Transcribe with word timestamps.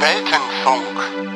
Weltenfunk. 0.00 1.27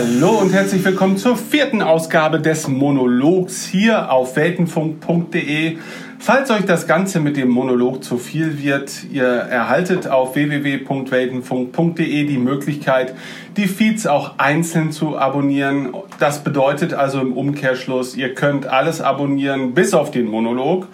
Hallo 0.00 0.30
und 0.38 0.50
herzlich 0.54 0.82
willkommen 0.82 1.18
zur 1.18 1.36
vierten 1.36 1.82
Ausgabe 1.82 2.40
des 2.40 2.68
Monologs 2.68 3.66
hier 3.66 4.10
auf 4.10 4.34
weltenfunk.de. 4.34 5.76
Falls 6.18 6.50
euch 6.50 6.64
das 6.64 6.86
Ganze 6.86 7.20
mit 7.20 7.36
dem 7.36 7.50
Monolog 7.50 8.02
zu 8.02 8.16
viel 8.16 8.62
wird, 8.62 9.04
ihr 9.12 9.26
erhaltet 9.26 10.08
auf 10.08 10.36
www.weltenfunk.de 10.36 12.24
die 12.24 12.38
Möglichkeit, 12.38 13.14
die 13.58 13.66
Feeds 13.66 14.06
auch 14.06 14.38
einzeln 14.38 14.90
zu 14.90 15.18
abonnieren. 15.18 15.92
Das 16.18 16.42
bedeutet 16.44 16.94
also 16.94 17.20
im 17.20 17.34
Umkehrschluss, 17.34 18.16
ihr 18.16 18.32
könnt 18.32 18.66
alles 18.66 19.02
abonnieren 19.02 19.74
bis 19.74 19.92
auf 19.92 20.10
den 20.10 20.28
Monolog. 20.28 20.88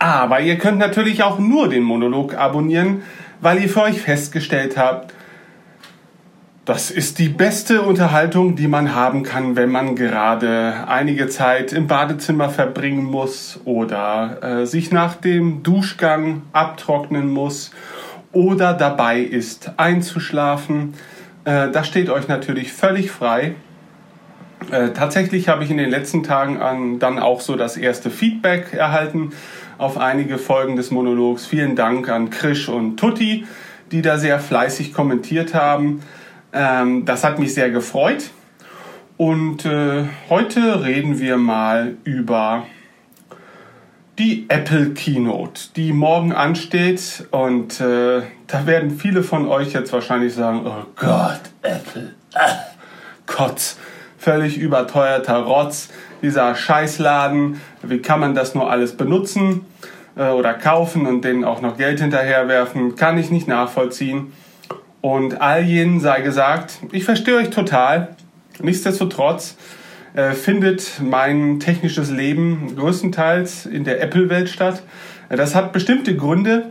Aber 0.00 0.40
ihr 0.40 0.58
könnt 0.58 0.78
natürlich 0.78 1.22
auch 1.22 1.38
nur 1.38 1.68
den 1.68 1.84
Monolog 1.84 2.34
abonnieren, 2.36 3.02
weil 3.40 3.62
ihr 3.62 3.68
für 3.68 3.82
euch 3.82 4.00
festgestellt 4.00 4.76
habt, 4.76 5.14
das 6.64 6.90
ist 6.90 7.18
die 7.18 7.28
beste 7.28 7.82
Unterhaltung, 7.82 8.54
die 8.54 8.68
man 8.68 8.94
haben 8.94 9.22
kann, 9.22 9.56
wenn 9.56 9.70
man 9.70 9.96
gerade 9.96 10.86
einige 10.86 11.28
Zeit 11.28 11.72
im 11.72 11.86
Badezimmer 11.86 12.50
verbringen 12.50 13.04
muss 13.04 13.60
oder 13.64 14.38
äh, 14.42 14.66
sich 14.66 14.92
nach 14.92 15.14
dem 15.14 15.62
Duschgang 15.62 16.42
abtrocknen 16.52 17.30
muss 17.30 17.70
oder 18.32 18.74
dabei 18.74 19.20
ist 19.20 19.72
einzuschlafen. 19.78 20.94
Äh, 21.44 21.70
das 21.70 21.88
steht 21.88 22.10
euch 22.10 22.28
natürlich 22.28 22.72
völlig 22.72 23.10
frei. 23.10 23.54
Äh, 24.70 24.90
tatsächlich 24.90 25.48
habe 25.48 25.64
ich 25.64 25.70
in 25.70 25.78
den 25.78 25.90
letzten 25.90 26.22
Tagen 26.22 26.60
an, 26.60 26.98
dann 26.98 27.18
auch 27.18 27.40
so 27.40 27.56
das 27.56 27.78
erste 27.78 28.10
Feedback 28.10 28.74
erhalten 28.74 29.32
auf 29.78 29.96
einige 29.96 30.36
Folgen 30.36 30.76
des 30.76 30.90
Monologs. 30.90 31.46
Vielen 31.46 31.74
Dank 31.74 32.10
an 32.10 32.28
Krisch 32.28 32.68
und 32.68 32.98
Tutti, 32.98 33.46
die 33.90 34.02
da 34.02 34.18
sehr 34.18 34.38
fleißig 34.38 34.92
kommentiert 34.92 35.54
haben. 35.54 36.02
Ähm, 36.52 37.04
das 37.04 37.24
hat 37.24 37.38
mich 37.38 37.54
sehr 37.54 37.70
gefreut. 37.70 38.30
Und 39.16 39.66
äh, 39.66 40.04
heute 40.28 40.84
reden 40.84 41.18
wir 41.18 41.36
mal 41.36 41.96
über 42.04 42.64
die 44.18 44.46
Apple 44.48 44.90
Keynote, 44.90 45.70
die 45.76 45.92
morgen 45.92 46.32
ansteht. 46.32 47.26
Und 47.30 47.80
äh, 47.80 48.22
da 48.46 48.66
werden 48.66 48.90
viele 48.90 49.22
von 49.22 49.46
euch 49.46 49.72
jetzt 49.72 49.92
wahrscheinlich 49.92 50.34
sagen, 50.34 50.62
oh 50.64 50.86
Gott, 50.96 51.40
Apple, 51.62 52.14
ah, 52.34 52.60
Kotz, 53.26 53.78
völlig 54.18 54.58
überteuerter 54.58 55.38
Rotz, 55.38 55.88
dieser 56.22 56.54
Scheißladen, 56.54 57.60
wie 57.82 57.98
kann 58.00 58.20
man 58.20 58.34
das 58.34 58.54
nur 58.54 58.70
alles 58.70 58.96
benutzen 58.96 59.64
äh, 60.16 60.30
oder 60.30 60.54
kaufen 60.54 61.06
und 61.06 61.24
denen 61.24 61.44
auch 61.44 61.60
noch 61.62 61.76
Geld 61.76 62.00
hinterherwerfen, 62.00 62.96
kann 62.96 63.16
ich 63.18 63.30
nicht 63.30 63.48
nachvollziehen. 63.48 64.32
Und 65.00 65.40
all 65.40 65.62
jenen 65.62 66.00
sei 66.00 66.20
gesagt, 66.20 66.78
ich 66.92 67.04
verstehe 67.04 67.36
euch 67.36 67.50
total. 67.50 68.08
Nichtsdestotrotz 68.62 69.56
äh, 70.14 70.32
findet 70.32 71.00
mein 71.02 71.60
technisches 71.60 72.10
Leben 72.10 72.74
größtenteils 72.76 73.66
in 73.66 73.84
der 73.84 74.02
Apple-Welt 74.02 74.48
statt. 74.48 74.82
Äh, 75.28 75.36
das 75.36 75.54
hat 75.54 75.72
bestimmte 75.72 76.16
Gründe, 76.16 76.66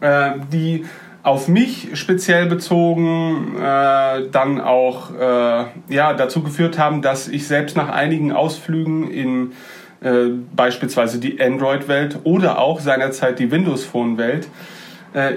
äh, 0.00 0.32
die 0.52 0.84
auf 1.22 1.48
mich 1.48 1.88
speziell 1.94 2.46
bezogen 2.46 3.56
äh, 3.56 4.28
dann 4.30 4.60
auch 4.60 5.12
äh, 5.12 5.64
ja, 5.88 6.14
dazu 6.14 6.42
geführt 6.42 6.78
haben, 6.78 7.02
dass 7.02 7.26
ich 7.26 7.48
selbst 7.48 7.76
nach 7.76 7.88
einigen 7.88 8.30
Ausflügen 8.30 9.10
in 9.10 9.52
äh, 10.00 10.28
beispielsweise 10.54 11.18
die 11.18 11.40
Android-Welt 11.40 12.20
oder 12.22 12.60
auch 12.60 12.78
seinerzeit 12.78 13.40
die 13.40 13.50
Windows 13.50 13.84
Phone-Welt 13.84 14.48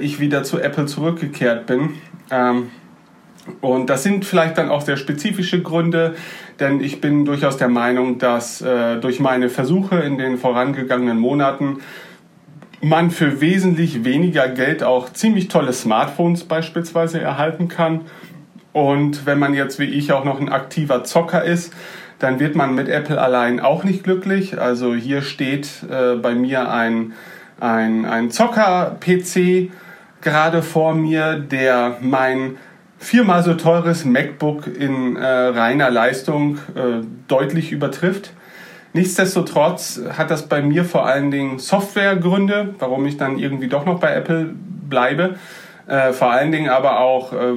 ich 0.02 0.20
wieder 0.20 0.44
zu 0.44 0.60
Apple 0.60 0.88
zurückgekehrt 0.88 1.66
bin 1.66 1.92
ähm, 2.32 2.72
und 3.62 3.90
das 3.90 4.04
sind 4.04 4.26
vielleicht 4.26 4.58
dann 4.58 4.70
auch 4.70 4.82
sehr 4.82 4.98
spezifische 4.98 5.62
Gründe, 5.62 6.16
denn 6.60 6.82
ich 6.82 7.02
bin 7.02 7.26
durchaus 7.26 7.58
der 7.58 7.70
Meinung, 7.70 8.18
dass 8.18 8.62
äh, 8.62 8.98
durch 8.98 9.20
meine 9.20 9.50
Versuche 9.50 9.98
in 9.98 10.18
den 10.18 10.38
vorangegangenen 10.38 11.18
Monaten 11.18 11.80
man 12.82 13.12
für 13.12 13.42
wesentlich 13.42 14.06
weniger 14.06 14.48
Geld 14.48 14.84
auch 14.84 15.12
ziemlich 15.12 15.48
tolle 15.48 15.74
Smartphones 15.74 16.46
beispielsweise 16.46 17.20
erhalten 17.20 17.68
kann. 17.68 18.02
Und 18.72 19.26
wenn 19.26 19.40
man 19.40 19.54
jetzt 19.54 19.80
wie 19.80 19.86
ich 19.86 20.12
auch 20.12 20.24
noch 20.24 20.40
ein 20.40 20.50
aktiver 20.50 21.04
Zocker 21.04 21.44
ist, 21.44 21.74
dann 22.20 22.40
wird 22.40 22.56
man 22.56 22.76
mit 22.76 22.88
Apple 22.88 23.20
allein 23.20 23.60
auch 23.60 23.84
nicht 23.84 24.04
glücklich. 24.04 24.60
Also 24.60 24.94
hier 24.94 25.22
steht 25.22 25.84
äh, 25.90 26.16
bei 26.16 26.36
mir 26.36 26.72
ein, 26.72 27.14
ein, 27.60 28.06
ein 28.06 28.30
Zocker-PC 28.30 29.72
gerade 30.22 30.62
vor 30.62 30.94
mir, 30.94 31.35
der 31.35 31.97
mein 32.02 32.57
viermal 32.97 33.44
so 33.44 33.53
teures 33.53 34.06
MacBook 34.06 34.68
in 34.68 35.16
äh, 35.16 35.25
reiner 35.25 35.90
Leistung 35.90 36.57
äh, 36.75 37.06
deutlich 37.28 37.72
übertrifft. 37.72 38.34
Nichtsdestotrotz 38.94 40.02
hat 40.18 40.31
das 40.31 40.47
bei 40.47 40.62
mir 40.62 40.84
vor 40.84 41.06
allen 41.06 41.31
Dingen 41.31 41.59
Softwaregründe, 41.59 42.75
warum 42.80 43.06
ich 43.06 43.18
dann 43.18 43.38
irgendwie 43.38 43.68
doch 43.68 43.85
noch 43.85 44.00
bei 44.00 44.13
Apple 44.13 44.53
bleibe. 44.90 45.35
Äh, 45.88 46.12
vor 46.12 46.31
allen 46.31 46.51
Dingen 46.51 46.69
aber 46.69 47.00
auch 47.00 47.34
äh, 47.34 47.53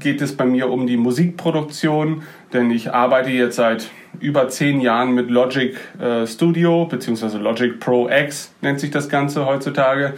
geht 0.00 0.20
es 0.20 0.36
bei 0.36 0.44
mir 0.44 0.70
um 0.70 0.86
die 0.86 0.96
Musikproduktion, 0.96 2.22
denn 2.52 2.70
ich 2.70 2.92
arbeite 2.92 3.30
jetzt 3.30 3.56
seit 3.56 3.90
über 4.20 4.48
zehn 4.48 4.80
Jahren 4.80 5.14
mit 5.14 5.30
Logic 5.30 5.76
äh, 5.98 6.26
Studio 6.26 6.86
beziehungsweise 6.86 7.38
Logic 7.38 7.80
Pro 7.80 8.08
X 8.08 8.54
nennt 8.60 8.80
sich 8.80 8.90
das 8.90 9.08
Ganze 9.08 9.46
heutzutage. 9.46 10.14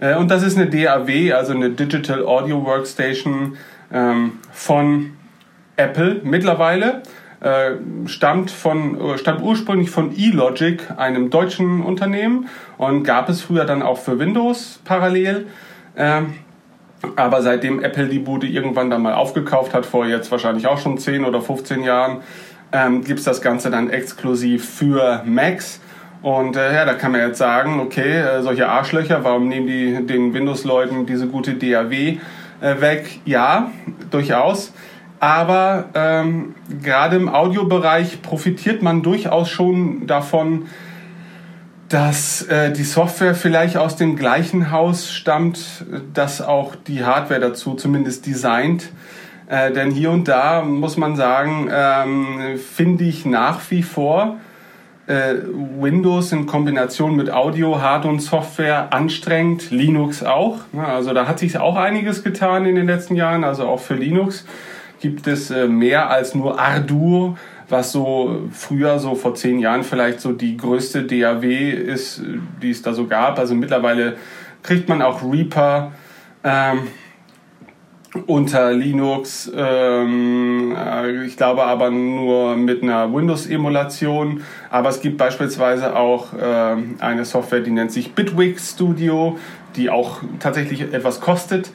Äh, 0.00 0.16
und 0.16 0.30
das 0.30 0.42
ist 0.42 0.58
eine 0.58 0.68
DAW, 0.68 1.32
also 1.32 1.52
eine 1.52 1.70
Digital 1.70 2.24
Audio 2.24 2.64
Workstation 2.64 3.56
ähm, 3.92 4.32
von 4.52 5.12
Apple 5.76 6.20
mittlerweile. 6.24 7.02
Äh, 7.40 7.76
stammt, 8.06 8.50
von, 8.50 9.00
äh, 9.00 9.18
stammt 9.18 9.42
ursprünglich 9.42 9.90
von 9.90 10.16
eLogic, 10.16 10.90
einem 10.96 11.30
deutschen 11.30 11.82
Unternehmen, 11.82 12.48
und 12.78 13.04
gab 13.04 13.28
es 13.28 13.42
früher 13.42 13.64
dann 13.64 13.80
auch 13.80 13.98
für 13.98 14.18
Windows 14.18 14.80
parallel. 14.84 15.46
Ähm, 15.96 16.34
aber 17.16 17.42
seitdem 17.42 17.82
Apple 17.82 18.08
die 18.08 18.18
Bude 18.18 18.46
irgendwann 18.46 18.90
dann 18.90 19.02
mal 19.02 19.14
aufgekauft 19.14 19.74
hat, 19.74 19.86
vor 19.86 20.06
jetzt 20.06 20.30
wahrscheinlich 20.30 20.66
auch 20.66 20.78
schon 20.78 20.98
10 20.98 21.24
oder 21.24 21.40
15 21.40 21.82
Jahren, 21.82 22.18
ähm, 22.72 23.04
gibt 23.04 23.20
es 23.20 23.24
das 23.24 23.40
Ganze 23.40 23.70
dann 23.70 23.90
exklusiv 23.90 24.68
für 24.68 25.22
Macs. 25.24 25.80
Und 26.22 26.56
äh, 26.56 26.74
ja, 26.74 26.84
da 26.84 26.94
kann 26.94 27.12
man 27.12 27.20
jetzt 27.20 27.38
sagen, 27.38 27.80
okay, 27.80 28.20
äh, 28.20 28.42
solche 28.42 28.68
Arschlöcher, 28.68 29.22
warum 29.22 29.48
nehmen 29.48 29.66
die 29.66 30.06
den 30.06 30.34
Windows-Leuten 30.34 31.06
diese 31.06 31.28
gute 31.28 31.54
DAW 31.54 31.94
äh, 31.94 32.18
weg? 32.80 33.20
Ja, 33.24 33.70
durchaus. 34.10 34.72
Aber 35.20 35.86
ähm, 35.94 36.54
gerade 36.82 37.16
im 37.16 37.28
Audiobereich 37.28 38.22
profitiert 38.22 38.82
man 38.82 39.02
durchaus 39.02 39.48
schon 39.48 40.06
davon, 40.06 40.66
dass 41.88 42.42
äh, 42.42 42.70
die 42.72 42.84
Software 42.84 43.34
vielleicht 43.34 43.76
aus 43.76 43.96
dem 43.96 44.16
gleichen 44.16 44.70
Haus 44.70 45.10
stammt, 45.10 45.84
das 46.12 46.42
auch 46.42 46.74
die 46.74 47.04
Hardware 47.04 47.40
dazu 47.40 47.74
zumindest 47.74 48.26
designt. 48.26 48.90
Äh, 49.48 49.72
denn 49.72 49.90
hier 49.90 50.10
und 50.10 50.28
da 50.28 50.62
muss 50.62 50.98
man 50.98 51.16
sagen, 51.16 51.70
ähm, 51.72 52.58
finde 52.58 53.04
ich 53.04 53.24
nach 53.24 53.60
wie 53.70 53.82
vor 53.82 54.36
äh, 55.06 55.36
Windows 55.80 56.32
in 56.32 56.44
Kombination 56.44 57.16
mit 57.16 57.30
Audio, 57.30 57.80
Hard- 57.80 58.04
und 58.04 58.20
Software 58.20 58.92
anstrengend, 58.92 59.70
Linux 59.70 60.22
auch. 60.22 60.58
Also 60.76 61.14
da 61.14 61.26
hat 61.26 61.38
sich 61.38 61.56
auch 61.56 61.76
einiges 61.76 62.22
getan 62.22 62.66
in 62.66 62.74
den 62.74 62.86
letzten 62.86 63.16
Jahren. 63.16 63.42
Also 63.42 63.66
auch 63.66 63.80
für 63.80 63.94
Linux 63.94 64.44
gibt 65.00 65.26
es 65.26 65.50
äh, 65.50 65.66
mehr 65.66 66.10
als 66.10 66.34
nur 66.34 66.60
Arduino, 66.60 67.38
was 67.68 67.92
so 67.92 68.48
früher, 68.50 68.98
so 68.98 69.14
vor 69.14 69.34
zehn 69.34 69.58
Jahren 69.58 69.82
vielleicht 69.82 70.20
so 70.20 70.32
die 70.32 70.56
größte 70.56 71.04
DAW 71.04 71.70
ist, 71.70 72.22
die 72.62 72.70
es 72.70 72.82
da 72.82 72.92
so 72.92 73.06
gab. 73.06 73.38
Also 73.38 73.54
mittlerweile 73.54 74.16
kriegt 74.62 74.88
man 74.88 75.02
auch 75.02 75.22
Reaper. 75.22 75.92
Ähm, 76.44 76.88
unter 78.26 78.72
Linux, 78.72 79.50
ähm, 79.54 80.74
äh, 80.76 81.24
ich 81.24 81.36
glaube 81.36 81.64
aber 81.64 81.90
nur 81.90 82.56
mit 82.56 82.82
einer 82.82 83.12
Windows-Emulation. 83.12 84.42
Aber 84.70 84.88
es 84.88 85.00
gibt 85.00 85.18
beispielsweise 85.18 85.94
auch 85.94 86.32
äh, 86.32 86.76
eine 87.00 87.24
Software, 87.24 87.60
die 87.60 87.70
nennt 87.70 87.92
sich 87.92 88.12
Bitwig 88.12 88.60
Studio, 88.60 89.38
die 89.76 89.90
auch 89.90 90.20
tatsächlich 90.40 90.80
etwas 90.92 91.20
kostet. 91.20 91.70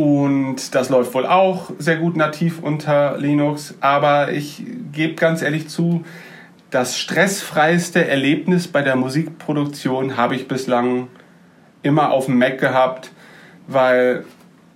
Und 0.00 0.74
das 0.74 0.88
läuft 0.88 1.12
wohl 1.12 1.26
auch 1.26 1.72
sehr 1.78 1.98
gut 1.98 2.16
nativ 2.16 2.62
unter 2.62 3.18
Linux. 3.18 3.74
Aber 3.82 4.32
ich 4.32 4.64
gebe 4.92 5.12
ganz 5.12 5.42
ehrlich 5.42 5.68
zu, 5.68 6.06
das 6.70 6.98
stressfreiste 6.98 8.08
Erlebnis 8.08 8.66
bei 8.66 8.80
der 8.80 8.96
Musikproduktion 8.96 10.16
habe 10.16 10.36
ich 10.36 10.48
bislang 10.48 11.08
immer 11.82 12.12
auf 12.12 12.24
dem 12.24 12.38
Mac 12.38 12.58
gehabt, 12.58 13.10
weil 13.66 14.24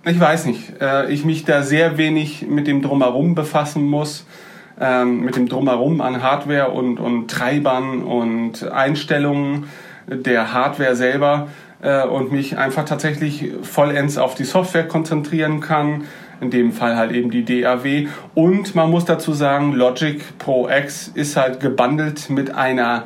ich 0.05 0.19
weiß 0.19 0.45
nicht, 0.45 0.79
äh, 0.79 1.11
ich 1.11 1.25
mich 1.25 1.43
da 1.43 1.63
sehr 1.63 1.97
wenig 1.97 2.45
mit 2.47 2.67
dem 2.67 2.83
Drumherum 2.83 3.33
befassen 3.33 3.83
muss, 3.83 4.27
ähm, 4.79 5.21
mit 5.21 5.35
dem 5.37 5.49
Drumherum 5.49 6.01
an 6.01 6.21
Hardware 6.21 6.69
und, 6.69 6.99
und 6.99 7.31
Treibern 7.31 8.03
und 8.03 8.63
Einstellungen 8.71 9.63
der 10.07 10.53
Hardware 10.53 10.95
selber 10.95 11.47
und 11.89 12.31
mich 12.31 12.57
einfach 12.57 12.85
tatsächlich 12.85 13.51
vollends 13.61 14.17
auf 14.17 14.35
die 14.35 14.43
Software 14.43 14.87
konzentrieren 14.87 15.59
kann. 15.59 16.05
In 16.41 16.49
dem 16.49 16.73
Fall 16.73 16.97
halt 16.97 17.13
eben 17.13 17.31
die 17.31 17.45
DAW. 17.45 18.07
Und 18.33 18.75
man 18.75 18.91
muss 18.91 19.05
dazu 19.05 19.33
sagen, 19.33 19.73
Logic 19.73 20.21
Pro 20.37 20.67
X 20.67 21.09
ist 21.13 21.37
halt 21.37 21.59
gebundelt 21.61 22.29
mit 22.29 22.53
einer 22.53 23.05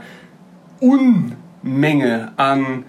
Unmenge 0.79 2.31
an 2.37 2.85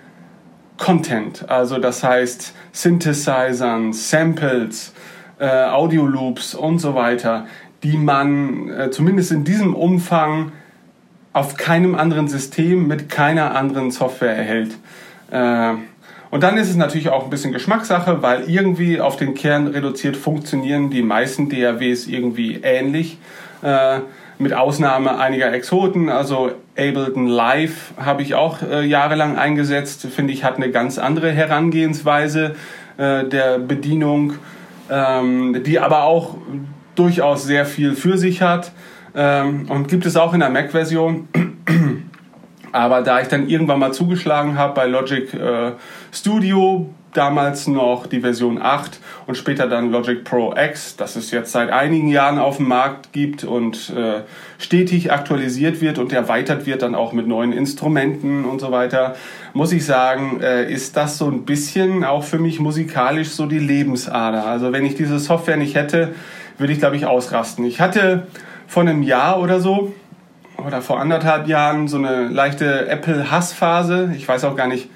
Content. 0.78 1.48
Also 1.50 1.78
das 1.78 2.02
heißt 2.02 2.54
Synthesizern, 2.72 3.92
Samples, 3.92 4.94
äh, 5.38 5.64
Audio 5.66 6.06
Loops 6.06 6.54
und 6.54 6.78
so 6.78 6.94
weiter, 6.94 7.46
die 7.82 7.96
man 7.96 8.70
äh, 8.70 8.90
zumindest 8.90 9.30
in 9.30 9.44
diesem 9.44 9.74
Umfang 9.74 10.52
auf 11.32 11.56
keinem 11.56 11.94
anderen 11.94 12.28
System 12.28 12.88
mit 12.88 13.08
keiner 13.08 13.54
anderen 13.54 13.90
Software 13.90 14.34
erhält. 14.34 14.76
Äh, 15.30 15.74
und 16.30 16.42
dann 16.44 16.56
ist 16.56 16.70
es 16.70 16.76
natürlich 16.76 17.08
auch 17.08 17.24
ein 17.24 17.30
bisschen 17.30 17.52
Geschmackssache, 17.52 18.22
weil 18.22 18.48
irgendwie 18.48 19.00
auf 19.00 19.16
den 19.16 19.34
Kern 19.34 19.66
reduziert 19.66 20.16
funktionieren 20.16 20.90
die 20.90 21.02
meisten 21.02 21.48
DAWs 21.48 22.06
irgendwie 22.06 22.60
ähnlich. 22.62 23.18
Äh, 23.62 24.00
mit 24.38 24.54
Ausnahme 24.54 25.18
einiger 25.18 25.52
Exoten, 25.52 26.08
also 26.08 26.52
Ableton 26.74 27.26
Live 27.26 27.92
habe 27.98 28.22
ich 28.22 28.34
auch 28.34 28.62
äh, 28.62 28.86
jahrelang 28.86 29.36
eingesetzt, 29.36 30.06
finde 30.06 30.32
ich, 30.32 30.44
hat 30.44 30.56
eine 30.56 30.70
ganz 30.70 30.98
andere 30.98 31.30
Herangehensweise 31.30 32.54
äh, 32.96 33.24
der 33.24 33.58
Bedienung, 33.58 34.34
ähm, 34.88 35.62
die 35.62 35.78
aber 35.78 36.04
auch 36.04 36.38
durchaus 36.94 37.44
sehr 37.44 37.66
viel 37.66 37.94
für 37.94 38.16
sich 38.16 38.40
hat 38.40 38.72
ähm, 39.14 39.66
und 39.68 39.88
gibt 39.88 40.06
es 40.06 40.16
auch 40.16 40.32
in 40.32 40.40
der 40.40 40.50
Mac-Version. 40.50 41.28
Aber 42.72 43.02
da 43.02 43.20
ich 43.20 43.28
dann 43.28 43.48
irgendwann 43.48 43.78
mal 43.78 43.92
zugeschlagen 43.92 44.56
habe 44.56 44.74
bei 44.74 44.86
Logic 44.86 45.32
äh, 45.34 45.72
Studio, 46.12 46.88
damals 47.12 47.66
noch 47.66 48.06
die 48.06 48.20
Version 48.20 48.60
8 48.60 49.00
und 49.26 49.36
später 49.36 49.66
dann 49.66 49.90
Logic 49.90 50.24
Pro 50.24 50.54
X, 50.56 50.96
das 50.96 51.16
es 51.16 51.30
jetzt 51.30 51.52
seit 51.52 51.70
einigen 51.70 52.08
Jahren 52.08 52.38
auf 52.38 52.58
dem 52.58 52.68
Markt 52.68 53.12
gibt 53.12 53.44
und 53.44 53.90
äh, 53.96 54.20
stetig 54.58 55.12
aktualisiert 55.12 55.80
wird 55.80 55.98
und 55.98 56.12
erweitert 56.12 56.66
wird 56.66 56.82
dann 56.82 56.94
auch 56.94 57.12
mit 57.12 57.26
neuen 57.26 57.52
Instrumenten 57.52 58.44
und 58.44 58.60
so 58.60 58.70
weiter, 58.70 59.16
muss 59.52 59.72
ich 59.72 59.84
sagen, 59.84 60.40
äh, 60.40 60.70
ist 60.70 60.96
das 60.96 61.18
so 61.18 61.26
ein 61.26 61.44
bisschen 61.44 62.04
auch 62.04 62.24
für 62.24 62.38
mich 62.38 62.60
musikalisch 62.60 63.30
so 63.30 63.46
die 63.46 63.58
Lebensader. 63.58 64.46
Also 64.46 64.72
wenn 64.72 64.84
ich 64.84 64.94
diese 64.94 65.18
Software 65.18 65.56
nicht 65.56 65.74
hätte, 65.74 66.14
würde 66.58 66.72
ich 66.72 66.78
glaube 66.78 66.96
ich 66.96 67.06
ausrasten. 67.06 67.64
Ich 67.64 67.80
hatte 67.80 68.26
vor 68.66 68.82
einem 68.82 69.02
Jahr 69.02 69.40
oder 69.40 69.60
so 69.60 69.92
oder 70.66 70.82
vor 70.82 71.00
anderthalb 71.00 71.46
Jahren 71.46 71.88
so 71.88 71.96
eine 71.96 72.28
leichte 72.28 72.88
Apple-Hassphase. 72.88 74.12
Ich 74.16 74.26
weiß 74.26 74.44
auch 74.44 74.56
gar 74.56 74.66
nicht, 74.66 74.88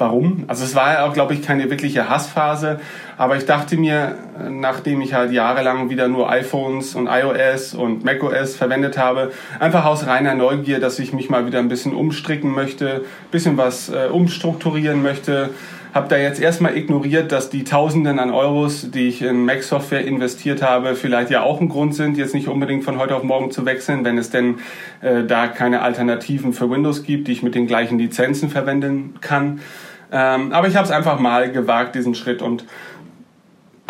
warum. 0.00 0.44
Also 0.48 0.64
es 0.64 0.74
war 0.74 0.94
ja 0.94 1.06
auch, 1.06 1.12
glaube 1.12 1.34
ich, 1.34 1.42
keine 1.42 1.70
wirkliche 1.70 2.08
Hassphase. 2.08 2.80
Aber 3.16 3.36
ich 3.36 3.44
dachte 3.44 3.76
mir, 3.76 4.16
nachdem 4.48 5.00
ich 5.02 5.14
halt 5.14 5.30
jahrelang 5.30 5.90
wieder 5.90 6.08
nur 6.08 6.30
iPhones 6.30 6.94
und 6.94 7.06
iOS 7.06 7.74
und 7.74 8.04
macOS 8.04 8.56
verwendet 8.56 8.98
habe, 8.98 9.30
einfach 9.60 9.84
aus 9.84 10.06
reiner 10.06 10.34
Neugier, 10.34 10.80
dass 10.80 10.98
ich 10.98 11.12
mich 11.12 11.30
mal 11.30 11.46
wieder 11.46 11.58
ein 11.58 11.68
bisschen 11.68 11.94
umstricken 11.94 12.52
möchte, 12.52 13.04
bisschen 13.30 13.56
was 13.56 13.90
äh, 13.90 14.08
umstrukturieren 14.10 15.02
möchte. 15.02 15.50
Habe 15.92 16.08
da 16.08 16.16
jetzt 16.16 16.40
erstmal 16.40 16.76
ignoriert, 16.76 17.32
dass 17.32 17.50
die 17.50 17.64
Tausenden 17.64 18.20
an 18.20 18.30
Euros, 18.30 18.92
die 18.92 19.08
ich 19.08 19.22
in 19.22 19.44
Mac-Software 19.44 20.04
investiert 20.04 20.62
habe, 20.62 20.94
vielleicht 20.94 21.30
ja 21.30 21.42
auch 21.42 21.60
ein 21.60 21.68
Grund 21.68 21.96
sind, 21.96 22.16
jetzt 22.16 22.32
nicht 22.32 22.46
unbedingt 22.46 22.84
von 22.84 22.98
heute 22.98 23.16
auf 23.16 23.24
morgen 23.24 23.50
zu 23.50 23.66
wechseln, 23.66 24.04
wenn 24.04 24.16
es 24.16 24.30
denn 24.30 24.58
äh, 25.00 25.24
da 25.24 25.48
keine 25.48 25.82
Alternativen 25.82 26.52
für 26.52 26.70
Windows 26.70 27.02
gibt, 27.02 27.26
die 27.26 27.32
ich 27.32 27.42
mit 27.42 27.56
den 27.56 27.66
gleichen 27.66 27.98
Lizenzen 27.98 28.50
verwenden 28.50 29.14
kann. 29.20 29.60
Ähm, 30.12 30.52
aber 30.52 30.68
ich 30.68 30.76
habe 30.76 30.84
es 30.84 30.92
einfach 30.92 31.18
mal 31.18 31.50
gewagt, 31.50 31.96
diesen 31.96 32.14
Schritt. 32.14 32.40
Und 32.40 32.64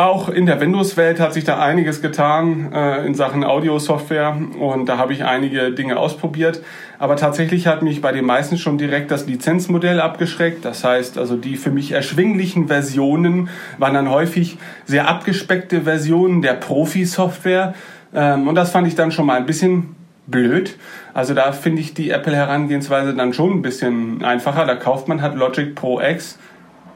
auch 0.00 0.30
in 0.30 0.46
der 0.46 0.58
Windows-Welt 0.58 1.20
hat 1.20 1.34
sich 1.34 1.44
da 1.44 1.58
einiges 1.58 2.00
getan 2.00 2.72
äh, 2.72 3.04
in 3.04 3.14
Sachen 3.14 3.44
Audio-Software 3.44 4.34
und 4.58 4.86
da 4.88 4.96
habe 4.96 5.12
ich 5.12 5.24
einige 5.24 5.72
Dinge 5.72 5.98
ausprobiert. 5.98 6.62
Aber 7.00 7.16
tatsächlich 7.16 7.66
hat 7.66 7.80
mich 7.80 8.02
bei 8.02 8.12
den 8.12 8.26
meisten 8.26 8.58
schon 8.58 8.76
direkt 8.76 9.10
das 9.10 9.26
Lizenzmodell 9.26 10.00
abgeschreckt. 10.00 10.66
Das 10.66 10.84
heißt, 10.84 11.16
also 11.16 11.34
die 11.34 11.56
für 11.56 11.70
mich 11.70 11.92
erschwinglichen 11.92 12.68
Versionen 12.68 13.48
waren 13.78 13.94
dann 13.94 14.10
häufig 14.10 14.58
sehr 14.84 15.08
abgespeckte 15.08 15.80
Versionen 15.80 16.42
der 16.42 16.52
Profi-Software. 16.52 17.74
Ähm, 18.14 18.46
und 18.46 18.54
das 18.54 18.70
fand 18.70 18.86
ich 18.86 18.96
dann 18.96 19.12
schon 19.12 19.24
mal 19.24 19.38
ein 19.38 19.46
bisschen 19.46 19.96
blöd. 20.26 20.76
Also 21.14 21.32
da 21.32 21.52
finde 21.52 21.80
ich 21.80 21.94
die 21.94 22.10
Apple-Herangehensweise 22.10 23.14
dann 23.14 23.32
schon 23.32 23.52
ein 23.52 23.62
bisschen 23.62 24.22
einfacher. 24.22 24.66
Da 24.66 24.74
kauft 24.74 25.08
man 25.08 25.22
halt 25.22 25.36
Logic 25.36 25.74
Pro 25.74 26.02
X 26.02 26.38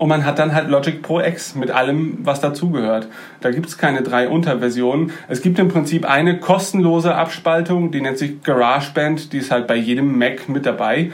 und 0.05 0.11
man 0.11 0.27
hat 0.27 0.39
dann 0.39 0.55
halt 0.55 0.69
Logic 0.69 1.01
Pro 1.01 1.19
X 1.19 1.55
mit 1.55 1.71
allem, 1.71 2.19
was 2.25 2.43
dazugehört. 2.43 3.09
Da 3.41 3.51
gibt 3.51 3.69
es 3.69 3.79
keine 3.79 4.03
drei 4.03 4.29
Unterversionen. 4.29 5.13
Es 5.29 5.41
gibt 5.41 5.59
im 5.59 5.69
Prinzip 5.69 6.05
eine 6.05 6.41
kostenlose 6.41 7.15
Abspaltung, 7.15 7.91
die 7.91 8.03
nennt 8.03 8.19
sich 8.19 8.43
GarageBand, 8.43 9.33
die 9.33 9.39
ist 9.39 9.51
halt 9.51 9.67
bei 9.67 9.77
jedem 9.77 10.19
Mac 10.19 10.47
mit 10.51 10.67
dabei. 10.67 11.11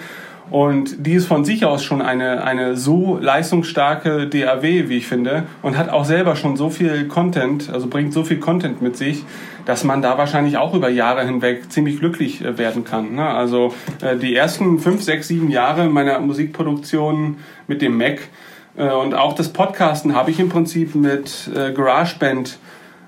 Und 0.50 1.06
die 1.06 1.12
ist 1.12 1.26
von 1.26 1.44
sich 1.44 1.64
aus 1.64 1.84
schon 1.84 2.02
eine, 2.02 2.42
eine 2.42 2.76
so 2.76 3.16
leistungsstarke 3.22 4.26
DAW, 4.26 4.88
wie 4.88 4.96
ich 4.96 5.06
finde, 5.06 5.44
und 5.62 5.78
hat 5.78 5.88
auch 5.88 6.04
selber 6.04 6.34
schon 6.34 6.56
so 6.56 6.69
viel 6.69 7.06
Content, 7.06 7.70
also 7.72 7.87
bringt 7.87 8.12
so 8.12 8.25
viel 8.25 8.40
Content 8.40 8.82
mit 8.82 8.96
sich, 8.96 9.25
dass 9.66 9.84
man 9.84 10.02
da 10.02 10.19
wahrscheinlich 10.19 10.56
auch 10.56 10.75
über 10.75 10.88
Jahre 10.88 11.25
hinweg 11.25 11.70
ziemlich 11.70 12.00
glücklich 12.00 12.44
äh, 12.44 12.58
werden 12.58 12.82
kann. 12.82 13.14
Ne? 13.14 13.25
Also 13.25 13.72
äh, 14.02 14.16
die 14.16 14.34
ersten 14.34 14.81
fünf, 14.81 15.04
sechs, 15.04 15.28
sieben 15.28 15.48
Jahre 15.48 15.88
meiner 15.88 16.19
Musikproduktion 16.19 17.37
mit 17.69 17.82
dem 17.82 17.96
Mac 17.96 18.22
und 18.76 19.14
auch 19.14 19.34
das 19.34 19.49
Podcasten 19.49 20.14
habe 20.14 20.31
ich 20.31 20.38
im 20.38 20.49
Prinzip 20.49 20.94
mit 20.94 21.50
GarageBand 21.55 22.58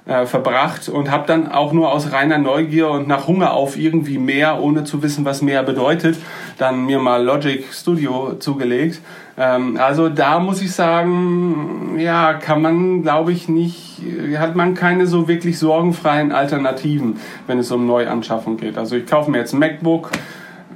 äh, 0.04 0.26
verbracht 0.26 0.88
und 0.88 1.12
habe 1.12 1.28
dann 1.28 1.52
auch 1.52 1.72
nur 1.72 1.92
aus 1.92 2.10
reiner 2.10 2.38
Neugier 2.38 2.90
und 2.90 3.06
nach 3.06 3.28
Hunger 3.28 3.52
auf 3.52 3.78
irgendwie 3.78 4.18
mehr, 4.18 4.60
ohne 4.60 4.82
zu 4.82 5.00
wissen, 5.00 5.24
was 5.24 5.42
mehr 5.42 5.62
bedeutet, 5.62 6.16
dann 6.58 6.86
mir 6.86 6.98
mal 6.98 7.22
Logic 7.22 7.64
Studio 7.72 8.34
zugelegt. 8.40 9.00
Ähm, 9.38 9.78
also 9.80 10.08
da 10.08 10.40
muss 10.40 10.60
ich 10.60 10.72
sagen, 10.72 11.98
ja, 11.98 12.34
kann 12.34 12.62
man, 12.62 13.02
glaube 13.02 13.30
ich, 13.30 13.48
nicht, 13.48 14.02
hat 14.36 14.56
man 14.56 14.74
keine 14.74 15.06
so 15.06 15.28
wirklich 15.28 15.60
sorgenfreien 15.60 16.32
Alternativen, 16.32 17.20
wenn 17.46 17.60
es 17.60 17.70
um 17.70 17.86
Neuanschaffung 17.86 18.56
geht. 18.56 18.76
Also 18.76 18.96
ich 18.96 19.06
kaufe 19.06 19.30
mir 19.30 19.38
jetzt 19.38 19.52
ein 19.52 19.60
MacBook, 19.60 20.10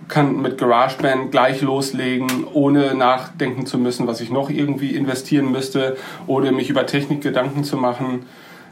kann 0.08 0.40
mit 0.40 0.58
GarageBand 0.58 1.32
gleich 1.32 1.62
loslegen, 1.62 2.44
ohne 2.52 2.94
nachdenken 2.94 3.66
zu 3.66 3.78
müssen, 3.78 4.06
was 4.06 4.20
ich 4.20 4.30
noch 4.30 4.50
irgendwie 4.50 4.94
investieren 4.94 5.50
müsste 5.50 5.96
oder 6.26 6.52
mich 6.52 6.70
über 6.70 6.86
Technik 6.86 7.22
Gedanken 7.22 7.64
zu 7.64 7.76
machen 7.76 8.24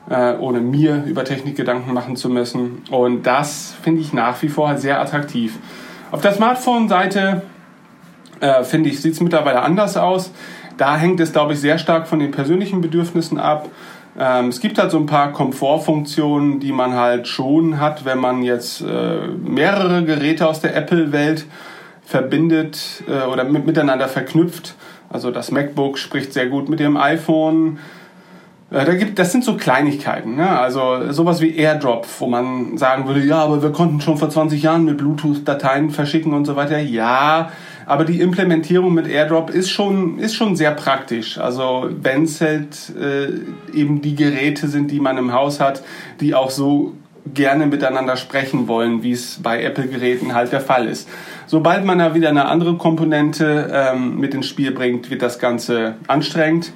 äh, 0.09 0.35
ohne 0.35 0.61
mir 0.61 1.05
über 1.07 1.25
Technik 1.25 1.57
Gedanken 1.57 1.93
machen 1.93 2.17
zu 2.17 2.29
müssen. 2.29 2.83
Und 2.91 3.25
das 3.25 3.75
finde 3.83 4.01
ich 4.01 4.13
nach 4.13 4.41
wie 4.43 4.49
vor 4.49 4.77
sehr 4.77 5.01
attraktiv. 5.01 5.59
Auf 6.11 6.21
der 6.21 6.33
Smartphone-Seite 6.33 7.43
äh, 8.41 8.65
finde 8.65 8.91
ich, 8.91 9.01
sieht 9.01 9.15
es 9.15 9.21
mittlerweile 9.21 9.63
anders 9.63 9.97
aus. 9.97 10.31
Da 10.77 10.97
hängt 10.97 11.21
es, 11.21 11.33
glaube 11.33 11.55
ich, 11.55 11.61
sehr 11.61 11.79
stark 11.79 12.09
von 12.09 12.19
den 12.19 12.33
persönlichen 12.33 12.81
Bedürfnissen 12.81 13.39
ab. 13.39 13.69
Ähm, 14.19 14.49
es 14.49 14.61
gibt 14.61 14.79
halt 14.79 14.91
so 14.91 14.99
ein 14.99 15.07
paar 15.07 15.33
Komfortfunktionen, 15.33 16.61
die 16.61 16.73
man 16.73 16.95
halt 16.95 17.27
schon 17.27 17.81
hat, 17.81 18.05
wenn 18.05 18.19
man 18.19 18.43
jetzt 18.43 18.81
äh, 18.81 19.27
mehrere 19.43 20.05
Geräte 20.05 20.47
aus 20.49 20.61
der 20.61 20.77
Apple-Welt 20.77 21.47
verbindet 22.05 23.03
äh, 23.09 23.27
oder 23.27 23.45
mit, 23.45 23.67
miteinander 23.67 24.09
verknüpft. 24.09 24.77
Also 25.11 25.31
das 25.31 25.51
MacBook 25.51 25.99
spricht 25.99 26.33
sehr 26.33 26.47
gut 26.47 26.69
mit 26.69 26.81
dem 26.81 26.97
iPhone. 26.97 27.79
Äh, 28.71 29.13
das 29.15 29.33
sind 29.33 29.45
so 29.45 29.57
Kleinigkeiten, 29.57 30.37
ne? 30.37 30.59
also 30.59 31.11
sowas 31.11 31.41
wie 31.41 31.57
AirDrop, 31.57 32.07
wo 32.19 32.27
man 32.27 32.79
sagen 32.79 33.07
würde, 33.07 33.21
ja, 33.21 33.43
aber 33.43 33.63
wir 33.63 33.73
konnten 33.73 34.01
schon 34.01 34.17
vor 34.17 34.31
20 34.31 34.63
Jahren 34.63 34.85
mit 34.85 34.99
Bluetooth-Dateien 34.99 35.91
verschicken 35.91 36.35
und 36.35 36.45
so 36.45 36.55
weiter. 36.55 36.79
Ja, 36.79 37.51
aber 37.87 38.05
die 38.05 38.21
Implementierung 38.21 38.95
mit 38.95 39.07
AirDrop 39.07 39.51
ist 39.51 39.71
schon, 39.71 40.19
ist 40.19 40.35
schon 40.35 40.57
sehr 40.57 40.73
praktisch. 40.73 41.39
Also 41.39 41.89
wenn 42.01 42.25
es 42.25 42.41
halt 42.41 42.93
äh, 42.99 43.77
eben 43.77 44.01
die 44.01 44.15
Geräte 44.15 44.69
sind, 44.69 44.91
die 44.91 45.01
man 45.01 45.19
im 45.19 45.33
Haus 45.33 45.61
hat, 45.61 45.83
die 46.21 46.35
auch 46.35 46.51
so 46.51 46.95
gerne 47.33 47.67
miteinander 47.67 48.17
sprechen 48.17 48.69
wollen, 48.69 49.03
wie 49.03 49.13
es 49.13 49.39
bei 49.43 49.63
Apple-Geräten 49.63 50.35
halt 50.35 50.53
der 50.53 50.61
Fall 50.61 50.87
ist. 50.87 51.09
Sobald 51.47 51.85
man 51.85 51.99
da 51.99 52.15
wieder 52.15 52.29
eine 52.29 52.47
andere 52.47 52.77
Komponente 52.77 53.71
ähm, 53.73 54.19
mit 54.19 54.35
ins 54.35 54.47
Spiel 54.47 54.73
bringt, 54.73 55.11
wird 55.11 55.23
das 55.23 55.39
Ganze 55.39 55.97
anstrengend. 56.07 56.73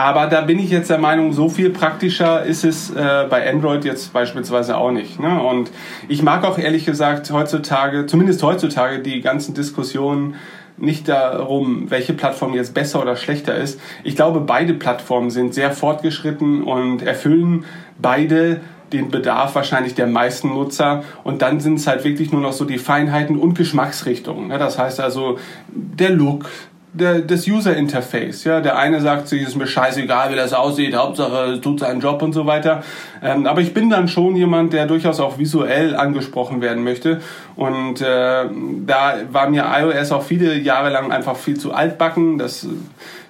Aber 0.00 0.28
da 0.28 0.40
bin 0.40 0.58
ich 0.58 0.70
jetzt 0.70 0.88
der 0.88 0.96
Meinung, 0.96 1.34
so 1.34 1.50
viel 1.50 1.68
praktischer 1.68 2.42
ist 2.42 2.64
es 2.64 2.88
äh, 2.88 3.26
bei 3.28 3.46
Android 3.50 3.84
jetzt 3.84 4.14
beispielsweise 4.14 4.78
auch 4.78 4.92
nicht. 4.92 5.20
Ne? 5.20 5.42
Und 5.42 5.70
ich 6.08 6.22
mag 6.22 6.42
auch 6.44 6.58
ehrlich 6.58 6.86
gesagt 6.86 7.30
heutzutage, 7.30 8.06
zumindest 8.06 8.42
heutzutage, 8.42 9.00
die 9.00 9.20
ganzen 9.20 9.52
Diskussionen 9.52 10.36
nicht 10.78 11.06
darum, 11.06 11.90
welche 11.90 12.14
Plattform 12.14 12.54
jetzt 12.54 12.72
besser 12.72 13.02
oder 13.02 13.14
schlechter 13.14 13.54
ist. 13.54 13.78
Ich 14.02 14.16
glaube, 14.16 14.40
beide 14.40 14.72
Plattformen 14.72 15.30
sind 15.30 15.52
sehr 15.52 15.70
fortgeschritten 15.70 16.62
und 16.62 17.02
erfüllen 17.02 17.66
beide 17.98 18.62
den 18.94 19.10
Bedarf 19.10 19.54
wahrscheinlich 19.54 19.94
der 19.94 20.06
meisten 20.06 20.48
Nutzer. 20.48 21.04
Und 21.24 21.42
dann 21.42 21.60
sind 21.60 21.74
es 21.74 21.86
halt 21.86 22.04
wirklich 22.04 22.32
nur 22.32 22.40
noch 22.40 22.54
so 22.54 22.64
die 22.64 22.78
Feinheiten 22.78 23.36
und 23.36 23.54
Geschmacksrichtungen. 23.54 24.48
Das 24.48 24.78
heißt 24.78 24.98
also 24.98 25.38
der 25.68 26.10
Look, 26.10 26.46
der, 26.92 27.20
das 27.20 27.46
User 27.46 27.76
Interface. 27.76 28.44
Ja, 28.44 28.60
der 28.60 28.78
eine 28.78 29.00
sagt 29.00 29.28
sich, 29.28 29.42
ist 29.42 29.56
mir 29.56 29.66
scheißegal, 29.66 30.32
wie 30.32 30.36
das 30.36 30.52
aussieht, 30.52 30.94
Hauptsache 30.94 31.60
tut 31.60 31.80
seinen 31.80 32.00
Job 32.00 32.22
und 32.22 32.32
so 32.32 32.46
weiter. 32.46 32.82
Ähm, 33.22 33.46
aber 33.46 33.60
ich 33.60 33.74
bin 33.74 33.90
dann 33.90 34.08
schon 34.08 34.36
jemand, 34.36 34.72
der 34.72 34.86
durchaus 34.86 35.20
auch 35.20 35.38
visuell 35.38 35.94
angesprochen 35.94 36.60
werden 36.60 36.82
möchte. 36.82 37.20
Und 37.56 38.00
äh, 38.00 38.44
da 38.86 39.14
war 39.30 39.48
mir 39.50 39.66
iOS 39.72 40.12
auch 40.12 40.22
viele 40.22 40.58
Jahre 40.58 40.90
lang 40.90 41.12
einfach 41.12 41.36
viel 41.36 41.58
zu 41.58 41.72
altbacken. 41.72 42.38
Das 42.38 42.66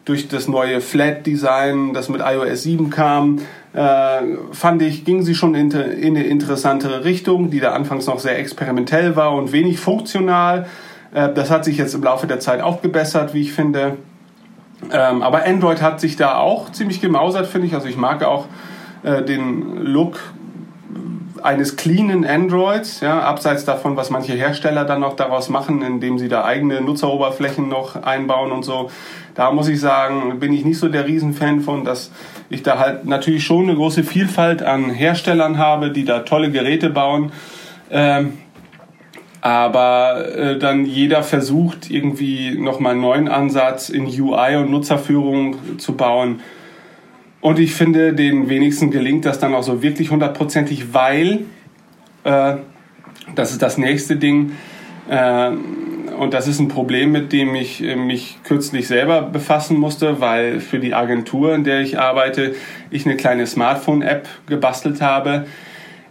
durch 0.04 0.28
das 0.28 0.48
neue 0.48 0.80
Flat 0.80 1.26
Design, 1.26 1.92
das 1.92 2.08
mit 2.08 2.20
iOS 2.20 2.62
7 2.62 2.90
kam, 2.90 3.38
äh, 3.72 4.22
fand 4.50 4.82
ich, 4.82 5.04
ging 5.04 5.22
sie 5.22 5.34
schon 5.34 5.54
in, 5.54 5.70
in 5.70 6.16
eine 6.16 6.26
interessantere 6.26 7.04
Richtung, 7.04 7.50
die 7.50 7.60
da 7.60 7.72
anfangs 7.72 8.06
noch 8.06 8.18
sehr 8.18 8.38
experimentell 8.38 9.14
war 9.14 9.32
und 9.32 9.52
wenig 9.52 9.78
funktional. 9.78 10.66
Äh, 11.12 11.32
das 11.32 11.50
hat 11.50 11.64
sich 11.64 11.76
jetzt 11.76 11.94
im 11.94 12.02
Laufe 12.02 12.26
der 12.26 12.40
Zeit 12.40 12.60
auch 12.60 12.82
gebessert, 12.82 13.34
wie 13.34 13.42
ich 13.42 13.52
finde. 13.52 13.96
Ähm, 14.92 15.22
aber 15.22 15.44
Android 15.44 15.82
hat 15.82 16.00
sich 16.00 16.16
da 16.16 16.38
auch 16.38 16.70
ziemlich 16.72 17.00
gemausert, 17.00 17.46
finde 17.46 17.66
ich. 17.66 17.74
Also 17.74 17.88
ich 17.88 17.96
mag 17.96 18.24
auch 18.24 18.46
äh, 19.02 19.22
den 19.22 19.84
Look 19.84 20.18
eines 21.42 21.76
cleanen 21.76 22.26
Androids, 22.26 23.00
ja, 23.00 23.20
abseits 23.20 23.64
davon, 23.64 23.96
was 23.96 24.10
manche 24.10 24.34
Hersteller 24.34 24.84
dann 24.84 25.00
noch 25.00 25.16
daraus 25.16 25.48
machen, 25.48 25.82
indem 25.82 26.18
sie 26.18 26.28
da 26.28 26.44
eigene 26.44 26.80
Nutzeroberflächen 26.82 27.68
noch 27.68 28.02
einbauen 28.02 28.52
und 28.52 28.62
so. 28.62 28.90
Da 29.34 29.50
muss 29.52 29.68
ich 29.68 29.80
sagen, 29.80 30.38
bin 30.38 30.52
ich 30.52 30.64
nicht 30.64 30.78
so 30.78 30.88
der 30.88 31.06
Riesenfan 31.06 31.60
von, 31.60 31.84
dass 31.84 32.10
ich 32.50 32.62
da 32.62 32.78
halt 32.78 33.06
natürlich 33.06 33.44
schon 33.44 33.64
eine 33.64 33.74
große 33.74 34.04
Vielfalt 34.04 34.62
an 34.62 34.90
Herstellern 34.90 35.56
habe, 35.56 35.90
die 35.90 36.04
da 36.04 36.20
tolle 36.20 36.50
Geräte 36.50 36.90
bauen. 36.90 37.32
Ähm, 37.90 38.34
aber 39.40 40.36
äh, 40.36 40.58
dann 40.58 40.84
jeder 40.84 41.22
versucht 41.22 41.90
irgendwie 41.90 42.58
nochmal 42.58 42.92
einen 42.92 43.00
neuen 43.00 43.28
Ansatz 43.28 43.88
in 43.88 44.06
UI 44.06 44.56
und 44.56 44.70
Nutzerführung 44.70 45.78
zu 45.78 45.96
bauen. 45.96 46.40
Und 47.40 47.58
ich 47.58 47.72
finde, 47.72 48.12
den 48.12 48.48
wenigsten 48.50 48.90
gelingt 48.90 49.24
das 49.24 49.38
dann 49.38 49.54
auch 49.54 49.62
so 49.62 49.82
wirklich 49.82 50.10
hundertprozentig, 50.10 50.92
weil, 50.92 51.46
äh, 52.24 52.56
das 53.34 53.52
ist 53.52 53.62
das 53.62 53.78
nächste 53.78 54.16
Ding, 54.16 54.52
äh, 55.08 55.50
und 56.18 56.34
das 56.34 56.46
ist 56.46 56.60
ein 56.60 56.68
Problem, 56.68 57.12
mit 57.12 57.32
dem 57.32 57.54
ich 57.54 57.82
äh, 57.82 57.96
mich 57.96 58.38
kürzlich 58.44 58.86
selber 58.88 59.22
befassen 59.22 59.78
musste, 59.78 60.20
weil 60.20 60.60
für 60.60 60.78
die 60.78 60.92
Agentur, 60.92 61.54
in 61.54 61.64
der 61.64 61.80
ich 61.80 61.98
arbeite, 61.98 62.54
ich 62.90 63.06
eine 63.06 63.16
kleine 63.16 63.46
Smartphone-App 63.46 64.28
gebastelt 64.46 65.00
habe, 65.00 65.46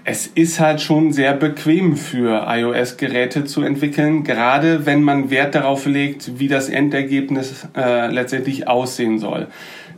es 0.09 0.25
ist 0.25 0.59
halt 0.59 0.81
schon 0.81 1.13
sehr 1.13 1.33
bequem 1.33 1.95
für 1.95 2.47
iOS-Geräte 2.47 3.45
zu 3.45 3.61
entwickeln, 3.61 4.23
gerade 4.23 4.87
wenn 4.87 5.03
man 5.03 5.29
Wert 5.29 5.53
darauf 5.53 5.85
legt, 5.85 6.39
wie 6.39 6.47
das 6.47 6.67
Endergebnis 6.67 7.67
äh, 7.77 8.07
letztendlich 8.11 8.67
aussehen 8.67 9.19
soll. 9.19 9.45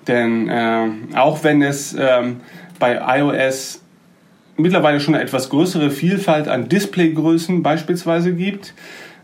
Denn 0.10 0.50
äh, 0.50 0.90
auch 1.16 1.46
wenn 1.46 1.62
es 1.62 1.96
ähm, 1.98 2.42
bei 2.78 3.00
iOS 3.20 3.84
mittlerweile 4.58 5.00
schon 5.00 5.16
eine 5.16 5.24
etwas 5.24 5.50
größere 5.50 5.90
Vielfalt 5.92 6.50
an 6.50 6.68
Displaygrößen 6.68 7.64
beispielsweise 7.64 8.34
gibt, 8.34 8.74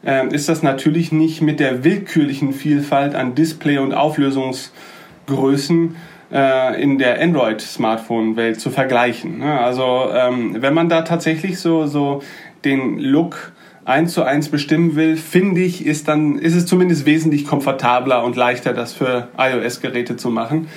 äh, 0.05 0.33
ist 0.33 0.47
das 0.47 0.63
natürlich 0.63 1.11
nicht 1.11 1.41
mit 1.41 1.59
der 1.59 1.83
willkürlichen 1.83 2.53
Vielfalt 2.53 3.13
an 3.13 3.35
Display- 3.35 3.79
und 3.79 3.93
Auflösungsgrößen 3.93 5.89
äh, 5.89 6.16
in 6.29 6.97
der 6.97 7.21
Android-Smartphone-Welt 7.21 8.59
zu 8.59 8.69
vergleichen. 8.69 9.39
Ne? 9.39 9.59
Also 9.59 10.09
ähm, 10.13 10.57
wenn 10.59 10.73
man 10.73 10.89
da 10.89 11.03
tatsächlich 11.03 11.59
so, 11.59 11.87
so 11.87 12.21
den 12.65 12.99
Look 12.99 13.53
eins 13.85 14.13
zu 14.13 14.23
eins 14.23 14.49
bestimmen 14.49 14.97
will, 14.97 15.15
finde 15.15 15.61
ich, 15.61 15.85
ist 15.85 16.09
dann 16.09 16.37
ist 16.37 16.55
es 16.55 16.65
zumindest 16.65 17.05
wesentlich 17.05 17.47
komfortabler 17.47 18.23
und 18.25 18.35
leichter, 18.35 18.73
das 18.73 18.91
für 18.91 19.29
iOS-Geräte 19.37 20.17
zu 20.17 20.29
machen. 20.29 20.67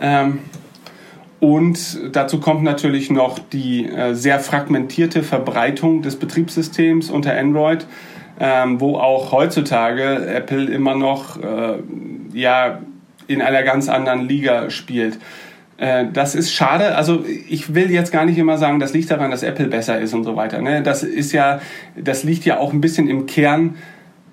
Ähm, 0.00 0.40
und 1.40 2.00
dazu 2.16 2.40
kommt 2.40 2.64
natürlich 2.64 3.10
noch 3.10 3.38
die 3.38 3.86
äh, 3.86 4.14
sehr 4.14 4.40
fragmentierte 4.40 5.22
Verbreitung 5.22 6.02
des 6.02 6.16
Betriebssystems 6.16 7.10
unter 7.10 7.38
Android, 7.38 7.86
ähm, 8.40 8.80
wo 8.80 8.96
auch 8.96 9.30
heutzutage 9.30 10.26
Apple 10.26 10.64
immer 10.64 10.96
noch 10.96 11.40
äh, 11.40 11.78
ja 12.32 12.80
in 13.28 13.40
einer 13.40 13.62
ganz 13.62 13.88
anderen 13.88 14.26
Liga 14.26 14.70
spielt. 14.70 15.18
Äh, 15.76 16.06
das 16.12 16.34
ist 16.34 16.52
schade. 16.52 16.96
Also 16.96 17.24
ich 17.48 17.74
will 17.74 17.90
jetzt 17.90 18.10
gar 18.10 18.24
nicht 18.24 18.36
immer 18.36 18.58
sagen, 18.58 18.80
das 18.80 18.92
liegt 18.92 19.10
daran, 19.10 19.30
dass 19.30 19.42
Apple 19.42 19.68
besser 19.68 20.00
ist 20.00 20.12
und 20.12 20.24
so 20.24 20.34
weiter. 20.34 20.60
Ne? 20.60 20.82
Das 20.82 21.02
ist 21.02 21.32
ja, 21.32 21.60
das 21.96 22.24
liegt 22.24 22.44
ja 22.44 22.58
auch 22.58 22.72
ein 22.72 22.80
bisschen 22.80 23.08
im 23.08 23.26
Kern 23.26 23.76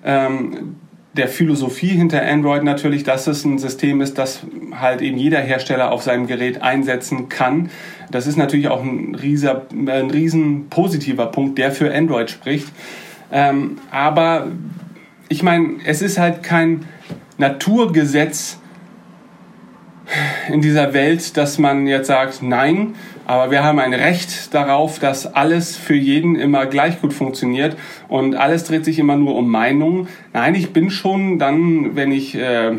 ähm, 0.04 0.76
der 1.16 1.28
Philosophie 1.28 1.88
hinter 1.88 2.22
Android 2.22 2.62
natürlich, 2.62 3.02
dass 3.02 3.26
es 3.26 3.44
ein 3.44 3.58
System 3.58 4.00
ist, 4.00 4.18
das 4.18 4.40
halt 4.78 5.00
eben 5.00 5.16
jeder 5.16 5.40
Hersteller 5.40 5.90
auf 5.90 6.02
seinem 6.02 6.26
Gerät 6.26 6.62
einsetzen 6.62 7.28
kann. 7.28 7.70
Das 8.10 8.26
ist 8.26 8.36
natürlich 8.36 8.68
auch 8.68 8.82
ein, 8.82 9.14
rieser, 9.14 9.62
ein 9.72 10.10
riesen 10.10 10.68
positiver 10.68 11.26
Punkt, 11.26 11.58
der 11.58 11.72
für 11.72 11.94
Android 11.94 12.30
spricht. 12.30 12.68
Ähm, 13.32 13.78
aber 13.90 14.48
ich 15.28 15.42
meine, 15.42 15.76
es 15.86 16.02
ist 16.02 16.18
halt 16.18 16.42
kein 16.42 16.84
Naturgesetz, 17.38 18.58
in 20.52 20.60
dieser 20.60 20.92
Welt, 20.92 21.36
dass 21.36 21.58
man 21.58 21.86
jetzt 21.86 22.06
sagt, 22.06 22.42
nein, 22.42 22.94
aber 23.26 23.50
wir 23.50 23.64
haben 23.64 23.80
ein 23.80 23.92
Recht 23.92 24.54
darauf, 24.54 25.00
dass 25.00 25.26
alles 25.34 25.76
für 25.76 25.96
jeden 25.96 26.36
immer 26.36 26.66
gleich 26.66 27.00
gut 27.00 27.12
funktioniert 27.12 27.76
und 28.08 28.36
alles 28.36 28.64
dreht 28.64 28.84
sich 28.84 28.98
immer 29.00 29.16
nur 29.16 29.34
um 29.34 29.50
Meinung. 29.50 30.06
Nein, 30.32 30.54
ich 30.54 30.72
bin 30.72 30.90
schon 30.90 31.38
dann, 31.38 31.96
wenn 31.96 32.12
ich 32.12 32.36
äh, 32.36 32.72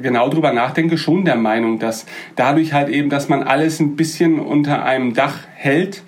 genau 0.00 0.30
drüber 0.30 0.52
nachdenke, 0.52 0.96
schon 0.96 1.24
der 1.24 1.36
Meinung, 1.36 1.78
dass 1.78 2.06
dadurch 2.36 2.72
halt 2.72 2.88
eben, 2.88 3.10
dass 3.10 3.28
man 3.28 3.42
alles 3.42 3.80
ein 3.80 3.96
bisschen 3.96 4.40
unter 4.40 4.84
einem 4.84 5.12
Dach 5.12 5.40
hält, 5.54 6.02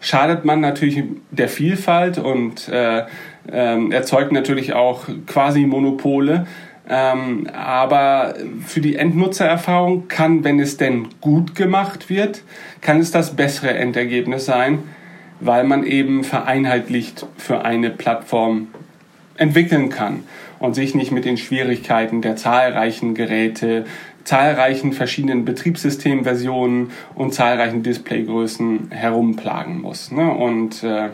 schadet 0.00 0.44
man 0.44 0.60
natürlich 0.60 1.02
der 1.30 1.48
Vielfalt 1.48 2.18
und 2.18 2.68
äh, 2.68 3.04
äh, 3.50 3.90
erzeugt 3.90 4.32
natürlich 4.32 4.74
auch 4.74 5.04
quasi 5.26 5.64
Monopole. 5.64 6.46
Ähm, 6.88 7.48
aber 7.52 8.34
für 8.66 8.80
die 8.80 8.96
Endnutzererfahrung 8.96 10.08
kann, 10.08 10.42
wenn 10.44 10.58
es 10.58 10.76
denn 10.76 11.08
gut 11.20 11.54
gemacht 11.54 12.10
wird, 12.10 12.42
kann 12.80 12.98
es 12.98 13.10
das 13.12 13.36
bessere 13.36 13.74
Endergebnis 13.74 14.46
sein, 14.46 14.80
weil 15.40 15.64
man 15.64 15.84
eben 15.84 16.24
vereinheitlicht 16.24 17.26
für 17.36 17.64
eine 17.64 17.90
Plattform 17.90 18.68
entwickeln 19.36 19.90
kann 19.90 20.24
und 20.58 20.74
sich 20.74 20.94
nicht 20.94 21.12
mit 21.12 21.24
den 21.24 21.36
Schwierigkeiten 21.36 22.20
der 22.20 22.36
zahlreichen 22.36 23.14
Geräte, 23.14 23.84
zahlreichen 24.24 24.92
verschiedenen 24.92 25.44
Betriebssystemversionen 25.44 26.90
und 27.14 27.34
zahlreichen 27.34 27.82
Displaygrößen 27.82 28.90
herumplagen 28.90 29.80
muss. 29.80 30.12
Ne? 30.12 30.30
Und 30.30 30.82
äh, 30.84 31.08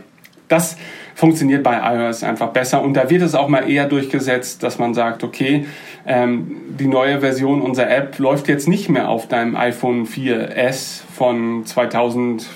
das 0.48 0.76
funktioniert 1.18 1.64
bei 1.64 1.80
iOS 1.96 2.22
einfach 2.22 2.50
besser. 2.50 2.80
Und 2.80 2.94
da 2.94 3.10
wird 3.10 3.22
es 3.22 3.34
auch 3.34 3.48
mal 3.48 3.68
eher 3.68 3.88
durchgesetzt, 3.88 4.62
dass 4.62 4.78
man 4.78 4.94
sagt, 4.94 5.24
okay, 5.24 5.66
ähm, 6.06 6.58
die 6.78 6.86
neue 6.86 7.18
Version 7.18 7.60
unserer 7.60 7.90
App 7.90 8.20
läuft 8.20 8.46
jetzt 8.46 8.68
nicht 8.68 8.88
mehr 8.88 9.08
auf 9.08 9.26
deinem 9.26 9.56
iPhone 9.56 10.06
4S 10.06 11.02
von 11.12 11.66
2000, 11.66 12.46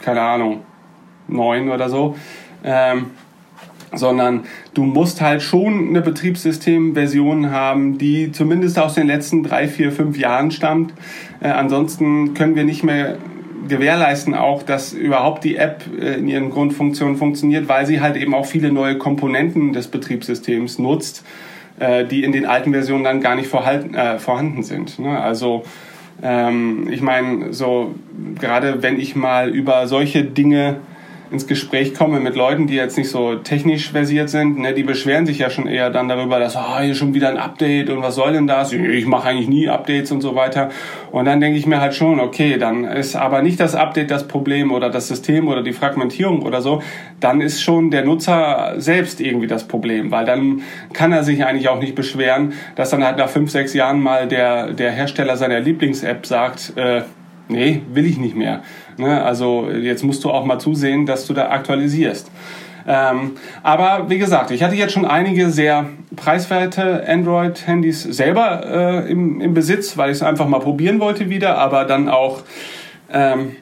keine 0.00 0.22
Ahnung, 0.22 0.62
9 1.28 1.68
oder 1.68 1.90
so. 1.90 2.16
Ähm, 2.64 3.10
sondern 3.92 4.44
du 4.72 4.84
musst 4.84 5.20
halt 5.20 5.42
schon 5.42 5.90
eine 5.90 6.00
Betriebssystemversion 6.00 7.50
haben, 7.50 7.98
die 7.98 8.32
zumindest 8.32 8.78
aus 8.78 8.94
den 8.94 9.08
letzten 9.08 9.42
drei, 9.42 9.68
vier, 9.68 9.92
fünf 9.92 10.16
Jahren 10.16 10.50
stammt. 10.50 10.94
Äh, 11.40 11.48
ansonsten 11.48 12.32
können 12.32 12.56
wir 12.56 12.64
nicht 12.64 12.82
mehr 12.82 13.18
gewährleisten 13.68 14.34
auch, 14.34 14.62
dass 14.62 14.92
überhaupt 14.92 15.44
die 15.44 15.56
App 15.56 15.84
äh, 16.00 16.14
in 16.14 16.28
ihren 16.28 16.50
Grundfunktionen 16.50 17.16
funktioniert, 17.16 17.68
weil 17.68 17.86
sie 17.86 18.00
halt 18.00 18.16
eben 18.16 18.34
auch 18.34 18.46
viele 18.46 18.72
neue 18.72 18.98
Komponenten 18.98 19.72
des 19.72 19.88
Betriebssystems 19.88 20.78
nutzt, 20.78 21.24
äh, 21.78 22.04
die 22.04 22.24
in 22.24 22.32
den 22.32 22.46
alten 22.46 22.72
Versionen 22.72 23.04
dann 23.04 23.20
gar 23.20 23.34
nicht 23.34 23.52
äh, 23.52 24.18
vorhanden 24.18 24.62
sind. 24.62 24.98
Ne? 24.98 25.20
Also 25.20 25.64
ähm, 26.22 26.88
ich 26.90 27.02
meine, 27.02 27.52
so 27.52 27.94
gerade 28.38 28.82
wenn 28.82 28.98
ich 28.98 29.16
mal 29.16 29.50
über 29.50 29.86
solche 29.86 30.24
Dinge 30.24 30.76
ins 31.30 31.46
Gespräch 31.46 31.94
komme 31.94 32.20
mit 32.20 32.36
Leuten, 32.36 32.66
die 32.66 32.74
jetzt 32.74 32.96
nicht 32.96 33.10
so 33.10 33.36
technisch 33.36 33.90
versiert 33.90 34.30
sind, 34.30 34.58
ne, 34.58 34.74
die 34.74 34.82
beschweren 34.82 35.26
sich 35.26 35.38
ja 35.38 35.50
schon 35.50 35.66
eher 35.66 35.90
dann 35.90 36.08
darüber, 36.08 36.38
dass 36.38 36.56
oh, 36.56 36.80
hier 36.80 36.94
schon 36.94 37.14
wieder 37.14 37.28
ein 37.28 37.36
Update 37.36 37.90
und 37.90 38.02
was 38.02 38.14
soll 38.14 38.32
denn 38.32 38.46
das? 38.46 38.72
Ich 38.72 39.06
mache 39.06 39.28
eigentlich 39.28 39.48
nie 39.48 39.68
Updates 39.68 40.12
und 40.12 40.20
so 40.20 40.34
weiter. 40.34 40.70
Und 41.10 41.24
dann 41.24 41.40
denke 41.40 41.58
ich 41.58 41.66
mir 41.66 41.80
halt 41.80 41.94
schon, 41.94 42.20
okay, 42.20 42.58
dann 42.58 42.84
ist 42.84 43.16
aber 43.16 43.42
nicht 43.42 43.58
das 43.60 43.74
Update 43.74 44.10
das 44.10 44.28
Problem 44.28 44.70
oder 44.70 44.90
das 44.90 45.08
System 45.08 45.48
oder 45.48 45.62
die 45.62 45.72
Fragmentierung 45.72 46.42
oder 46.42 46.60
so, 46.60 46.82
dann 47.20 47.40
ist 47.40 47.62
schon 47.62 47.90
der 47.90 48.04
Nutzer 48.04 48.74
selbst 48.76 49.20
irgendwie 49.20 49.46
das 49.46 49.64
Problem, 49.64 50.10
weil 50.10 50.24
dann 50.24 50.62
kann 50.92 51.12
er 51.12 51.24
sich 51.24 51.44
eigentlich 51.44 51.68
auch 51.68 51.80
nicht 51.80 51.94
beschweren, 51.94 52.52
dass 52.74 52.90
dann 52.90 53.04
halt 53.04 53.18
nach 53.18 53.28
fünf, 53.28 53.50
sechs 53.50 53.74
Jahren 53.74 54.00
mal 54.00 54.28
der, 54.28 54.72
der 54.72 54.92
Hersteller 54.92 55.36
seiner 55.36 55.60
Lieblings-App 55.60 56.26
sagt, 56.26 56.72
äh, 56.76 57.02
nee, 57.48 57.82
will 57.92 58.06
ich 58.06 58.18
nicht 58.18 58.36
mehr. 58.36 58.62
Ne? 58.96 59.22
Also 59.22 59.68
jetzt 59.70 60.04
musst 60.04 60.24
du 60.24 60.30
auch 60.30 60.44
mal 60.44 60.58
zusehen, 60.58 61.06
dass 61.06 61.26
du 61.26 61.34
da 61.34 61.50
aktualisierst. 61.50 62.30
Ähm, 62.88 63.32
aber 63.62 64.08
wie 64.08 64.18
gesagt, 64.18 64.52
ich 64.52 64.62
hatte 64.62 64.76
jetzt 64.76 64.92
schon 64.92 65.04
einige 65.04 65.50
sehr 65.50 65.86
preiswerte 66.14 67.04
Android-Handys 67.08 68.04
selber 68.04 69.04
äh, 69.04 69.10
im, 69.10 69.40
im 69.40 69.54
Besitz, 69.54 69.96
weil 69.96 70.10
ich 70.10 70.18
es 70.18 70.22
einfach 70.22 70.46
mal 70.46 70.60
probieren 70.60 71.00
wollte 71.00 71.28
wieder, 71.28 71.58
aber 71.58 71.84
dann 71.84 72.08
auch 72.08 72.42
ähm, 73.12 73.56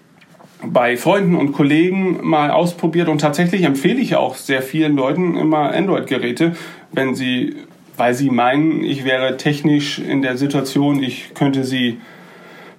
bei 0.62 0.97
Freunden 0.97 1.37
und 1.37 1.53
Kollegen 1.53 2.19
mal 2.23 2.50
ausprobiert 2.50 3.09
und 3.09 3.21
tatsächlich 3.21 3.62
empfehle 3.62 4.00
ich 4.00 4.17
auch 4.17 4.37
sehr 4.37 4.62
vielen 4.62 4.95
Leuten 4.95 5.37
immer 5.37 5.73
Android-Geräte, 5.73 6.53
wenn 6.93 7.14
sie, 7.14 7.57
weil 7.97 8.14
sie 8.14 8.31
meinen, 8.31 8.85
ich 8.85 9.05
wäre 9.05 9.37
technisch 9.37 9.99
in 9.99 10.21
der 10.21 10.37
Situation, 10.37 11.03
ich 11.03 11.33
könnte 11.35 11.64
sie 11.64 11.99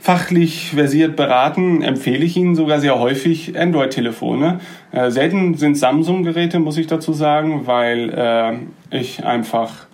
fachlich 0.06 0.70
versiert 0.70 1.16
beraten, 1.16 1.82
empfehle 1.82 2.24
ich 2.24 2.38
Ihnen 2.38 2.54
sogar 2.54 2.80
sehr 2.80 3.00
häufig 3.00 3.60
Android-Telefone. 3.60 4.60
Äh, 4.92 5.10
selten 5.10 5.56
sind 5.56 5.80
Samsung-Geräte, 5.80 6.60
muss 6.60 6.78
ich 6.78 6.86
dazu 6.86 7.12
sagen, 7.12 7.66
weil 7.66 8.12
äh, 8.12 9.00
ich 9.00 9.26
einfach 9.26 9.88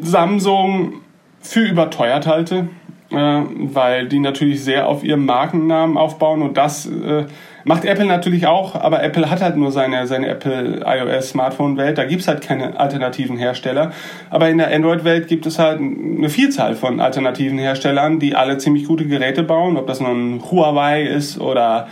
Samsung 0.00 1.00
für 1.40 1.66
überteuert 1.66 2.28
halte, 2.28 2.68
äh, 3.10 3.16
weil 3.16 4.06
die 4.06 4.20
natürlich 4.20 4.62
sehr 4.62 4.86
auf 4.86 5.02
ihrem 5.02 5.26
Markennamen 5.26 5.96
aufbauen 5.96 6.42
und 6.42 6.56
das 6.56 6.86
äh, 6.86 7.24
Macht 7.68 7.84
Apple 7.84 8.04
natürlich 8.04 8.46
auch, 8.46 8.76
aber 8.76 9.02
Apple 9.02 9.28
hat 9.28 9.42
halt 9.42 9.56
nur 9.56 9.72
seine, 9.72 10.06
seine 10.06 10.28
Apple 10.28 10.84
iOS 10.86 11.30
Smartphone 11.30 11.76
Welt. 11.76 11.98
Da 11.98 12.04
gibt's 12.04 12.28
halt 12.28 12.40
keine 12.40 12.78
alternativen 12.78 13.36
Hersteller. 13.36 13.90
Aber 14.30 14.48
in 14.48 14.58
der 14.58 14.72
Android 14.72 15.02
Welt 15.02 15.26
gibt 15.26 15.46
es 15.46 15.58
halt 15.58 15.80
eine 15.80 16.28
Vielzahl 16.28 16.76
von 16.76 17.00
alternativen 17.00 17.58
Herstellern, 17.58 18.20
die 18.20 18.36
alle 18.36 18.58
ziemlich 18.58 18.84
gute 18.84 19.04
Geräte 19.06 19.42
bauen. 19.42 19.76
Ob 19.76 19.88
das 19.88 19.98
nun 19.98 20.40
Huawei 20.48 21.02
ist 21.02 21.40
oder 21.40 21.88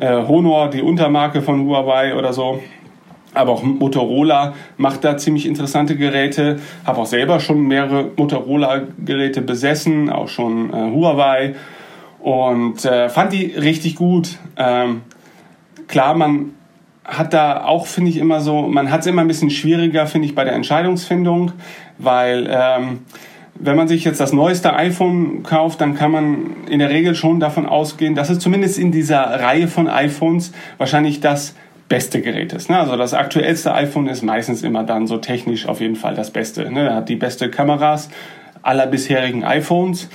äh, 0.00 0.14
Honor, 0.14 0.70
die 0.70 0.80
Untermarke 0.80 1.42
von 1.42 1.66
Huawei 1.66 2.14
oder 2.16 2.32
so. 2.32 2.62
Aber 3.34 3.52
auch 3.52 3.62
Motorola 3.62 4.54
macht 4.78 5.04
da 5.04 5.18
ziemlich 5.18 5.44
interessante 5.44 5.94
Geräte. 5.94 6.58
Habe 6.86 7.02
auch 7.02 7.06
selber 7.06 7.38
schon 7.38 7.60
mehrere 7.60 8.08
Motorola-Geräte 8.16 9.42
besessen, 9.42 10.08
auch 10.08 10.28
schon 10.28 10.70
äh, 10.70 10.90
Huawei 10.90 11.54
und 12.22 12.84
äh, 12.84 13.08
fand 13.08 13.32
die 13.32 13.46
richtig 13.46 13.96
gut. 13.96 14.38
Ähm, 14.56 15.02
klar, 15.88 16.14
man 16.14 16.52
hat 17.04 17.34
da 17.34 17.64
auch, 17.64 17.86
finde 17.86 18.10
ich, 18.10 18.16
immer 18.16 18.40
so, 18.40 18.62
man 18.62 18.90
hat 18.92 19.00
es 19.00 19.06
immer 19.06 19.22
ein 19.22 19.28
bisschen 19.28 19.50
schwieriger, 19.50 20.06
finde 20.06 20.28
ich, 20.28 20.34
bei 20.34 20.44
der 20.44 20.52
Entscheidungsfindung, 20.52 21.50
weil 21.98 22.48
ähm, 22.48 23.00
wenn 23.54 23.76
man 23.76 23.88
sich 23.88 24.04
jetzt 24.04 24.20
das 24.20 24.32
neueste 24.32 24.72
iPhone 24.74 25.42
kauft, 25.42 25.80
dann 25.80 25.94
kann 25.94 26.12
man 26.12 26.66
in 26.68 26.78
der 26.78 26.90
Regel 26.90 27.16
schon 27.16 27.40
davon 27.40 27.66
ausgehen, 27.66 28.14
dass 28.14 28.30
es 28.30 28.38
zumindest 28.38 28.78
in 28.78 28.92
dieser 28.92 29.22
Reihe 29.22 29.66
von 29.66 29.88
iPhones 29.88 30.52
wahrscheinlich 30.78 31.20
das 31.20 31.56
beste 31.88 32.22
Gerät 32.22 32.52
ist. 32.52 32.70
Ne? 32.70 32.78
Also 32.78 32.96
das 32.96 33.14
aktuellste 33.14 33.74
iPhone 33.74 34.06
ist 34.06 34.22
meistens 34.22 34.62
immer 34.62 34.84
dann 34.84 35.08
so 35.08 35.18
technisch 35.18 35.66
auf 35.66 35.80
jeden 35.80 35.96
Fall 35.96 36.14
das 36.14 36.30
Beste. 36.30 36.70
Ne? 36.70 36.94
Hat 36.94 37.08
die 37.08 37.16
beste 37.16 37.50
Kameras 37.50 38.08
aller 38.62 38.86
bisherigen 38.86 39.44
iPhones 39.44 40.08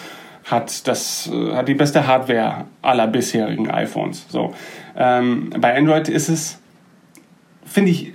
hat, 0.48 0.88
das, 0.88 1.30
äh, 1.32 1.54
hat 1.54 1.68
die 1.68 1.74
beste 1.74 2.08
Hardware 2.08 2.66
aller 2.82 3.08
bisherigen 3.08 3.70
iPhones. 3.70 4.26
So. 4.30 4.54
Ähm, 4.98 5.52
bei 5.60 5.78
Android 5.78 6.10
ist 6.10 6.30
es, 6.30 6.60
finde 7.66 7.92
ich, 7.92 8.14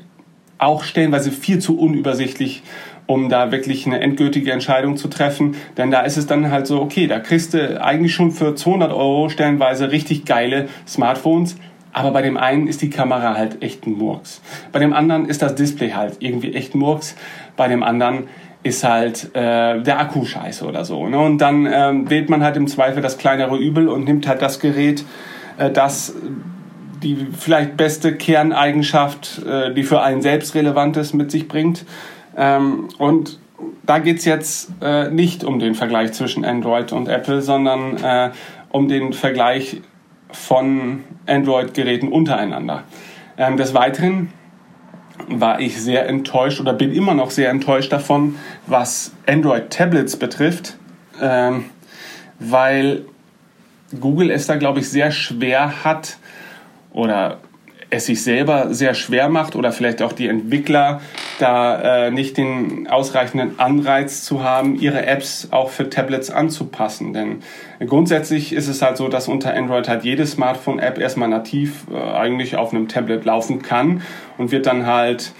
auch 0.59 0.85
stellenweise 0.85 1.31
viel 1.31 1.59
zu 1.59 1.79
unübersichtlich, 1.79 2.62
um 3.07 3.29
da 3.29 3.53
wirklich 3.53 3.87
eine 3.87 4.01
endgültige 4.01 4.53
Entscheidung 4.53 4.97
zu 4.97 5.09
treffen. 5.09 5.57
Denn 5.77 5.91
da 5.91 6.01
ist 6.01 6.17
es 6.17 6.27
dann 6.27 6.51
halt 6.51 6.66
so, 6.66 6.81
okay, 6.81 7.07
da 7.07 7.18
kriegst 7.18 7.53
du 7.53 7.83
eigentlich 7.83 8.14
schon 8.14 8.31
für 8.31 8.55
200 8.55 8.92
Euro 8.92 9.29
stellenweise 9.29 9.90
richtig 9.90 10.25
geile 10.25 10.68
Smartphones. 10.87 11.57
Aber 11.92 12.12
bei 12.12 12.23
dem 12.23 12.38
einen 12.38 12.68
ist 12.68 12.81
die 12.81 12.88
Kamera 12.88 13.35
halt 13.35 13.62
echt 13.62 13.87
ein 13.87 13.92
Murks. 13.92 14.40
Bei 14.71 14.79
dem 14.79 14.95
anderen 14.95 15.27
ist 15.27 15.42
das 15.42 15.55
Display 15.55 15.90
halt 15.90 16.16
irgendwie 16.21 16.55
echt 16.55 16.75
Murks. 16.75 17.16
Bei 17.57 17.68
dem 17.68 17.83
anderen 17.83 18.29
ist 18.62 18.85
halt 18.85 19.35
äh, 19.35 19.81
der 19.81 19.98
Akku 19.98 20.25
scheiße 20.25 20.64
oder 20.64 20.85
so. 20.85 21.09
Ne? 21.09 21.18
Und 21.18 21.38
dann 21.38 21.66
ähm, 21.70 22.09
wählt 22.09 22.31
man 22.31 22.44
halt 22.44 22.57
im 22.57 22.68
Zweifel 22.68 23.03
das 23.03 23.18
kleinere 23.18 23.57
Übel 23.57 23.88
und 23.88 24.05
nimmt 24.05 24.27
halt 24.27 24.40
das 24.40 24.61
Gerät, 24.61 25.05
äh, 25.59 25.70
das 25.70 26.14
die 27.03 27.27
vielleicht 27.37 27.77
beste 27.77 28.14
Kerneigenschaft, 28.14 29.42
äh, 29.44 29.75
die 29.75 29.83
für 29.83 30.03
einen 30.03 30.22
selbst 30.22 30.55
relevant 30.55 30.96
ist, 30.96 31.12
mit 31.12 31.31
sich 31.31 31.48
bringt. 31.48 31.85
Ähm, 32.37 32.88
und 32.98 33.40
da 33.85 33.98
geht's 33.98 34.25
jetzt 34.25 34.70
äh, 34.81 35.11
nicht 35.11 35.44
um 35.44 35.59
den 35.59 35.75
Vergleich 35.75 36.12
zwischen 36.12 36.44
Android 36.44 36.92
und 36.92 37.09
Apple, 37.09 37.42
sondern 37.42 37.96
äh, 37.96 38.31
um 38.70 38.88
den 38.88 39.12
Vergleich 39.12 39.81
von 40.31 41.05
Android-Geräten 41.27 42.09
untereinander. 42.09 42.85
Ähm, 43.37 43.57
des 43.57 43.75
Weiteren 43.75 44.33
war 45.29 45.61
ich 45.61 45.81
sehr 45.81 46.09
enttäuscht 46.09 46.61
oder 46.61 46.72
bin 46.72 46.92
immer 46.92 47.14
noch 47.14 47.31
sehr 47.31 47.51
enttäuscht 47.51 47.92
davon, 47.92 48.37
was 48.66 49.12
Android-Tablets 49.27 50.16
betrifft, 50.16 50.77
ähm, 51.20 51.66
weil 52.38 53.05
Google 54.01 54.31
es 54.31 54.46
da, 54.46 54.57
glaube 54.57 54.81
ich, 54.81 54.88
sehr 54.88 55.11
schwer 55.11 55.85
hat 55.85 56.16
oder 56.92 57.38
es 57.92 58.07
sich 58.07 58.24
selber 58.24 58.72
sehr 58.72 58.94
schwer 58.94 59.28
macht 59.28 59.55
oder 59.55 59.70
vielleicht 59.70 60.00
auch 60.00 60.14
die 60.14 60.26
Entwickler 60.26 61.02
da 61.38 62.07
äh, 62.07 62.11
nicht 62.11 62.38
den 62.38 62.88
ausreichenden 62.88 63.61
Anreiz 63.61 64.24
zu 64.24 64.42
haben, 64.42 64.76
ihre 64.76 65.05
Apps 65.05 65.48
auch 65.50 65.68
für 65.68 65.90
Tablets 65.90 66.31
anzupassen. 66.31 67.12
Denn 67.12 67.42
grundsätzlich 67.87 68.55
ist 68.55 68.68
es 68.68 68.81
halt 68.81 68.96
so, 68.96 69.09
dass 69.09 69.28
unter 69.28 69.55
Android 69.55 69.88
halt 69.88 70.05
jede 70.05 70.26
Smartphone-App 70.26 70.98
erstmal 70.98 71.28
nativ 71.28 71.85
äh, 71.92 72.00
eigentlich 72.00 72.57
auf 72.57 72.72
einem 72.72 72.88
Tablet 72.88 73.26
laufen 73.26 73.61
kann 73.61 74.00
und 74.38 74.52
wird 74.52 74.64
dann 74.64 74.87
halt 74.87 75.33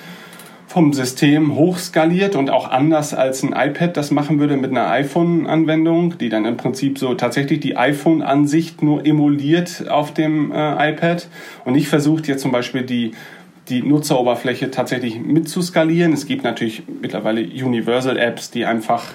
vom 0.73 0.95
System 0.95 1.55
hochskaliert 1.55 2.35
und 2.35 2.49
auch 2.49 2.71
anders 2.71 3.13
als 3.13 3.43
ein 3.43 3.53
iPad 3.53 3.95
das 3.95 4.11
machen 4.11 4.41
würde 4.41 4.57
mit 4.57 4.71
einer 4.71 4.89
iPhone-Anwendung, 4.89 6.17
die 6.17 6.31
dann 6.31 6.47
im 6.47 6.57
Prinzip 6.57 6.99
so 6.99 7.13
tatsächlich 7.13 7.61
die 7.61 7.77
iPhone-Ansicht 7.77 8.83
nur 8.83 9.05
emuliert 9.05 9.91
auf 9.91 10.15
dem 10.15 10.51
äh, 10.51 10.91
iPad 10.91 11.29
und 11.67 11.75
nicht 11.75 11.89
versucht 11.89 12.27
jetzt 12.27 12.41
zum 12.41 12.53
Beispiel 12.53 12.85
die 12.85 13.13
die 13.69 13.83
Nutzeroberfläche 13.83 14.71
tatsächlich 14.71 15.21
mitzuskalieren. 15.21 16.13
Es 16.13 16.27
gibt 16.27 16.43
natürlich 16.43 16.83
mittlerweile 17.01 17.43
Universal 17.43 18.17
Apps, 18.17 18.51
die 18.51 18.65
einfach 18.65 19.15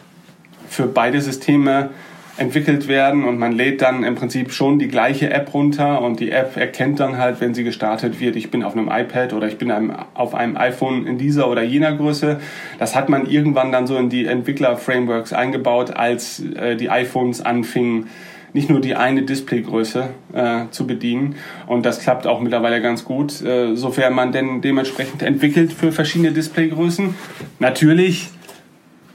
für 0.69 0.85
beide 0.85 1.19
Systeme 1.21 1.89
entwickelt 2.37 2.87
werden 2.87 3.23
und 3.23 3.39
man 3.39 3.51
lädt 3.51 3.81
dann 3.81 4.03
im 4.03 4.15
Prinzip 4.15 4.51
schon 4.51 4.77
die 4.77 4.87
gleiche 4.87 5.29
App 5.31 5.53
runter 5.53 6.01
und 6.01 6.19
die 6.19 6.31
App 6.31 6.55
erkennt 6.55 6.99
dann 6.99 7.17
halt, 7.17 7.41
wenn 7.41 7.53
sie 7.53 7.63
gestartet 7.63 8.19
wird, 8.19 8.35
ich 8.35 8.51
bin 8.51 8.63
auf 8.63 8.73
einem 8.77 8.89
iPad 8.89 9.33
oder 9.33 9.47
ich 9.47 9.57
bin 9.57 9.71
auf 10.13 10.35
einem 10.35 10.55
iPhone 10.55 11.07
in 11.07 11.17
dieser 11.17 11.49
oder 11.49 11.63
jener 11.63 11.95
Größe. 11.95 12.39
Das 12.77 12.95
hat 12.95 13.09
man 13.09 13.25
irgendwann 13.25 13.71
dann 13.71 13.87
so 13.87 13.97
in 13.97 14.09
die 14.09 14.25
Entwickler-Frameworks 14.25 15.33
eingebaut, 15.33 15.91
als 15.95 16.43
äh, 16.55 16.75
die 16.75 16.89
iPhones 16.89 17.41
anfingen, 17.41 18.07
nicht 18.53 18.69
nur 18.69 18.81
die 18.81 18.95
eine 18.95 19.23
Displaygröße 19.23 20.09
äh, 20.33 20.59
zu 20.69 20.85
bedienen. 20.85 21.35
Und 21.65 21.85
das 21.85 21.99
klappt 21.99 22.27
auch 22.27 22.39
mittlerweile 22.39 22.81
ganz 22.81 23.03
gut, 23.03 23.41
äh, 23.41 23.75
sofern 23.75 24.13
man 24.13 24.31
denn 24.31 24.61
dementsprechend 24.61 25.23
entwickelt 25.23 25.73
für 25.73 25.91
verschiedene 25.91 26.31
Displaygrößen. 26.31 27.15
Natürlich 27.59 28.29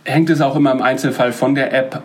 hängt 0.04 0.30
es 0.30 0.40
auch 0.40 0.56
immer 0.56 0.72
im 0.72 0.82
Einzelfall 0.82 1.32
von 1.32 1.54
der 1.54 1.72
App 1.72 2.02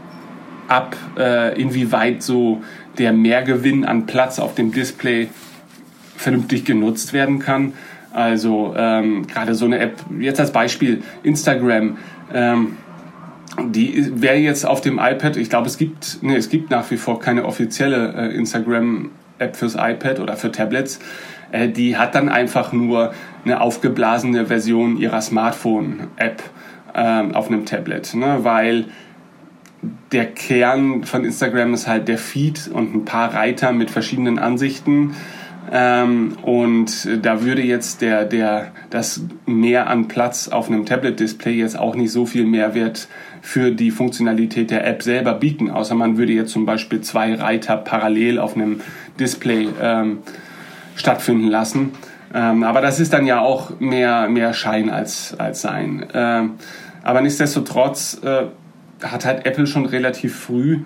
ab, 0.68 0.96
äh, 1.18 1.60
inwieweit 1.60 2.24
so 2.24 2.62
der 2.98 3.14
Mehrgewinn 3.14 3.86
an 3.86 4.06
Platz 4.06 4.40
auf 4.40 4.56
dem 4.56 4.72
Display 4.72 5.30
vernünftig 6.16 6.66
genutzt 6.66 7.14
werden 7.14 7.40
kann. 7.40 7.74
Also 8.12 8.74
ähm, 8.76 9.28
gerade 9.28 9.54
so 9.54 9.66
eine 9.66 9.80
App, 9.80 9.98
jetzt 10.20 10.40
als 10.40 10.52
Beispiel 10.52 11.04
Instagram, 11.24 11.98
ähm, 12.34 12.78
die 13.66 14.22
wäre 14.22 14.38
jetzt 14.38 14.66
auf 14.66 14.82
dem 14.82 15.00
iPad, 15.00 15.38
ich 15.38 15.50
glaube 15.50 15.68
es 15.68 15.78
gibt, 15.78 16.20
nee, 16.22 16.36
es 16.36 16.50
gibt 16.50 16.70
nach 16.70 16.90
wie 16.92 16.98
vor 16.98 17.20
keine 17.20 17.46
offizielle 17.46 18.14
äh, 18.14 18.36
Instagram-App 18.36 19.56
fürs 19.56 19.76
iPad 19.76 20.20
oder 20.20 20.36
für 20.36 20.52
Tablets. 20.52 21.00
Äh, 21.52 21.70
die 21.70 21.98
hat 21.98 22.16
dann 22.16 22.30
einfach 22.30 22.72
nur 22.74 23.14
eine 23.46 23.62
aufgeblasene 23.62 24.48
Version 24.48 24.98
ihrer 24.98 25.22
Smartphone-App 25.22 26.44
ähm, 26.96 27.36
auf 27.36 27.48
einem 27.48 27.66
Tablet, 27.66 28.16
ne? 28.16 28.40
weil 28.42 28.86
der 30.12 30.26
Kern 30.26 31.04
von 31.04 31.24
Instagram 31.24 31.74
ist 31.74 31.88
halt 31.88 32.08
der 32.08 32.18
Feed 32.18 32.70
und 32.74 32.96
ein 32.96 33.06
paar 33.06 33.34
Reiter 33.34 33.72
mit 33.72 33.92
verschiedenen 33.92 34.40
Ansichten. 34.40 35.16
Ähm, 35.72 36.38
und 36.44 37.08
da 37.22 37.44
würde 37.44 37.62
jetzt 37.62 38.02
der, 38.02 38.26
der, 38.26 38.72
das 38.90 39.22
mehr 39.46 39.88
an 39.88 40.08
Platz 40.08 40.48
auf 40.48 40.70
einem 40.70 40.86
Tablet-Display 40.86 41.54
jetzt 41.54 41.78
auch 41.78 41.96
nicht 41.96 42.12
so 42.12 42.26
viel 42.26 42.46
Mehrwert 42.46 43.08
für 43.42 43.72
die 43.72 43.92
Funktionalität 43.92 44.72
der 44.72 44.88
App 44.88 45.04
selber 45.04 45.34
bieten, 45.34 45.70
außer 45.70 45.96
man 45.96 46.18
würde 46.18 46.34
jetzt 46.34 46.52
zum 46.52 46.66
Beispiel 46.66 47.02
zwei 47.02 47.36
Reiter 47.36 47.78
parallel 47.78 48.40
auf 48.40 48.56
einem 48.56 48.82
Display 49.20 49.68
ähm, 49.82 50.20
stattfinden 50.96 51.48
lassen. 51.48 51.92
Ähm, 52.34 52.64
aber 52.64 52.82
das 52.82 53.00
ist 53.00 53.14
dann 53.14 53.26
ja 53.26 53.40
auch 53.40 53.80
mehr, 53.80 54.28
mehr 54.30 54.54
Schein 54.54 54.90
als, 54.90 55.36
als 55.38 55.62
Sein. 55.62 56.06
Ähm, 56.14 56.52
aber 57.04 57.22
nichtsdestotrotz 57.22 58.22
äh, 58.24 58.48
hat 59.04 59.26
halt 59.26 59.46
Apple 59.46 59.68
schon 59.68 59.86
relativ 59.86 60.36
früh 60.36 60.80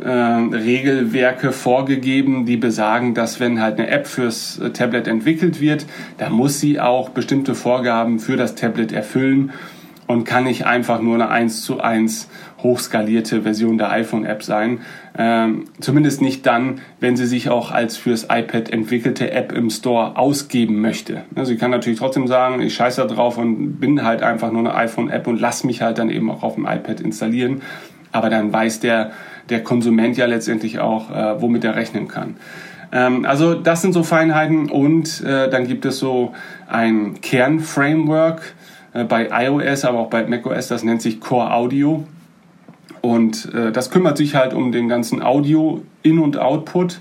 äh, 0.00 0.08
Regelwerke 0.08 1.52
vorgegeben, 1.52 2.46
die 2.46 2.56
besagen, 2.56 3.14
dass 3.14 3.40
wenn 3.40 3.60
halt 3.60 3.78
eine 3.78 3.88
App 3.88 4.06
fürs 4.06 4.58
äh, 4.58 4.70
Tablet 4.70 5.08
entwickelt 5.08 5.60
wird, 5.60 5.86
dann 6.18 6.32
muss 6.32 6.60
sie 6.60 6.78
auch 6.80 7.08
bestimmte 7.08 7.54
Vorgaben 7.54 8.20
für 8.20 8.36
das 8.36 8.54
Tablet 8.54 8.92
erfüllen 8.92 9.52
und 10.06 10.24
kann 10.24 10.44
nicht 10.44 10.66
einfach 10.66 11.00
nur 11.00 11.16
eine 11.16 11.28
1 11.30 11.62
zu 11.62 11.80
1 11.80 12.28
hochskalierte 12.62 13.42
Version 13.42 13.78
der 13.78 13.90
iPhone-App 13.90 14.42
sein. 14.42 14.80
Ähm, 15.16 15.64
zumindest 15.80 16.20
nicht 16.20 16.46
dann, 16.46 16.80
wenn 17.00 17.16
sie 17.16 17.26
sich 17.26 17.50
auch 17.50 17.70
als 17.70 17.96
fürs 17.96 18.24
iPad 18.24 18.70
entwickelte 18.70 19.30
App 19.30 19.52
im 19.52 19.70
Store 19.70 20.16
ausgeben 20.16 20.80
möchte. 20.80 21.22
Also 21.34 21.52
sie 21.52 21.58
kann 21.58 21.70
natürlich 21.70 21.98
trotzdem 21.98 22.26
sagen, 22.26 22.60
ich 22.60 22.74
scheiße 22.74 23.00
da 23.00 23.06
drauf 23.06 23.38
und 23.38 23.80
bin 23.80 24.04
halt 24.04 24.22
einfach 24.22 24.50
nur 24.50 24.60
eine 24.60 24.74
iPhone-App 24.74 25.26
und 25.26 25.40
lass 25.40 25.64
mich 25.64 25.82
halt 25.82 25.98
dann 25.98 26.10
eben 26.10 26.30
auch 26.30 26.42
auf 26.42 26.54
dem 26.54 26.66
iPad 26.66 27.00
installieren. 27.00 27.62
Aber 28.10 28.30
dann 28.30 28.52
weiß 28.52 28.80
der, 28.80 29.12
der 29.50 29.62
Konsument 29.62 30.16
ja 30.16 30.26
letztendlich 30.26 30.78
auch, 30.78 31.10
äh, 31.10 31.40
womit 31.40 31.64
er 31.64 31.76
rechnen 31.76 32.08
kann. 32.08 32.36
Ähm, 32.92 33.24
also 33.24 33.54
das 33.54 33.82
sind 33.82 33.92
so 33.92 34.02
Feinheiten 34.02 34.70
und 34.70 35.22
äh, 35.22 35.48
dann 35.50 35.66
gibt 35.66 35.84
es 35.84 35.98
so 35.98 36.32
ein 36.66 37.20
Kernframework 37.20 38.54
äh, 38.94 39.04
bei 39.04 39.28
iOS, 39.30 39.84
aber 39.84 39.98
auch 39.98 40.10
bei 40.10 40.24
macOS, 40.24 40.68
das 40.68 40.84
nennt 40.84 41.02
sich 41.02 41.20
Core 41.20 41.52
Audio. 41.52 42.04
Und 43.00 43.52
äh, 43.54 43.72
das 43.72 43.90
kümmert 43.90 44.16
sich 44.16 44.34
halt 44.34 44.54
um 44.54 44.72
den 44.72 44.88
ganzen 44.88 45.22
Audio-In- 45.22 46.18
und 46.18 46.38
Output 46.38 47.00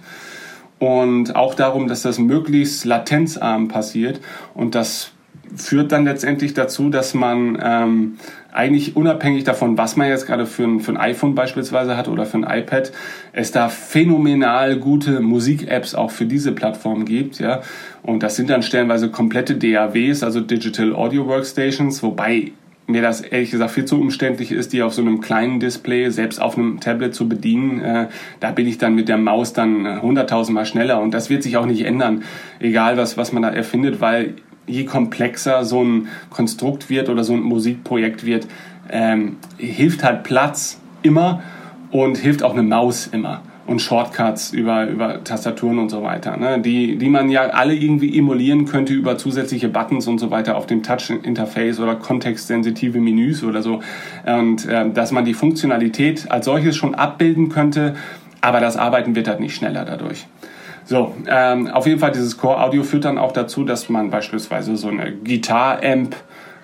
und 0.80 1.36
auch 1.36 1.56
darum, 1.56 1.88
dass 1.88 2.04
das 2.04 2.20
möglichst 2.20 2.86
latenzarm 2.86 3.68
passiert. 3.68 4.20
Und 4.54 4.76
das 4.76 5.12
führt 5.56 5.92
dann 5.92 6.06
letztendlich 6.06 6.54
dazu, 6.54 6.90
dass 6.90 7.14
man 7.14 7.58
ähm, 7.62 8.18
eigentlich 8.52 8.96
unabhängig 8.96 9.44
davon, 9.44 9.78
was 9.78 9.96
man 9.96 10.08
jetzt 10.08 10.26
gerade 10.26 10.46
für 10.46 10.64
ein, 10.64 10.80
für 10.80 10.92
ein 10.92 10.98
iPhone 10.98 11.36
beispielsweise 11.36 11.96
hat 11.96 12.08
oder 12.08 12.26
für 12.26 12.38
ein 12.38 12.44
iPad, 12.44 12.92
es 13.34 13.52
da 13.52 13.70
phänomenal 13.70 14.78
gute 14.78 15.20
Musik-Apps 15.20 15.96
auch 15.96 16.12
für 16.12 16.26
diese 16.26 16.52
Plattform 16.52 17.06
gibt, 17.06 17.40
ja. 17.40 17.62
Und 18.04 18.24
das 18.24 18.36
sind 18.36 18.50
dann 18.50 18.62
stellenweise 18.62 19.10
komplette 19.10 19.56
DAWs, 19.56 20.24
also 20.24 20.42
Digital 20.42 20.94
Audio 20.94 21.28
Workstations, 21.28 22.02
wobei 22.04 22.52
mir 22.88 23.02
das 23.02 23.22
ehrlich 23.22 23.52
gesagt 23.52 23.72
viel 23.72 23.86
zu 23.86 24.00
umständlich 24.00 24.52
ist, 24.52 24.74
die 24.74 24.82
auf 24.82 24.94
so 24.94 25.02
einem 25.02 25.20
kleinen 25.20 25.60
Display, 25.60 26.10
selbst 26.10 26.42
auf 26.42 26.58
einem 26.58 26.80
Tablet 26.80 27.14
zu 27.14 27.28
bedienen. 27.28 27.82
Äh, 27.82 28.08
da 28.40 28.52
bin 28.52 28.66
ich 28.66 28.78
dann 28.78 28.96
mit 28.96 29.10
der 29.10 29.18
Maus 29.18 29.54
dann 29.54 30.02
hunderttausendmal 30.02 30.66
schneller 30.66 31.02
und 31.02 31.14
das 31.14 31.30
wird 31.30 31.44
sich 31.44 31.58
auch 31.58 31.66
nicht 31.66 31.86
ändern, 31.86 32.24
egal 32.60 32.98
was, 32.98 33.18
was 33.18 33.34
man 33.34 33.44
da 33.44 33.50
erfindet, 33.50 34.02
weil 34.02 34.36
je 34.66 34.86
komplexer 34.86 35.64
so 35.64 35.84
ein 35.84 36.08
Konstrukt 36.30 36.90
wird 36.90 37.10
oder 37.10 37.24
so 37.24 37.34
ein 37.34 37.42
Musikprojekt 37.42 38.26
wird, 38.26 38.48
ähm, 38.90 39.38
hilft 39.58 40.04
halt 40.04 40.24
Platz 40.24 40.80
immer 41.04 41.44
und 41.92 42.18
hilft 42.18 42.44
auch 42.44 42.54
eine 42.54 42.64
Maus 42.64 43.08
immer 43.08 43.42
und 43.68 43.82
Shortcuts 43.82 44.52
über, 44.52 44.88
über 44.88 45.24
Tastaturen 45.24 45.78
und 45.78 45.90
so 45.90 46.02
weiter, 46.02 46.38
ne? 46.38 46.60
die, 46.60 46.98
die 46.98 47.10
man 47.10 47.30
ja 47.30 47.42
alle 47.42 47.76
irgendwie 47.76 48.18
emulieren 48.18 48.66
könnte 48.66 48.94
über 48.94 49.18
zusätzliche 49.18 49.68
Buttons 49.68 50.08
und 50.08 50.20
so 50.20 50.32
weiter 50.32 50.56
auf 50.56 50.66
dem 50.66 50.84
Touch-Interface 50.84 51.80
oder 51.80 51.96
kontextsensitive 51.96 53.00
Menüs 53.00 53.44
oder 53.44 53.62
so. 53.62 53.82
Und 54.26 54.66
äh, 54.66 54.90
dass 54.90 55.12
man 55.12 55.26
die 55.26 55.34
Funktionalität 55.34 56.32
als 56.32 56.46
solches 56.46 56.78
schon 56.78 56.96
abbilden 56.96 57.50
könnte, 57.50 57.96
aber 58.40 58.62
das 58.62 58.78
Arbeiten 58.78 59.16
wird 59.16 59.28
halt 59.28 59.42
nicht 59.42 59.56
schneller 59.56 59.84
dadurch. 59.84 60.26
So, 60.86 61.14
ähm, 61.28 61.68
auf 61.68 61.86
jeden 61.86 62.00
Fall 62.00 62.14
dieses 62.14 62.38
Core 62.38 62.64
Audio 62.64 62.84
führt 62.84 63.04
dann 63.04 63.18
auch 63.18 63.34
dazu, 63.34 63.66
dass 63.66 63.90
man 63.90 64.10
beispielsweise 64.10 64.78
so 64.78 64.88
eine 64.88 65.12
Gitar-Amp 65.12 66.16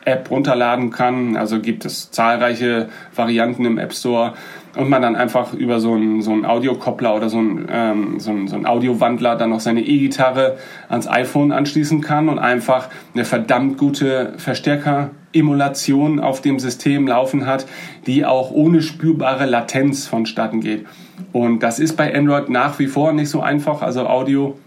App 0.06 0.30
runterladen 0.30 0.90
kann. 0.90 1.38
Also 1.38 1.60
gibt 1.60 1.86
es 1.86 2.12
zahlreiche 2.12 2.90
Varianten 3.16 3.66
im 3.66 3.78
App 3.78 3.94
Store 3.94 4.34
und 4.76 4.90
man 4.90 5.02
dann 5.02 5.16
einfach 5.16 5.54
über 5.54 5.80
so 5.80 5.94
einen, 5.94 6.22
so 6.22 6.32
einen 6.32 6.46
Audiokoppler 6.46 7.16
oder 7.16 7.30
so 7.30 7.38
einen, 7.38 7.68
ähm, 7.70 8.20
so, 8.20 8.32
einen, 8.32 8.48
so 8.48 8.56
einen 8.56 8.66
Audiowandler 8.66 9.36
dann 9.36 9.52
noch 9.52 9.60
seine 9.60 9.82
E-Gitarre 9.82 10.58
ans 10.90 11.08
iPhone 11.08 11.52
anschließen 11.52 12.02
kann 12.02 12.28
und 12.28 12.40
einfach 12.40 12.90
eine 13.14 13.24
verdammt 13.24 13.78
gute 13.78 14.34
Verstärker-Emulation 14.38 16.20
auf 16.20 16.42
dem 16.42 16.58
System 16.58 17.08
laufen 17.08 17.46
hat, 17.46 17.68
die 18.08 18.26
auch 18.26 18.52
ohne 18.52 18.82
spürbare 18.82 19.46
Latenz 19.46 20.08
vonstatten 20.08 20.62
geht. 20.62 20.86
Und 21.32 21.62
das 21.62 21.78
ist 21.80 21.96
bei 21.96 22.16
Android 22.16 22.50
nach 22.50 22.80
wie 22.80 22.88
vor 22.88 23.14
nicht 23.14 23.30
so 23.30 23.42
einfach. 23.42 23.84
Also 23.84 24.08
Audio 24.08 24.58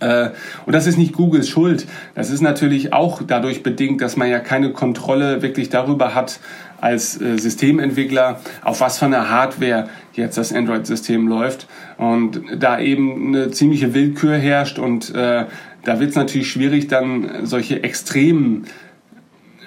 äh, 0.00 0.30
und 0.66 0.74
das 0.74 0.86
ist 0.86 0.98
nicht 0.98 1.12
Googles 1.12 1.48
Schuld. 1.48 1.86
Das 2.14 2.30
ist 2.30 2.40
natürlich 2.40 2.92
auch 2.92 3.22
dadurch 3.24 3.62
bedingt, 3.62 4.00
dass 4.00 4.16
man 4.16 4.28
ja 4.28 4.40
keine 4.40 4.72
Kontrolle 4.72 5.40
wirklich 5.40 5.68
darüber 5.68 6.14
hat 6.14 6.40
als 6.80 7.20
äh, 7.20 7.38
Systementwickler, 7.38 8.40
auf 8.62 8.80
was 8.80 8.98
für 8.98 9.06
eine 9.06 9.30
Hardware 9.30 9.88
jetzt 10.12 10.38
das 10.38 10.52
Android-System 10.52 11.28
läuft. 11.28 11.66
Und 11.96 12.42
da 12.56 12.78
eben 12.78 13.28
eine 13.28 13.50
ziemliche 13.50 13.94
Willkür 13.94 14.36
herrscht 14.36 14.78
und 14.78 15.14
äh, 15.14 15.46
da 15.84 16.00
wird 16.00 16.10
es 16.10 16.16
natürlich 16.16 16.50
schwierig, 16.50 16.88
dann 16.88 17.44
solche 17.46 17.82
extremen 17.82 18.66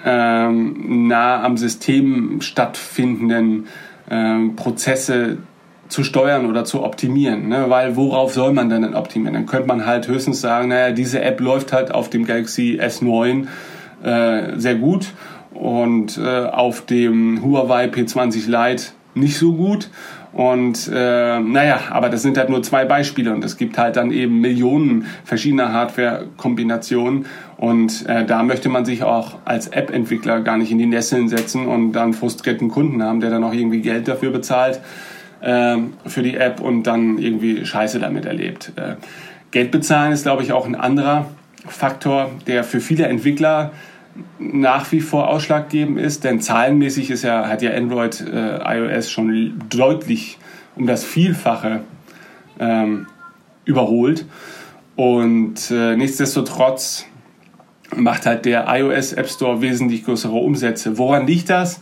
ähm, 0.04 1.08
nah 1.08 1.42
am 1.42 1.56
System 1.56 2.40
stattfindenden 2.40 3.66
ähm, 4.10 4.56
Prozesse 4.56 5.38
zu 5.88 6.04
steuern 6.04 6.46
oder 6.46 6.64
zu 6.64 6.82
optimieren. 6.82 7.48
Ne? 7.48 7.66
Weil 7.68 7.96
worauf 7.96 8.34
soll 8.34 8.52
man 8.52 8.68
denn 8.68 8.94
optimieren? 8.94 9.34
Dann 9.34 9.46
könnte 9.46 9.68
man 9.68 9.86
halt 9.86 10.08
höchstens 10.08 10.40
sagen, 10.40 10.68
naja, 10.68 10.92
diese 10.92 11.22
App 11.22 11.40
läuft 11.40 11.72
halt 11.72 11.92
auf 11.92 12.10
dem 12.10 12.24
Galaxy 12.24 12.78
S9 12.80 13.46
äh, 14.02 14.58
sehr 14.58 14.74
gut 14.76 15.08
und 15.54 16.18
äh, 16.18 16.46
auf 16.46 16.86
dem 16.86 17.42
Huawei 17.42 17.86
P20 17.86 18.48
Lite 18.48 18.84
nicht 19.14 19.38
so 19.38 19.52
gut. 19.54 19.90
Und 20.32 20.90
äh, 20.92 21.40
naja, 21.40 21.80
aber 21.90 22.10
das 22.10 22.22
sind 22.22 22.36
halt 22.36 22.50
nur 22.50 22.62
zwei 22.62 22.84
Beispiele 22.84 23.32
und 23.32 23.44
es 23.44 23.56
gibt 23.56 23.78
halt 23.78 23.96
dann 23.96 24.12
eben 24.12 24.40
Millionen 24.40 25.06
verschiedener 25.24 25.72
Hardware-Kombinationen 25.72 27.26
und 27.56 28.06
äh, 28.06 28.26
da 28.26 28.42
möchte 28.42 28.68
man 28.68 28.84
sich 28.84 29.02
auch 29.02 29.38
als 29.46 29.68
App-Entwickler 29.68 30.42
gar 30.42 30.58
nicht 30.58 30.70
in 30.70 30.78
die 30.78 30.86
Nesseln 30.86 31.28
setzen 31.28 31.66
und 31.66 31.92
dann 31.92 32.12
frustrierten 32.12 32.68
Kunden 32.68 33.02
haben, 33.02 33.20
der 33.20 33.30
dann 33.30 33.42
auch 33.42 33.54
irgendwie 33.54 33.80
Geld 33.80 34.06
dafür 34.06 34.30
bezahlt 34.30 34.80
ähm, 35.42 35.94
für 36.06 36.22
die 36.22 36.36
App 36.36 36.60
und 36.60 36.82
dann 36.82 37.18
irgendwie 37.18 37.64
Scheiße 37.64 37.98
damit 37.98 38.26
erlebt. 38.26 38.72
Äh, 38.76 38.96
Geld 39.50 39.70
bezahlen 39.70 40.12
ist, 40.12 40.24
glaube 40.24 40.42
ich, 40.42 40.52
auch 40.52 40.66
ein 40.66 40.74
anderer 40.74 41.26
Faktor, 41.66 42.30
der 42.46 42.64
für 42.64 42.80
viele 42.80 43.06
Entwickler 43.06 43.72
nach 44.38 44.90
wie 44.92 45.00
vor 45.00 45.28
ausschlaggebend 45.28 45.98
ist, 45.98 46.24
denn 46.24 46.40
zahlenmäßig 46.40 47.10
ist 47.10 47.22
ja, 47.22 47.48
hat 47.48 47.62
ja 47.62 47.72
Android 47.72 48.20
äh, 48.20 48.58
iOS 48.78 49.10
schon 49.10 49.60
deutlich 49.68 50.38
um 50.76 50.86
das 50.86 51.04
Vielfache 51.04 51.80
ähm, 52.58 53.06
überholt. 53.64 54.26
Und 54.96 55.70
äh, 55.70 55.96
nichtsdestotrotz 55.96 57.06
macht 57.94 58.26
halt 58.26 58.44
der 58.44 58.66
iOS 58.68 59.12
App 59.12 59.28
Store 59.28 59.60
wesentlich 59.60 60.04
größere 60.04 60.36
Umsätze. 60.36 60.98
Woran 60.98 61.26
liegt 61.26 61.50
das? 61.50 61.80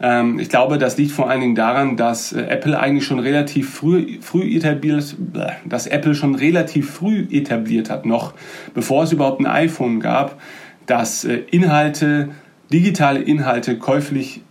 Ähm, 0.00 0.38
ich 0.38 0.48
glaube, 0.48 0.78
das 0.78 0.96
liegt 0.96 1.12
vor 1.12 1.28
allen 1.28 1.40
Dingen 1.40 1.54
daran, 1.54 1.96
dass 1.96 2.32
äh, 2.32 2.42
Apple 2.42 2.78
eigentlich 2.78 3.04
schon 3.04 3.18
relativ 3.18 3.70
früh, 3.70 4.18
früh 4.20 4.56
etabliert, 4.56 5.16
dass 5.64 5.86
Apple 5.86 6.14
schon 6.14 6.34
relativ 6.34 6.90
früh 6.90 7.26
etabliert 7.30 7.90
hat, 7.90 8.06
noch 8.06 8.34
bevor 8.74 9.04
es 9.04 9.12
überhaupt 9.12 9.40
ein 9.40 9.46
iPhone 9.46 10.00
gab, 10.00 10.40
dass 10.88 11.24
äh, 11.24 11.36
Inhalte, 11.50 12.30
digitale 12.72 13.20
Inhalte 13.20 13.78
käuflich 13.78 14.42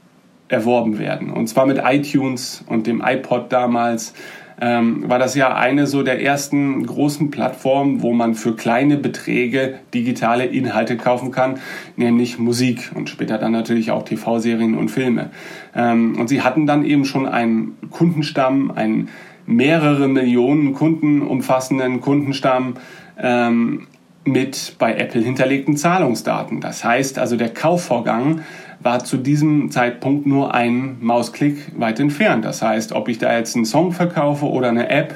erworben 0.47 0.97
werden. 0.97 1.29
Und 1.31 1.47
zwar 1.47 1.65
mit 1.65 1.81
iTunes 1.83 2.63
und 2.67 2.87
dem 2.87 3.03
iPod 3.05 3.51
damals 3.51 4.13
ähm, 4.59 5.07
war 5.07 5.19
das 5.19 5.35
ja 5.35 5.55
eine 5.55 5.85
so 5.85 6.03
der 6.03 6.21
ersten 6.21 6.85
großen 6.85 7.29
Plattformen, 7.29 8.01
wo 8.01 8.13
man 8.13 8.33
für 8.33 8.55
kleine 8.55 8.97
Beträge 8.97 9.79
digitale 9.93 10.45
Inhalte 10.45 10.97
kaufen 10.97 11.31
kann, 11.31 11.59
nämlich 11.95 12.39
Musik 12.39 12.91
und 12.95 13.09
später 13.09 13.37
dann 13.37 13.51
natürlich 13.51 13.91
auch 13.91 14.03
TV-Serien 14.03 14.75
und 14.75 14.89
Filme. 14.89 15.29
Ähm, 15.75 16.17
und 16.19 16.27
sie 16.27 16.41
hatten 16.41 16.65
dann 16.65 16.85
eben 16.85 17.05
schon 17.05 17.27
einen 17.27 17.77
Kundenstamm, 17.91 18.71
einen 18.71 19.09
mehrere 19.45 20.07
Millionen 20.07 20.73
Kunden 20.73 21.21
umfassenden 21.21 22.01
Kundenstamm, 22.01 22.75
ähm, 23.19 23.87
mit 24.27 24.75
bei 24.77 24.95
Apple 24.95 25.21
hinterlegten 25.21 25.77
Zahlungsdaten. 25.77 26.61
Das 26.61 26.83
heißt 26.83 27.19
also, 27.19 27.35
der 27.35 27.53
Kaufvorgang 27.53 28.41
war 28.79 29.03
zu 29.03 29.17
diesem 29.17 29.71
Zeitpunkt 29.71 30.25
nur 30.27 30.53
ein 30.53 30.97
Mausklick 31.01 31.71
weit 31.77 31.99
entfernt. 31.99 32.45
Das 32.45 32.61
heißt, 32.61 32.93
ob 32.93 33.09
ich 33.09 33.17
da 33.17 33.35
jetzt 33.35 33.55
einen 33.55 33.65
Song 33.65 33.91
verkaufe 33.91 34.45
oder 34.45 34.69
eine 34.69 34.89
App 34.89 35.15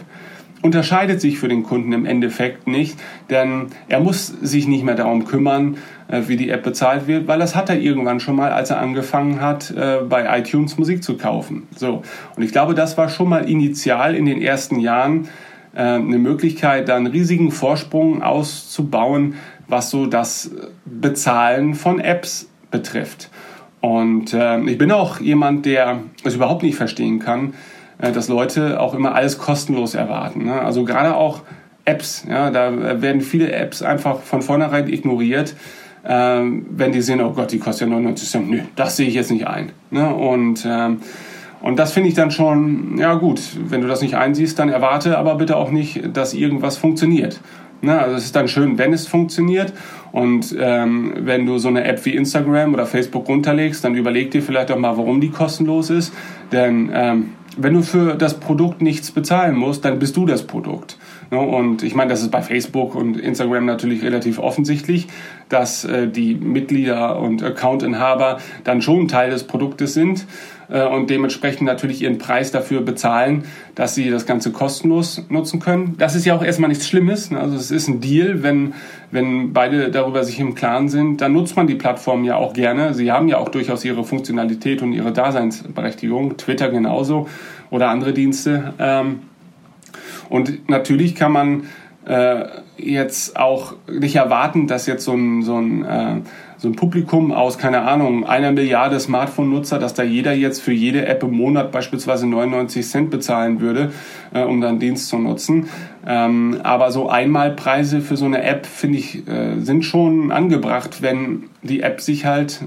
unterscheidet 0.62 1.22
sich 1.22 1.40
für 1.40 1.48
den 1.48 1.64
Kunden 1.64 1.92
im 1.92 2.06
Endeffekt 2.06 2.68
nicht, 2.68 3.00
denn 3.30 3.68
er 3.88 4.00
muss 4.00 4.28
sich 4.28 4.68
nicht 4.68 4.84
mehr 4.84 4.96
darum 4.96 5.26
kümmern, 5.26 5.78
äh, 6.08 6.22
wie 6.28 6.38
die 6.38 6.50
App 6.50 6.64
bezahlt 6.64 7.08
wird, 7.08 7.28
weil 7.28 7.40
das 7.40 7.56
hat 7.56 7.70
er 7.70 7.80
irgendwann 7.80 8.20
schon 8.20 8.36
mal, 8.36 8.52
als 8.52 8.70
er 8.70 8.80
angefangen 8.80 9.42
hat, 9.42 9.72
äh, 9.72 9.98
bei 10.08 10.40
iTunes 10.40 10.78
Musik 10.78 11.04
zu 11.04 11.18
kaufen. 11.18 11.68
So. 11.76 12.04
Und 12.36 12.44
ich 12.44 12.52
glaube, 12.52 12.76
das 12.76 12.98
war 12.98 13.10
schon 13.10 13.30
mal 13.30 13.50
initial 13.50 14.16
in 14.16 14.26
den 14.26 14.42
ersten 14.42 14.80
Jahren 14.80 15.28
eine 15.74 16.18
Möglichkeit, 16.18 16.90
da 16.90 16.98
einen 16.98 17.08
riesigen 17.08 17.52
Vorsprung 17.52 18.22
auszubauen, 18.22 19.36
was 19.68 19.90
so 19.90 20.06
das 20.06 20.52
Bezahlen 20.86 21.76
von 21.76 22.00
Apps 22.00 22.50
betrifft. 22.72 23.30
Und 23.82 24.34
äh, 24.34 24.60
ich 24.62 24.78
bin 24.78 24.92
auch 24.92 25.20
jemand, 25.20 25.66
der 25.66 26.00
es 26.24 26.36
überhaupt 26.36 26.64
nicht 26.64 26.76
verstehen 26.76 27.20
kann, 27.20 27.54
äh, 27.98 28.12
dass 28.12 28.28
Leute 28.28 28.80
auch 28.80 28.94
immer 28.94 29.16
alles 29.16 29.40
kostenlos 29.40 29.96
erwarten. 29.96 30.46
Ne? 30.46 30.62
Also 30.62 30.86
gerade 30.86 31.16
auch 31.16 31.42
Apps, 31.84 32.26
ja, 32.30 32.52
da 32.52 33.02
werden 33.02 33.22
viele 33.22 33.52
Apps 33.52 33.82
einfach 33.82 34.20
von 34.20 34.44
vornherein 34.44 34.88
ignoriert, 34.88 35.56
ähm, 36.08 36.66
wenn 36.70 36.92
die 36.92 37.02
sehen, 37.02 37.22
oh 37.22 37.32
Gott, 37.32 37.52
die 37.52 37.60
kostet 37.60 37.88
ja 37.88 37.94
99 37.94 38.30
Cent. 38.30 38.50
Nö, 38.50 38.60
das 38.76 38.98
sehe 38.98 39.08
ich 39.08 39.16
jetzt 39.16 39.32
nicht 39.32 39.48
ein. 39.48 39.72
Ne? 39.90 40.14
Und 40.14 40.66
ähm, 40.68 41.02
und 41.62 41.78
das 41.78 41.94
finde 41.94 42.10
ich 42.10 42.16
dann 42.16 42.32
schon, 42.32 42.98
ja 42.98 43.14
gut, 43.16 43.42
wenn 43.68 43.82
du 43.82 43.88
das 43.88 44.02
nicht 44.02 44.16
einsiehst, 44.16 44.58
dann 44.58 44.70
erwarte 44.70 45.18
aber 45.18 45.36
bitte 45.36 45.58
auch 45.58 45.72
nicht, 45.72 46.16
dass 46.16 46.34
irgendwas 46.34 46.78
funktioniert. 46.78 47.40
Ne? 47.82 48.00
Also 48.00 48.16
es 48.16 48.26
ist 48.26 48.36
dann 48.36 48.48
schön, 48.48 48.78
wenn 48.78 48.94
es 48.94 49.08
funktioniert. 49.08 49.74
Und 50.12 50.56
ähm, 50.60 51.14
wenn 51.20 51.46
du 51.46 51.58
so 51.58 51.70
eine 51.70 51.84
App 51.84 52.04
wie 52.06 52.16
Instagram 52.16 52.74
oder 52.74 52.86
Facebook 52.86 53.28
runterlegst, 53.28 53.84
dann 53.84 53.96
überleg 53.96 54.32
dir 54.32 54.42
vielleicht 54.42 54.72
auch 54.72 54.78
mal, 54.78 54.98
warum 54.98 55.22
die 55.22 55.30
kostenlos 55.30 55.90
ist. 55.90 56.14
Denn 56.52 56.92
ähm, 56.94 57.30
wenn 57.58 57.74
du 57.74 57.82
für 57.82 58.16
das 58.16 58.40
Produkt 58.40 58.82
nichts 58.82 59.12
bezahlen 59.12 59.56
musst, 59.56 59.84
dann 59.84 60.00
bist 60.00 60.16
du 60.16 60.26
das 60.26 60.44
Produkt. 60.44 60.98
Ne? 61.32 61.40
Und 61.40 61.84
ich 61.84 61.96
meine, 61.96 62.12
das 62.12 62.22
ist 62.22 62.32
bei 62.32 62.42
Facebook 62.42 62.96
und 62.96 63.18
Instagram 63.18 63.66
natürlich 63.66 64.04
relativ 64.04 64.40
offensichtlich, 64.40 65.08
dass 65.50 65.84
äh, 65.84 66.08
die 66.08 66.36
Mitglieder 66.36 67.20
und 67.20 67.44
Accountinhaber 67.44 68.40
dann 68.64 68.82
schon 68.82 69.08
Teil 69.08 69.32
des 69.32 69.44
Produktes 69.44 69.94
sind 69.94 70.26
äh, 70.72 70.86
und 70.88 71.10
dementsprechend 71.10 71.64
natürlich 71.64 72.02
ihren 72.02 72.18
Preis 72.18 72.52
dafür 72.52 72.82
bezahlen, 72.82 73.44
dass 73.76 73.96
sie 73.96 74.10
das 74.10 74.26
Ganze 74.26 74.52
kostenlos 74.52 75.24
nutzen 75.30 75.60
können. 75.60 75.96
Das 75.98 76.16
ist 76.16 76.26
ja 76.26 76.36
auch 76.36 76.44
erstmal 76.44 76.70
nichts 76.70 76.88
Schlimmes. 76.88 77.32
Ne? 77.32 77.40
Also 77.40 77.56
es 77.56 77.72
ist 77.72 77.88
ein 77.88 78.02
Deal, 78.02 78.42
wenn, 78.44 78.74
wenn 79.12 79.54
beide 79.54 79.92
darüber 79.92 80.24
sich 80.24 80.40
im 80.40 80.56
Klaren 80.56 80.90
sind, 80.90 81.22
dann 81.22 81.34
nutzt 81.34 81.56
man 81.56 81.68
die 81.68 81.76
Plattform 81.76 82.24
ja 82.24 82.38
auch 82.38 82.54
gerne. 82.54 82.94
Sie 82.94 83.12
haben 83.12 83.28
ja 83.28 83.38
auch 83.38 83.50
durchaus 83.50 83.86
ihre 83.86 84.04
Funktionalität 84.04 84.82
und 84.82 84.94
ihre 84.94 85.12
Daseinsberechtigung. 85.12 86.38
Twitter 86.38 86.70
genauso 86.70 87.28
oder 87.70 87.90
andere 87.90 88.14
Dienste. 88.14 88.74
Ähm, 88.80 89.20
und 90.30 90.70
natürlich 90.70 91.16
kann 91.16 91.34
man 91.34 91.64
äh, 92.06 92.46
jetzt 92.78 93.38
auch 93.38 93.76
nicht 93.92 94.16
erwarten, 94.16 94.68
dass 94.68 94.88
jetzt 94.88 95.04
so 95.04 95.14
ein, 95.14 95.44
so 95.44 95.58
ein 95.58 95.84
äh, 95.84 96.22
so 96.62 96.68
ein 96.68 96.76
Publikum 96.76 97.32
aus, 97.32 97.58
keine 97.58 97.82
Ahnung, 97.82 98.24
einer 98.24 98.52
Milliarde 98.52 99.00
Smartphone-Nutzer, 99.00 99.80
dass 99.80 99.96
da 99.96 100.04
jeder 100.04 100.34
jetzt 100.34 100.62
für 100.62 100.72
jede 100.72 101.08
App 101.08 101.24
im 101.24 101.32
Monat 101.32 101.72
beispielsweise 101.72 102.28
99 102.28 102.88
Cent 102.88 103.10
bezahlen 103.10 103.62
würde, 103.62 103.92
äh, 104.32 104.44
um 104.44 104.62
dann 104.62 104.78
Dienst 104.78 105.08
zu 105.08 105.18
nutzen. 105.18 105.70
Ähm, 106.06 106.60
aber 106.62 106.92
so 106.92 107.10
Einmalpreise 107.10 108.02
für 108.02 108.16
so 108.16 108.26
eine 108.26 108.44
App, 108.44 108.68
finde 108.68 109.00
ich, 109.00 109.28
äh, 109.28 109.60
sind 109.62 109.86
schon 109.86 110.32
angebracht, 110.32 111.02
wenn 111.02 111.46
die 111.64 111.82
App 111.82 112.00
sich 112.00 112.28
halt 112.28 112.60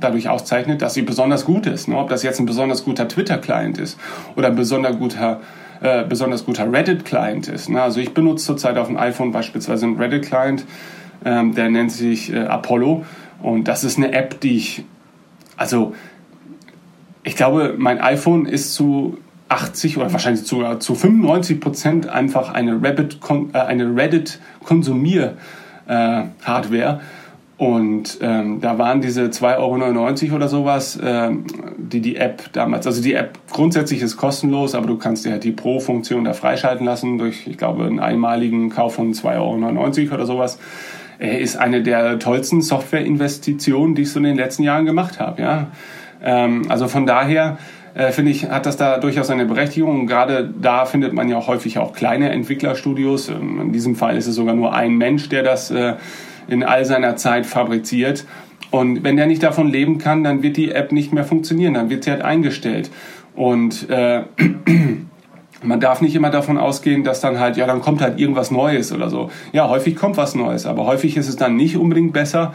dadurch 0.00 0.30
auszeichnet, 0.30 0.80
dass 0.80 0.94
sie 0.94 1.02
besonders 1.02 1.44
gut 1.44 1.66
ist. 1.66 1.86
Ne? 1.86 1.98
Ob 1.98 2.08
das 2.08 2.22
jetzt 2.22 2.40
ein 2.40 2.46
besonders 2.46 2.82
guter 2.82 3.08
Twitter-Client 3.08 3.76
ist 3.76 4.00
oder 4.36 4.48
ein 4.48 4.56
besonders 4.56 4.98
guter 4.98 5.42
äh, 5.82 6.02
besonders 6.08 6.46
guter 6.46 6.72
Reddit-Client 6.72 7.48
ist. 7.48 7.68
Ne? 7.68 7.82
Also 7.82 8.00
ich 8.00 8.14
benutze 8.14 8.46
zurzeit 8.46 8.78
auf 8.78 8.86
dem 8.86 8.96
iPhone 8.96 9.32
beispielsweise 9.32 9.84
einen 9.84 9.98
Reddit-Client, 9.98 10.64
ähm, 11.26 11.54
der 11.54 11.68
nennt 11.68 11.92
sich 11.92 12.32
äh, 12.32 12.38
Apollo 12.38 13.04
und 13.44 13.68
das 13.68 13.84
ist 13.84 13.98
eine 13.98 14.10
App, 14.12 14.40
die 14.40 14.56
ich, 14.56 14.84
also 15.58 15.94
ich 17.24 17.36
glaube, 17.36 17.74
mein 17.76 18.00
iPhone 18.00 18.46
ist 18.46 18.72
zu 18.72 19.18
80 19.50 19.98
oder 19.98 20.10
wahrscheinlich 20.14 20.46
sogar 20.46 20.80
zu 20.80 20.94
95 20.94 21.60
Prozent 21.60 22.08
einfach 22.08 22.54
eine 22.54 22.82
Reddit, 22.82 23.18
äh, 23.52 23.58
eine 23.58 23.94
Reddit 23.94 24.40
Konsumier 24.64 25.36
äh, 25.86 26.22
Hardware. 26.42 27.02
Und 27.58 28.16
ähm, 28.22 28.62
da 28.62 28.78
waren 28.78 29.02
diese 29.02 29.24
2,99 29.24 30.24
Euro 30.28 30.36
oder 30.36 30.48
sowas, 30.48 30.96
äh, 30.96 31.30
die 31.76 32.00
die 32.00 32.16
App 32.16 32.50
damals, 32.54 32.86
also 32.86 33.02
die 33.02 33.12
App 33.12 33.38
grundsätzlich 33.52 34.00
ist 34.00 34.16
kostenlos, 34.16 34.74
aber 34.74 34.86
du 34.86 34.96
kannst 34.96 35.26
dir 35.26 35.32
halt 35.32 35.44
die 35.44 35.52
Pro-Funktion 35.52 36.24
da 36.24 36.32
freischalten 36.32 36.86
lassen 36.86 37.18
durch, 37.18 37.46
ich 37.46 37.58
glaube, 37.58 37.84
einen 37.84 38.00
einmaligen 38.00 38.70
Kauf 38.70 38.94
von 38.94 39.12
2,99 39.12 40.04
Euro 40.04 40.14
oder 40.14 40.26
sowas 40.26 40.58
ist 41.18 41.56
eine 41.56 41.82
der 41.82 42.18
tollsten 42.18 42.60
Softwareinvestitionen, 42.60 43.94
die 43.94 44.02
ich 44.02 44.10
so 44.10 44.18
in 44.18 44.24
den 44.24 44.36
letzten 44.36 44.62
Jahren 44.62 44.84
gemacht 44.84 45.20
habe. 45.20 45.42
Ja? 45.42 45.66
Ähm, 46.22 46.62
also 46.68 46.88
von 46.88 47.06
daher 47.06 47.58
äh, 47.94 48.10
finde 48.10 48.32
ich, 48.32 48.50
hat 48.50 48.66
das 48.66 48.76
da 48.76 48.98
durchaus 48.98 49.30
eine 49.30 49.46
Berechtigung. 49.46 50.06
Gerade 50.06 50.52
da 50.60 50.84
findet 50.84 51.12
man 51.12 51.28
ja 51.28 51.36
auch 51.36 51.46
häufig 51.46 51.78
auch 51.78 51.92
kleine 51.92 52.30
Entwicklerstudios. 52.30 53.28
Ähm, 53.28 53.60
in 53.60 53.72
diesem 53.72 53.94
Fall 53.94 54.16
ist 54.16 54.26
es 54.26 54.34
sogar 54.34 54.54
nur 54.54 54.74
ein 54.74 54.96
Mensch, 54.96 55.28
der 55.28 55.42
das 55.42 55.70
äh, 55.70 55.94
in 56.48 56.62
all 56.64 56.84
seiner 56.84 57.16
Zeit 57.16 57.46
fabriziert. 57.46 58.26
Und 58.70 59.04
wenn 59.04 59.16
der 59.16 59.26
nicht 59.26 59.42
davon 59.42 59.70
leben 59.70 59.98
kann, 59.98 60.24
dann 60.24 60.42
wird 60.42 60.56
die 60.56 60.72
App 60.72 60.90
nicht 60.90 61.12
mehr 61.12 61.24
funktionieren, 61.24 61.74
dann 61.74 61.90
wird 61.90 62.04
sie 62.04 62.10
halt 62.10 62.22
eingestellt. 62.22 62.90
Und 63.36 63.88
äh, 63.88 64.22
man 65.64 65.80
darf 65.80 66.00
nicht 66.00 66.14
immer 66.14 66.30
davon 66.30 66.58
ausgehen, 66.58 67.04
dass 67.04 67.20
dann 67.20 67.38
halt, 67.38 67.56
ja, 67.56 67.66
dann 67.66 67.80
kommt 67.80 68.00
halt 68.00 68.18
irgendwas 68.18 68.50
Neues 68.50 68.92
oder 68.92 69.10
so. 69.10 69.30
Ja, 69.52 69.68
häufig 69.68 69.96
kommt 69.96 70.16
was 70.16 70.34
Neues, 70.34 70.66
aber 70.66 70.86
häufig 70.86 71.16
ist 71.16 71.28
es 71.28 71.36
dann 71.36 71.56
nicht 71.56 71.76
unbedingt 71.76 72.12
besser. 72.12 72.52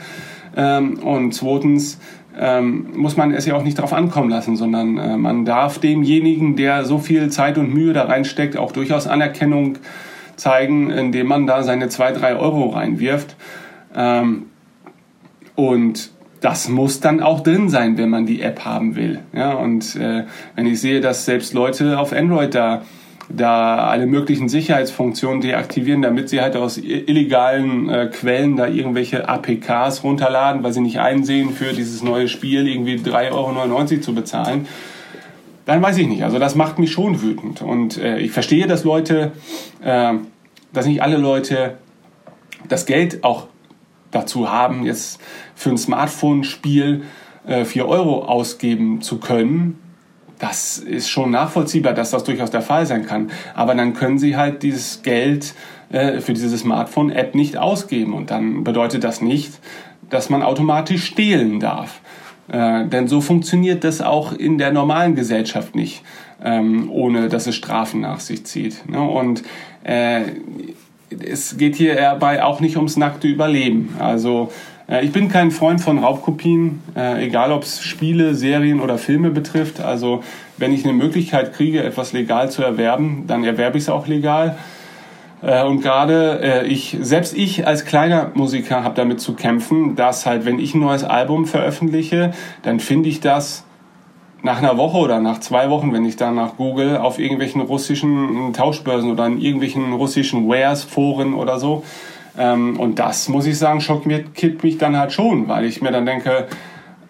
Ähm, 0.55 0.99
und 0.99 1.33
zweitens 1.33 1.99
ähm, 2.39 2.87
muss 2.95 3.17
man 3.17 3.33
es 3.33 3.45
ja 3.45 3.55
auch 3.55 3.63
nicht 3.63 3.77
darauf 3.77 3.93
ankommen 3.93 4.29
lassen, 4.29 4.55
sondern 4.55 4.97
äh, 4.97 5.17
man 5.17 5.45
darf 5.45 5.79
demjenigen, 5.79 6.55
der 6.55 6.85
so 6.85 6.97
viel 6.97 7.29
Zeit 7.29 7.57
und 7.57 7.73
Mühe 7.73 7.93
da 7.93 8.03
reinsteckt, 8.03 8.57
auch 8.57 8.71
durchaus 8.71 9.07
Anerkennung 9.07 9.77
zeigen, 10.35 10.89
indem 10.89 11.27
man 11.27 11.47
da 11.47 11.63
seine 11.63 11.89
zwei, 11.89 12.11
drei 12.11 12.35
Euro 12.35 12.69
reinwirft. 12.69 13.35
Ähm, 13.95 14.43
und 15.55 16.11
das 16.41 16.69
muss 16.69 17.01
dann 17.01 17.21
auch 17.21 17.41
drin 17.41 17.69
sein, 17.69 17.97
wenn 17.97 18.09
man 18.09 18.25
die 18.25 18.41
App 18.41 18.63
haben 18.63 18.95
will. 18.95 19.19
Ja, 19.33 19.53
und 19.53 19.95
äh, 19.97 20.23
wenn 20.55 20.65
ich 20.65 20.79
sehe, 20.79 21.01
dass 21.01 21.25
selbst 21.25 21.53
Leute 21.53 21.99
auf 21.99 22.13
Android 22.13 22.55
da 22.55 22.83
da 23.29 23.87
alle 23.87 24.07
möglichen 24.07 24.49
Sicherheitsfunktionen 24.49 25.41
deaktivieren, 25.41 26.01
damit 26.01 26.29
sie 26.29 26.41
halt 26.41 26.55
aus 26.55 26.77
illegalen 26.77 27.87
äh, 27.87 28.09
Quellen 28.11 28.55
da 28.55 28.67
irgendwelche 28.67 29.29
APKs 29.29 30.03
runterladen, 30.03 30.63
weil 30.63 30.73
sie 30.73 30.81
nicht 30.81 30.99
einsehen, 30.99 31.51
für 31.51 31.73
dieses 31.73 32.01
neue 32.01 32.27
Spiel 32.27 32.67
irgendwie 32.67 32.95
3,99 32.95 33.31
Euro 33.31 34.01
zu 34.01 34.15
bezahlen. 34.15 34.67
Dann 35.65 35.81
weiß 35.81 35.97
ich 35.99 36.07
nicht. 36.07 36.23
Also 36.23 36.39
das 36.39 36.55
macht 36.55 36.79
mich 36.79 36.91
schon 36.91 37.21
wütend. 37.21 37.61
Und 37.61 37.97
äh, 37.97 38.17
ich 38.17 38.31
verstehe, 38.31 38.65
dass 38.65 38.83
Leute, 38.83 39.33
äh, 39.83 40.13
dass 40.73 40.87
nicht 40.87 41.03
alle 41.03 41.17
Leute 41.17 41.77
das 42.67 42.87
Geld 42.87 43.23
auch 43.23 43.47
dazu 44.09 44.51
haben, 44.51 44.83
jetzt 44.85 45.21
für 45.53 45.69
ein 45.69 45.77
Smartphone-Spiel 45.77 47.03
äh, 47.45 47.63
4 47.63 47.87
Euro 47.87 48.25
ausgeben 48.25 49.01
zu 49.03 49.19
können 49.19 49.77
das 50.39 50.77
ist 50.77 51.09
schon 51.09 51.31
nachvollziehbar, 51.31 51.93
dass 51.93 52.11
das 52.11 52.23
durchaus 52.23 52.49
der 52.49 52.61
Fall 52.61 52.85
sein 52.85 53.05
kann. 53.05 53.29
Aber 53.53 53.75
dann 53.75 53.93
können 53.93 54.17
sie 54.17 54.37
halt 54.37 54.63
dieses 54.63 55.01
Geld 55.01 55.53
äh, 55.89 56.21
für 56.21 56.33
diese 56.33 56.57
Smartphone-App 56.57 57.35
nicht 57.35 57.57
ausgeben. 57.57 58.13
Und 58.13 58.31
dann 58.31 58.63
bedeutet 58.63 59.03
das 59.03 59.21
nicht, 59.21 59.59
dass 60.09 60.29
man 60.29 60.41
automatisch 60.41 61.05
stehlen 61.05 61.59
darf. 61.59 61.99
Äh, 62.47 62.87
denn 62.87 63.07
so 63.07 63.21
funktioniert 63.21 63.83
das 63.83 64.01
auch 64.01 64.33
in 64.33 64.57
der 64.57 64.71
normalen 64.71 65.15
Gesellschaft 65.15 65.75
nicht, 65.75 66.03
ähm, 66.43 66.89
ohne 66.89 67.27
dass 67.27 67.45
es 67.45 67.55
Strafen 67.55 68.01
nach 68.01 68.21
sich 68.21 68.45
zieht. 68.45 68.89
Ne? 68.89 69.01
Und 69.01 69.43
äh, 69.83 70.21
es 71.09 71.57
geht 71.57 71.75
hier 71.75 71.95
dabei 71.95 72.43
auch 72.43 72.59
nicht 72.59 72.77
ums 72.77 72.97
nackte 72.97 73.27
Überleben. 73.27 73.95
Also 73.99 74.51
ich 75.01 75.11
bin 75.11 75.29
kein 75.29 75.51
Freund 75.51 75.81
von 75.81 75.99
Raubkopien, 75.99 76.81
äh, 76.95 77.23
egal 77.23 77.51
ob 77.51 77.63
es 77.63 77.81
Spiele, 77.81 78.33
Serien 78.33 78.79
oder 78.79 78.97
Filme 78.97 79.29
betrifft. 79.29 79.81
Also 79.81 80.23
wenn 80.57 80.73
ich 80.73 80.83
eine 80.83 80.93
Möglichkeit 80.93 81.53
kriege, 81.53 81.83
etwas 81.83 82.11
legal 82.11 82.49
zu 82.49 82.63
erwerben, 82.63 83.25
dann 83.27 83.43
erwerbe 83.43 83.77
ich 83.77 83.83
es 83.83 83.89
auch 83.89 84.07
legal. 84.07 84.57
Äh, 85.43 85.63
und 85.63 85.81
gerade 85.81 86.65
ich, 86.67 86.97
selbst 87.01 87.37
ich 87.37 87.67
als 87.67 87.85
kleiner 87.85 88.31
Musiker 88.33 88.83
habe 88.83 88.95
damit 88.95 89.21
zu 89.21 89.33
kämpfen, 89.33 89.95
dass 89.95 90.25
halt, 90.25 90.45
wenn 90.45 90.59
ich 90.59 90.73
ein 90.73 90.81
neues 90.81 91.03
Album 91.03 91.45
veröffentliche, 91.45 92.31
dann 92.63 92.79
finde 92.79 93.09
ich 93.09 93.19
das 93.19 93.65
nach 94.41 94.59
einer 94.59 94.77
Woche 94.77 94.97
oder 94.97 95.19
nach 95.19 95.39
zwei 95.39 95.69
Wochen, 95.69 95.93
wenn 95.93 96.05
ich 96.05 96.15
dann 96.15 96.35
nach 96.35 96.55
Google 96.57 96.97
auf 96.97 97.19
irgendwelchen 97.19 97.61
russischen 97.61 98.53
Tauschbörsen 98.53 99.11
oder 99.11 99.27
in 99.27 99.39
irgendwelchen 99.39 99.93
russischen 99.93 100.47
Wares, 100.47 100.83
Foren 100.83 101.33
oder 101.33 101.59
so, 101.59 101.83
ähm, 102.37 102.79
und 102.79 102.99
das, 102.99 103.29
muss 103.29 103.45
ich 103.45 103.57
sagen, 103.57 103.81
schockiert 103.81 104.63
mich 104.63 104.77
dann 104.77 104.97
halt 104.97 105.11
schon, 105.11 105.47
weil 105.47 105.65
ich 105.65 105.81
mir 105.81 105.91
dann 105.91 106.05
denke, 106.05 106.47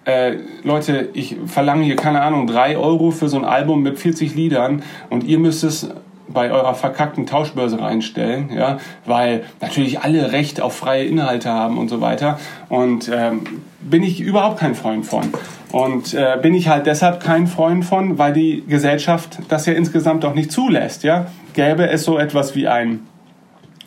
äh, 0.05 0.38
Leute, 0.63 1.10
ich 1.13 1.36
verlange 1.45 1.84
hier, 1.84 1.95
keine 1.95 2.21
Ahnung, 2.21 2.47
drei 2.47 2.77
Euro 2.77 3.12
für 3.12 3.29
so 3.29 3.38
ein 3.38 3.45
Album 3.45 3.84
mit 3.84 3.99
40 3.99 4.36
Liedern 4.36 4.82
und 5.10 5.23
ihr 5.23 5.39
müsst 5.39 5.63
es 5.63 5.89
bei 6.32 6.51
eurer 6.51 6.75
verkackten 6.75 7.25
Tauschbörse 7.25 7.82
reinstellen, 7.82 8.49
ja, 8.55 8.77
weil 9.05 9.43
natürlich 9.62 10.01
alle 10.01 10.32
Recht 10.32 10.62
auf 10.62 10.75
freie 10.75 11.05
Inhalte 11.05 11.49
haben 11.49 11.77
und 11.77 11.89
so 11.89 12.01
weiter. 12.01 12.39
Und 12.69 13.10
ähm, 13.13 13.41
bin 13.82 14.03
ich 14.03 14.21
überhaupt 14.21 14.60
kein 14.60 14.75
Freund 14.75 15.05
von. 15.05 15.23
Und 15.71 16.13
äh, 16.13 16.38
bin 16.41 16.53
ich 16.53 16.67
halt 16.67 16.86
deshalb 16.86 17.19
kein 17.21 17.47
Freund 17.47 17.86
von, 17.86 18.17
weil 18.17 18.34
die 18.34 18.63
Gesellschaft 18.67 19.39
das 19.49 19.65
ja 19.65 19.73
insgesamt 19.73 20.25
auch 20.25 20.34
nicht 20.34 20.51
zulässt. 20.51 21.03
Ja? 21.03 21.27
Gäbe 21.53 21.89
es 21.89 22.03
so 22.03 22.17
etwas 22.17 22.55
wie 22.55 22.67
ein 22.67 23.01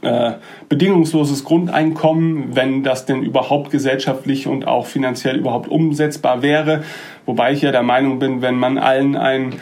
äh, 0.02 0.32
bedingungsloses 0.68 1.44
Grundeinkommen, 1.44 2.56
wenn 2.56 2.82
das 2.82 3.06
denn 3.06 3.22
überhaupt 3.22 3.70
gesellschaftlich 3.70 4.46
und 4.46 4.66
auch 4.66 4.86
finanziell 4.86 5.36
überhaupt 5.36 5.68
umsetzbar 5.68 6.42
wäre. 6.42 6.82
Wobei 7.24 7.52
ich 7.52 7.62
ja 7.62 7.70
der 7.70 7.84
Meinung 7.84 8.18
bin, 8.18 8.42
wenn 8.42 8.56
man 8.56 8.78
allen 8.78 9.16
ein 9.16 9.54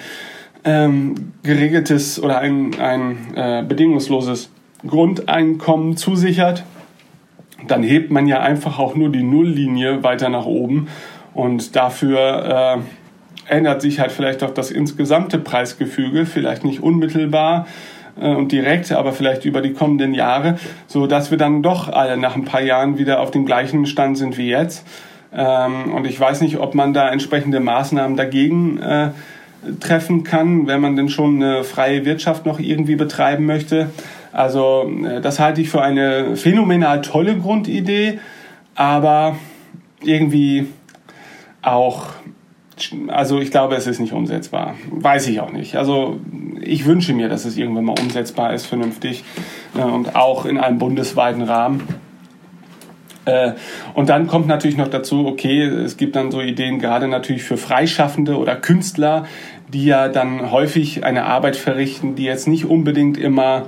ähm, 0.64 1.32
geregeltes 1.42 2.22
oder 2.22 2.38
ein, 2.38 2.78
ein 2.80 3.34
äh, 3.34 3.64
bedingungsloses 3.66 4.50
Grundeinkommen 4.86 5.96
zusichert, 5.96 6.64
dann 7.66 7.82
hebt 7.82 8.10
man 8.10 8.26
ja 8.26 8.40
einfach 8.40 8.78
auch 8.78 8.94
nur 8.94 9.10
die 9.10 9.22
Nulllinie 9.22 10.02
weiter 10.02 10.30
nach 10.30 10.46
oben 10.46 10.88
und 11.34 11.76
dafür 11.76 12.78
äh, 13.48 13.54
ändert 13.54 13.82
sich 13.82 14.00
halt 14.00 14.12
vielleicht 14.12 14.42
auch 14.42 14.52
das 14.52 14.70
insgesamte 14.70 15.38
Preisgefüge, 15.38 16.24
vielleicht 16.24 16.64
nicht 16.64 16.82
unmittelbar 16.82 17.66
und 18.26 18.52
direkt, 18.52 18.92
aber 18.92 19.12
vielleicht 19.12 19.44
über 19.44 19.62
die 19.62 19.72
kommenden 19.72 20.14
Jahre, 20.14 20.58
so 20.86 21.06
dass 21.06 21.30
wir 21.30 21.38
dann 21.38 21.62
doch 21.62 21.88
alle 21.88 22.16
nach 22.16 22.36
ein 22.36 22.44
paar 22.44 22.62
Jahren 22.62 22.98
wieder 22.98 23.20
auf 23.20 23.30
dem 23.30 23.46
gleichen 23.46 23.86
Stand 23.86 24.18
sind 24.18 24.36
wie 24.36 24.48
jetzt. 24.48 24.86
Ähm, 25.32 25.92
und 25.92 26.06
ich 26.06 26.18
weiß 26.18 26.40
nicht, 26.40 26.58
ob 26.58 26.74
man 26.74 26.92
da 26.92 27.08
entsprechende 27.08 27.60
Maßnahmen 27.60 28.16
dagegen 28.16 28.78
äh, 28.78 29.10
treffen 29.78 30.24
kann, 30.24 30.66
wenn 30.66 30.80
man 30.80 30.96
denn 30.96 31.08
schon 31.08 31.36
eine 31.36 31.64
freie 31.64 32.04
Wirtschaft 32.04 32.46
noch 32.46 32.58
irgendwie 32.58 32.96
betreiben 32.96 33.46
möchte. 33.46 33.90
Also 34.32 34.90
äh, 35.04 35.20
das 35.20 35.38
halte 35.38 35.60
ich 35.60 35.70
für 35.70 35.82
eine 35.82 36.36
phänomenal 36.36 37.02
tolle 37.02 37.36
Grundidee, 37.36 38.18
aber 38.74 39.36
irgendwie 40.02 40.66
auch, 41.62 42.06
also 43.08 43.38
ich 43.38 43.50
glaube, 43.50 43.74
es 43.74 43.86
ist 43.86 44.00
nicht 44.00 44.12
umsetzbar. 44.12 44.74
Weiß 44.90 45.28
ich 45.28 45.40
auch 45.40 45.52
nicht. 45.52 45.76
Also 45.76 46.20
ich 46.60 46.86
wünsche 46.86 47.12
mir, 47.12 47.28
dass 47.28 47.44
es 47.44 47.56
irgendwann 47.56 47.84
mal 47.84 47.98
umsetzbar 47.98 48.54
ist, 48.54 48.66
vernünftig 48.66 49.24
äh, 49.76 49.82
und 49.82 50.16
auch 50.16 50.44
in 50.44 50.58
einem 50.58 50.78
bundesweiten 50.78 51.42
Rahmen. 51.42 51.82
Äh, 53.24 53.52
und 53.94 54.08
dann 54.08 54.26
kommt 54.26 54.46
natürlich 54.46 54.76
noch 54.76 54.88
dazu, 54.88 55.26
okay, 55.26 55.62
es 55.62 55.96
gibt 55.96 56.16
dann 56.16 56.30
so 56.30 56.40
Ideen 56.40 56.78
gerade 56.78 57.08
natürlich 57.08 57.42
für 57.42 57.56
Freischaffende 57.56 58.36
oder 58.36 58.56
Künstler, 58.56 59.26
die 59.68 59.84
ja 59.84 60.08
dann 60.08 60.50
häufig 60.50 61.04
eine 61.04 61.24
Arbeit 61.24 61.56
verrichten, 61.56 62.14
die 62.14 62.24
jetzt 62.24 62.48
nicht 62.48 62.64
unbedingt 62.64 63.16
immer 63.18 63.66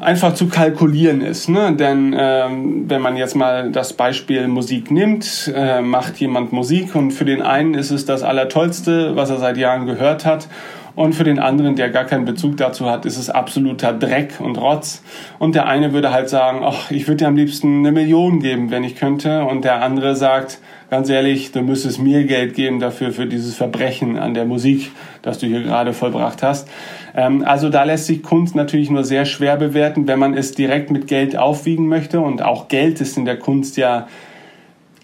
einfach 0.00 0.34
zu 0.34 0.48
kalkulieren 0.48 1.20
ist. 1.20 1.48
Ne? 1.48 1.74
Denn 1.74 2.14
ähm, 2.18 2.84
wenn 2.88 3.00
man 3.00 3.16
jetzt 3.16 3.34
mal 3.34 3.70
das 3.70 3.92
Beispiel 3.92 4.48
Musik 4.48 4.90
nimmt, 4.90 5.52
äh, 5.54 5.80
macht 5.80 6.16
jemand 6.18 6.52
Musik 6.52 6.94
und 6.94 7.12
für 7.12 7.24
den 7.24 7.42
einen 7.42 7.74
ist 7.74 7.90
es 7.90 8.04
das 8.04 8.22
Allertollste, 8.22 9.16
was 9.16 9.30
er 9.30 9.38
seit 9.38 9.56
Jahren 9.56 9.86
gehört 9.86 10.24
hat. 10.24 10.48
Und 10.96 11.14
für 11.14 11.24
den 11.24 11.38
anderen, 11.38 11.76
der 11.76 11.90
gar 11.90 12.04
keinen 12.04 12.24
Bezug 12.24 12.56
dazu 12.56 12.90
hat, 12.90 13.04
ist 13.04 13.18
es 13.18 13.28
absoluter 13.28 13.92
Dreck 13.92 14.40
und 14.40 14.56
Rotz. 14.56 15.02
Und 15.38 15.54
der 15.54 15.66
eine 15.66 15.92
würde 15.92 16.10
halt 16.10 16.30
sagen, 16.30 16.60
ach, 16.64 16.90
ich 16.90 17.06
würde 17.06 17.18
dir 17.18 17.28
am 17.28 17.36
liebsten 17.36 17.80
eine 17.80 17.92
Million 17.92 18.40
geben, 18.40 18.70
wenn 18.70 18.82
ich 18.82 18.96
könnte. 18.96 19.44
Und 19.44 19.66
der 19.66 19.82
andere 19.82 20.16
sagt, 20.16 20.58
ganz 20.88 21.10
ehrlich, 21.10 21.52
du 21.52 21.60
müsstest 21.60 22.00
mir 22.00 22.24
Geld 22.24 22.54
geben 22.54 22.80
dafür, 22.80 23.12
für 23.12 23.26
dieses 23.26 23.54
Verbrechen 23.54 24.18
an 24.18 24.32
der 24.32 24.46
Musik, 24.46 24.90
das 25.20 25.36
du 25.38 25.46
hier 25.46 25.62
gerade 25.62 25.92
vollbracht 25.92 26.42
hast. 26.42 26.66
Ähm, 27.14 27.44
also 27.44 27.68
da 27.68 27.84
lässt 27.84 28.06
sich 28.06 28.22
Kunst 28.22 28.56
natürlich 28.56 28.88
nur 28.88 29.04
sehr 29.04 29.26
schwer 29.26 29.58
bewerten, 29.58 30.08
wenn 30.08 30.18
man 30.18 30.32
es 30.32 30.52
direkt 30.52 30.90
mit 30.90 31.08
Geld 31.08 31.36
aufwiegen 31.36 31.88
möchte. 31.88 32.20
Und 32.20 32.40
auch 32.40 32.68
Geld 32.68 33.02
ist 33.02 33.18
in 33.18 33.26
der 33.26 33.38
Kunst 33.38 33.76
ja 33.76 34.06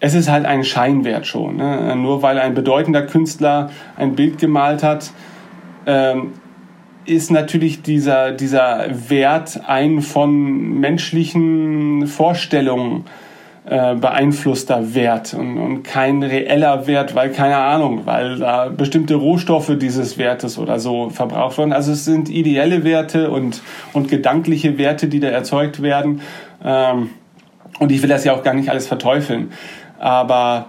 es 0.04 0.14
ist 0.14 0.28
halt 0.28 0.46
ein 0.46 0.64
Scheinwert 0.64 1.28
schon. 1.28 1.58
Ne? 1.58 1.94
Nur 1.94 2.22
weil 2.22 2.40
ein 2.40 2.54
bedeutender 2.54 3.02
Künstler 3.02 3.70
ein 3.96 4.16
Bild 4.16 4.38
gemalt 4.38 4.82
hat, 4.82 5.12
ähm, 5.86 6.32
ist 7.04 7.30
natürlich 7.30 7.82
dieser, 7.82 8.32
dieser 8.32 8.86
Wert 9.08 9.60
ein 9.66 10.02
von 10.02 10.78
menschlichen 10.78 12.06
Vorstellungen 12.06 13.04
äh, 13.64 13.94
beeinflusster 13.94 14.94
Wert 14.94 15.34
und, 15.34 15.56
und 15.58 15.82
kein 15.84 16.22
reeller 16.22 16.86
Wert, 16.86 17.14
weil 17.14 17.30
keine 17.30 17.56
Ahnung, 17.56 18.02
weil 18.06 18.38
da 18.38 18.68
bestimmte 18.68 19.14
Rohstoffe 19.14 19.72
dieses 19.78 20.18
Wertes 20.18 20.58
oder 20.58 20.78
so 20.80 21.10
verbraucht 21.10 21.58
werden. 21.58 21.72
Also 21.72 21.92
es 21.92 22.04
sind 22.04 22.28
ideelle 22.28 22.82
Werte 22.82 23.30
und, 23.30 23.62
und 23.92 24.08
gedankliche 24.08 24.78
Werte, 24.78 25.06
die 25.06 25.20
da 25.20 25.28
erzeugt 25.28 25.80
werden. 25.80 26.22
Ähm, 26.64 27.10
und 27.78 27.92
ich 27.92 28.02
will 28.02 28.08
das 28.08 28.24
ja 28.24 28.34
auch 28.34 28.42
gar 28.42 28.54
nicht 28.54 28.68
alles 28.68 28.86
verteufeln. 28.86 29.52
Aber 29.98 30.66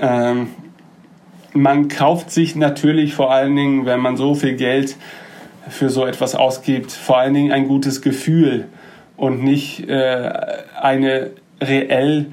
ähm, 0.00 0.48
man 1.56 1.88
kauft 1.88 2.30
sich 2.30 2.56
natürlich 2.56 3.14
vor 3.14 3.32
allen 3.32 3.56
Dingen, 3.56 3.86
wenn 3.86 4.00
man 4.00 4.16
so 4.16 4.34
viel 4.34 4.54
Geld 4.54 4.96
für 5.68 5.90
so 5.90 6.06
etwas 6.06 6.34
ausgibt, 6.34 6.92
vor 6.92 7.18
allen 7.18 7.34
Dingen 7.34 7.52
ein 7.52 7.66
gutes 7.66 8.02
Gefühl 8.02 8.66
und 9.16 9.42
nicht 9.42 9.88
äh, 9.88 10.30
eine 10.80 11.30
reell 11.60 12.26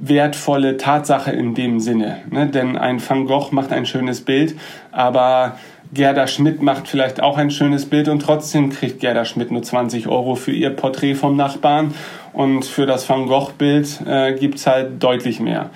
wertvolle 0.00 0.76
Tatsache 0.76 1.30
in 1.32 1.54
dem 1.54 1.80
Sinne. 1.80 2.18
Ne? 2.30 2.46
Denn 2.46 2.76
ein 2.76 3.00
Van 3.06 3.26
Gogh 3.26 3.48
macht 3.52 3.72
ein 3.72 3.86
schönes 3.86 4.20
Bild, 4.20 4.56
aber 4.92 5.56
Gerda 5.92 6.26
Schmidt 6.26 6.62
macht 6.62 6.88
vielleicht 6.88 7.22
auch 7.22 7.38
ein 7.38 7.50
schönes 7.50 7.86
Bild 7.86 8.08
und 8.08 8.20
trotzdem 8.20 8.70
kriegt 8.70 9.00
Gerda 9.00 9.24
Schmidt 9.24 9.50
nur 9.50 9.62
20 9.62 10.08
Euro 10.08 10.34
für 10.34 10.52
ihr 10.52 10.70
Porträt 10.70 11.14
vom 11.14 11.36
Nachbarn 11.36 11.94
und 12.32 12.64
für 12.64 12.86
das 12.86 13.08
Van 13.08 13.26
Gogh-Bild 13.26 14.00
äh, 14.06 14.34
gibt 14.34 14.56
es 14.56 14.66
halt 14.66 15.02
deutlich 15.02 15.40
mehr. 15.40 15.70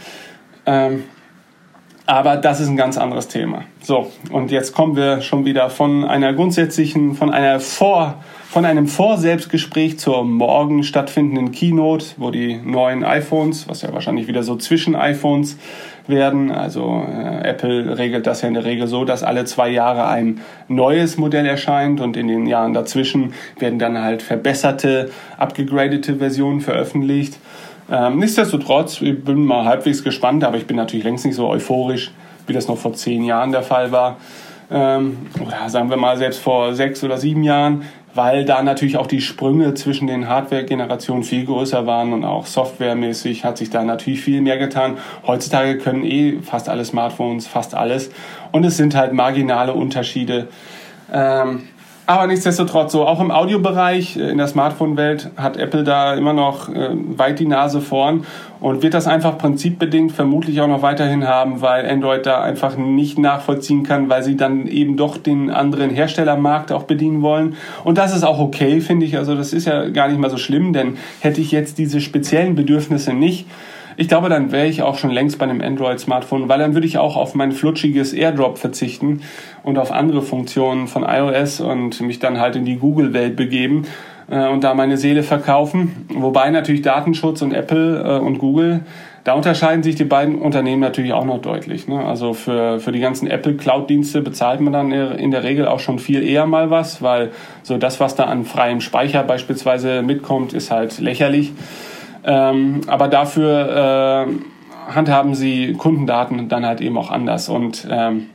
Ähm, 0.66 1.04
aber 2.10 2.36
das 2.36 2.58
ist 2.58 2.66
ein 2.68 2.76
ganz 2.76 2.98
anderes 2.98 3.28
Thema. 3.28 3.62
So, 3.82 4.10
und 4.32 4.50
jetzt 4.50 4.74
kommen 4.74 4.96
wir 4.96 5.20
schon 5.20 5.44
wieder 5.44 5.70
von 5.70 6.04
einer 6.04 6.32
grundsätzlichen, 6.32 7.14
von 7.14 7.30
einer 7.30 7.60
Vor, 7.60 8.16
von 8.48 8.64
einem 8.64 8.88
Vorselbstgespräch 8.88 10.00
zur 10.00 10.24
morgen 10.24 10.82
stattfindenden 10.82 11.52
Keynote, 11.52 12.06
wo 12.16 12.32
die 12.32 12.56
neuen 12.56 13.04
iPhones, 13.04 13.68
was 13.68 13.82
ja 13.82 13.92
wahrscheinlich 13.92 14.26
wieder 14.26 14.42
so 14.42 14.56
zwischen 14.56 14.96
iPhones 14.96 15.56
werden, 16.08 16.50
also 16.50 17.06
äh, 17.08 17.48
Apple 17.48 17.96
regelt 17.96 18.26
das 18.26 18.42
ja 18.42 18.48
in 18.48 18.54
der 18.54 18.64
Regel 18.64 18.88
so, 18.88 19.04
dass 19.04 19.22
alle 19.22 19.44
zwei 19.44 19.68
Jahre 19.68 20.08
ein 20.08 20.40
neues 20.66 21.16
Modell 21.16 21.46
erscheint 21.46 22.00
und 22.00 22.16
in 22.16 22.26
den 22.26 22.46
Jahren 22.46 22.74
dazwischen 22.74 23.34
werden 23.60 23.78
dann 23.78 24.02
halt 24.02 24.22
verbesserte, 24.22 25.12
abgegradete 25.38 26.16
Versionen 26.16 26.60
veröffentlicht. 26.60 27.38
Ähm, 27.90 28.18
nichtsdestotrotz, 28.18 29.00
ich 29.00 29.24
bin 29.24 29.44
mal 29.44 29.64
halbwegs 29.64 30.04
gespannt, 30.04 30.44
aber 30.44 30.56
ich 30.56 30.66
bin 30.66 30.76
natürlich 30.76 31.04
längst 31.04 31.24
nicht 31.24 31.34
so 31.34 31.48
euphorisch, 31.48 32.12
wie 32.46 32.52
das 32.52 32.68
noch 32.68 32.78
vor 32.78 32.92
zehn 32.92 33.24
Jahren 33.24 33.52
der 33.52 33.62
Fall 33.62 33.90
war. 33.90 34.18
Ähm, 34.70 35.26
oder 35.44 35.68
sagen 35.68 35.90
wir 35.90 35.96
mal 35.96 36.16
selbst 36.16 36.40
vor 36.40 36.74
sechs 36.74 37.02
oder 37.02 37.18
sieben 37.18 37.42
Jahren, 37.42 37.82
weil 38.14 38.44
da 38.44 38.62
natürlich 38.62 38.96
auch 38.96 39.08
die 39.08 39.20
Sprünge 39.20 39.74
zwischen 39.74 40.06
den 40.06 40.28
Hardware-Generationen 40.28 41.24
viel 41.24 41.44
größer 41.44 41.86
waren 41.86 42.12
und 42.12 42.24
auch 42.24 42.46
softwaremäßig 42.46 43.44
hat 43.44 43.58
sich 43.58 43.70
da 43.70 43.82
natürlich 43.82 44.20
viel 44.20 44.40
mehr 44.40 44.58
getan. 44.58 44.98
Heutzutage 45.26 45.78
können 45.78 46.04
eh 46.04 46.38
fast 46.42 46.68
alle 46.68 46.84
Smartphones, 46.84 47.48
fast 47.48 47.74
alles. 47.74 48.10
Und 48.52 48.64
es 48.64 48.76
sind 48.76 48.94
halt 48.94 49.12
marginale 49.12 49.74
Unterschiede. 49.74 50.48
Ähm, 51.12 51.68
aber 52.06 52.26
nichtsdestotrotz 52.26 52.92
so, 52.92 53.06
auch 53.06 53.20
im 53.20 53.30
Audiobereich, 53.30 54.16
äh, 54.16 54.30
in 54.30 54.38
der 54.38 54.48
Smartphone-Welt 54.48 55.30
hat 55.36 55.56
Apple 55.56 55.84
da 55.84 56.14
immer 56.14 56.32
noch 56.32 56.68
äh, 56.68 56.90
weit 56.92 57.38
die 57.38 57.46
Nase 57.46 57.80
vorn 57.80 58.24
und 58.60 58.82
wird 58.82 58.94
das 58.94 59.06
einfach 59.06 59.38
prinzipbedingt 59.38 60.12
vermutlich 60.12 60.60
auch 60.60 60.66
noch 60.66 60.82
weiterhin 60.82 61.26
haben, 61.26 61.62
weil 61.62 61.88
Android 61.88 62.26
da 62.26 62.42
einfach 62.42 62.76
nicht 62.76 63.18
nachvollziehen 63.18 63.82
kann, 63.82 64.08
weil 64.08 64.22
sie 64.22 64.36
dann 64.36 64.66
eben 64.66 64.96
doch 64.96 65.16
den 65.16 65.50
anderen 65.50 65.90
Herstellermarkt 65.90 66.72
auch 66.72 66.82
bedienen 66.82 67.22
wollen. 67.22 67.56
Und 67.84 67.96
das 67.96 68.14
ist 68.14 68.24
auch 68.24 68.38
okay, 68.38 68.80
finde 68.80 69.06
ich. 69.06 69.16
Also 69.16 69.34
das 69.34 69.52
ist 69.52 69.66
ja 69.66 69.88
gar 69.88 70.08
nicht 70.08 70.18
mal 70.18 70.30
so 70.30 70.36
schlimm, 70.36 70.72
denn 70.72 70.98
hätte 71.20 71.40
ich 71.40 71.52
jetzt 71.52 71.78
diese 71.78 72.00
speziellen 72.00 72.54
Bedürfnisse 72.54 73.14
nicht, 73.14 73.46
ich 74.00 74.08
glaube, 74.08 74.30
dann 74.30 74.50
wäre 74.50 74.66
ich 74.66 74.80
auch 74.80 74.96
schon 74.96 75.10
längst 75.10 75.38
bei 75.38 75.44
einem 75.44 75.60
Android-Smartphone, 75.60 76.48
weil 76.48 76.58
dann 76.58 76.72
würde 76.72 76.86
ich 76.86 76.96
auch 76.96 77.16
auf 77.16 77.34
mein 77.34 77.52
flutschiges 77.52 78.14
AirDrop 78.14 78.56
verzichten 78.56 79.20
und 79.62 79.76
auf 79.76 79.92
andere 79.92 80.22
Funktionen 80.22 80.86
von 80.86 81.02
iOS 81.02 81.60
und 81.60 82.00
mich 82.00 82.18
dann 82.18 82.40
halt 82.40 82.56
in 82.56 82.64
die 82.64 82.76
Google-Welt 82.76 83.36
begeben 83.36 83.84
äh, 84.30 84.48
und 84.48 84.64
da 84.64 84.72
meine 84.72 84.96
Seele 84.96 85.22
verkaufen. 85.22 86.06
Wobei 86.14 86.48
natürlich 86.48 86.80
Datenschutz 86.80 87.42
und 87.42 87.52
Apple 87.52 88.02
äh, 88.02 88.18
und 88.20 88.38
Google, 88.38 88.86
da 89.24 89.34
unterscheiden 89.34 89.82
sich 89.82 89.96
die 89.96 90.04
beiden 90.04 90.36
Unternehmen 90.36 90.80
natürlich 90.80 91.12
auch 91.12 91.26
noch 91.26 91.42
deutlich. 91.42 91.86
Ne? 91.86 92.02
Also 92.02 92.32
für, 92.32 92.80
für 92.80 92.92
die 92.92 93.00
ganzen 93.00 93.28
Apple 93.28 93.56
Cloud-Dienste 93.56 94.22
bezahlt 94.22 94.62
man 94.62 94.72
dann 94.72 94.92
in 94.92 95.30
der 95.30 95.44
Regel 95.44 95.68
auch 95.68 95.78
schon 95.78 95.98
viel 95.98 96.26
eher 96.26 96.46
mal 96.46 96.70
was, 96.70 97.02
weil 97.02 97.32
so 97.62 97.76
das, 97.76 98.00
was 98.00 98.14
da 98.14 98.24
an 98.24 98.46
freiem 98.46 98.80
Speicher 98.80 99.22
beispielsweise 99.24 100.00
mitkommt, 100.00 100.54
ist 100.54 100.70
halt 100.70 101.00
lächerlich. 101.00 101.52
Ähm, 102.24 102.82
aber 102.86 103.08
dafür 103.08 104.26
äh, 104.28 104.92
handhaben 104.92 105.34
sie 105.34 105.74
Kundendaten 105.74 106.48
dann 106.48 106.66
halt 106.66 106.80
eben 106.80 106.98
auch 106.98 107.10
anders. 107.10 107.48
Und 107.48 107.86
ähm, 107.90 108.26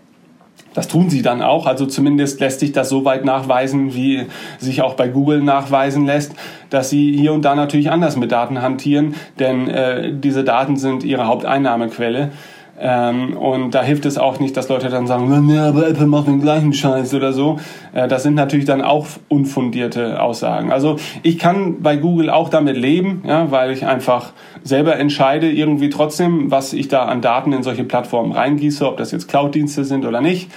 Das 0.73 0.87
tun 0.89 1.09
sie 1.09 1.21
dann 1.21 1.41
auch, 1.41 1.67
also 1.67 1.85
zumindest 1.85 2.41
lässt 2.41 2.59
sich 2.59 2.73
das 2.73 2.89
so 2.89 3.05
weit 3.05 3.23
nachweisen, 3.23 3.93
wie 3.93 4.25
sich 4.59 4.81
auch 4.81 4.95
bei 4.95 5.07
Google 5.07 5.41
nachweisen 5.41 6.05
lässt, 6.05 6.33
dass 6.69 6.89
sie 6.89 7.15
hier 7.17 7.31
und 7.31 7.43
da 7.43 7.55
natürlich 7.55 7.91
anders 7.91 8.17
mit 8.17 8.31
Daten 8.31 8.61
hantieren, 8.61 9.15
denn 9.39 9.69
äh, 9.69 10.11
diese 10.13 10.43
Daten 10.43 10.75
sind 10.75 11.03
ihre 11.05 11.27
Haupteinnahmequelle. 11.27 12.31
Ähm, 12.77 13.37
und 13.37 13.71
da 13.71 13.83
hilft 13.83 14.05
es 14.05 14.17
auch 14.17 14.39
nicht, 14.39 14.57
dass 14.57 14.67
Leute 14.67 14.89
dann 14.89 15.07
sagen, 15.07 15.49
ja, 15.49 15.69
aber 15.69 15.87
Apple 15.87 16.07
macht 16.07 16.27
den 16.27 16.41
gleichen 16.41 16.73
Scheiß 16.73 17.13
oder 17.13 17.31
so. 17.31 17.57
Äh, 17.93 18.07
das 18.07 18.23
sind 18.23 18.35
natürlich 18.35 18.65
dann 18.65 18.81
auch 18.81 19.07
unfundierte 19.29 20.21
Aussagen. 20.21 20.71
Also 20.71 20.97
ich 21.23 21.39
kann 21.39 21.81
bei 21.81 21.95
Google 21.95 22.29
auch 22.29 22.49
damit 22.49 22.75
leben, 22.75 23.23
ja, 23.25 23.49
weil 23.49 23.71
ich 23.71 23.85
einfach 23.85 24.33
selber 24.63 24.97
entscheide 24.97 25.49
irgendwie 25.49 25.89
trotzdem, 25.89 26.51
was 26.51 26.73
ich 26.73 26.89
da 26.89 27.05
an 27.05 27.21
Daten 27.21 27.53
in 27.53 27.63
solche 27.63 27.85
Plattformen 27.85 28.33
reingieße, 28.33 28.85
ob 28.85 28.97
das 28.97 29.11
jetzt 29.11 29.29
Cloud-Dienste 29.29 29.85
sind 29.85 30.05
oder 30.05 30.19
nicht. 30.19 30.51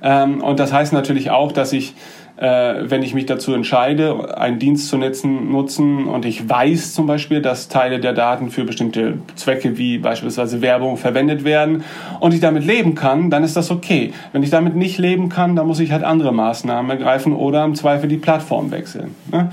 Ähm, 0.00 0.42
und 0.42 0.60
das 0.60 0.72
heißt 0.72 0.92
natürlich 0.92 1.30
auch, 1.30 1.50
dass 1.50 1.72
ich 1.72 1.94
wenn 2.36 3.02
ich 3.04 3.14
mich 3.14 3.26
dazu 3.26 3.54
entscheide, 3.54 4.36
einen 4.36 4.58
Dienst 4.58 4.88
zu 4.88 4.98
nutzen, 4.98 5.52
nutzen 5.52 6.06
und 6.06 6.24
ich 6.24 6.48
weiß 6.48 6.92
zum 6.92 7.06
Beispiel, 7.06 7.40
dass 7.40 7.68
Teile 7.68 8.00
der 8.00 8.12
Daten 8.12 8.50
für 8.50 8.64
bestimmte 8.64 9.18
Zwecke 9.36 9.78
wie 9.78 9.98
beispielsweise 9.98 10.60
Werbung 10.60 10.96
verwendet 10.96 11.44
werden 11.44 11.84
und 12.18 12.34
ich 12.34 12.40
damit 12.40 12.64
leben 12.64 12.96
kann, 12.96 13.30
dann 13.30 13.44
ist 13.44 13.56
das 13.56 13.70
okay. 13.70 14.12
Wenn 14.32 14.42
ich 14.42 14.50
damit 14.50 14.74
nicht 14.74 14.98
leben 14.98 15.28
kann, 15.28 15.54
dann 15.54 15.68
muss 15.68 15.78
ich 15.78 15.92
halt 15.92 16.02
andere 16.02 16.32
Maßnahmen 16.32 16.90
ergreifen 16.90 17.34
oder 17.34 17.64
im 17.64 17.76
Zweifel 17.76 18.08
die 18.08 18.16
Plattform 18.16 18.72
wechseln. 18.72 19.14
Ne? 19.30 19.50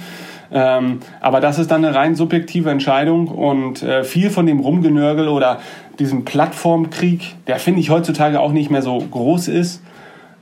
Ähm, 0.51 0.99
aber 1.21 1.39
das 1.39 1.59
ist 1.59 1.71
dann 1.71 1.85
eine 1.85 1.95
rein 1.95 2.15
subjektive 2.15 2.71
Entscheidung 2.71 3.27
und 3.27 3.83
äh, 3.83 4.03
viel 4.03 4.29
von 4.29 4.45
dem 4.45 4.59
Rumgenörgel 4.59 5.27
oder 5.27 5.59
diesem 5.99 6.25
Plattformkrieg, 6.25 7.35
der 7.47 7.57
finde 7.57 7.79
ich 7.79 7.89
heutzutage 7.89 8.39
auch 8.39 8.51
nicht 8.51 8.71
mehr 8.71 8.81
so 8.81 8.97
groß 8.97 9.47
ist 9.47 9.83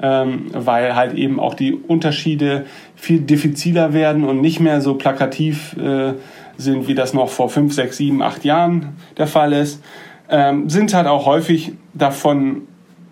ähm, 0.02 0.47
weil 0.54 0.95
halt 0.95 1.14
eben 1.14 1.39
auch 1.39 1.54
die 1.54 1.74
Unterschiede 1.74 2.66
viel 2.95 3.20
diffiziler 3.20 3.93
werden 3.93 4.24
und 4.24 4.41
nicht 4.41 4.60
mehr 4.60 4.82
so 4.82 4.95
plakativ 4.95 5.76
äh, 5.78 6.14
sind, 6.58 6.88
wie 6.88 6.95
das 6.95 7.14
noch 7.14 7.30
vor 7.30 7.50
fünf, 7.50 7.74
sechs, 7.74 7.97
sieben, 7.97 8.22
acht 8.22 8.45
Jahren 8.45 8.97
der 9.18 9.28
Fall 9.28 9.54
ist, 9.54 9.84
ähm, 10.30 10.70
sind 10.70 10.93
halt 10.93 11.08
auch 11.08 11.26
häufig 11.26 11.74
davon 11.93 12.64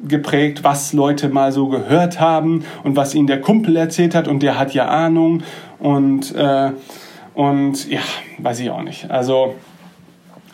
geprägt, 0.07 0.63
was 0.63 0.93
Leute 0.93 1.29
mal 1.29 1.51
so 1.51 1.67
gehört 1.67 2.19
haben 2.19 2.63
und 2.83 2.95
was 2.95 3.15
ihnen 3.15 3.27
der 3.27 3.41
Kumpel 3.41 3.75
erzählt 3.75 4.13
hat 4.13 4.27
und 4.27 4.43
der 4.43 4.59
hat 4.59 4.73
ja 4.73 4.87
Ahnung 4.87 5.43
und 5.79 6.35
äh, 6.35 6.71
und 7.33 7.87
ja, 7.89 7.99
weiß 8.39 8.59
ich 8.61 8.71
auch 8.71 8.81
nicht. 8.81 9.11
Also 9.11 9.53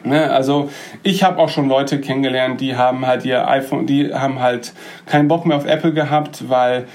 Ne, 0.06 0.30
also 0.30 0.70
ich 1.02 1.24
habe 1.24 1.40
auch 1.40 1.48
schon 1.48 1.70
Leute 1.70 2.02
kennengelernt, 2.02 2.60
die 2.60 2.76
haben 2.76 3.08
halt 3.08 3.24
ihr 3.24 3.48
iPhone, 3.48 3.86
die 3.86 4.14
haben 4.14 4.40
halt 4.40 4.74
keinen 5.06 5.30
Bock 5.30 5.46
mehr 5.46 5.56
auf 5.56 5.66
Apple 5.66 5.94
gehabt, 5.94 6.50
weil 6.50 6.88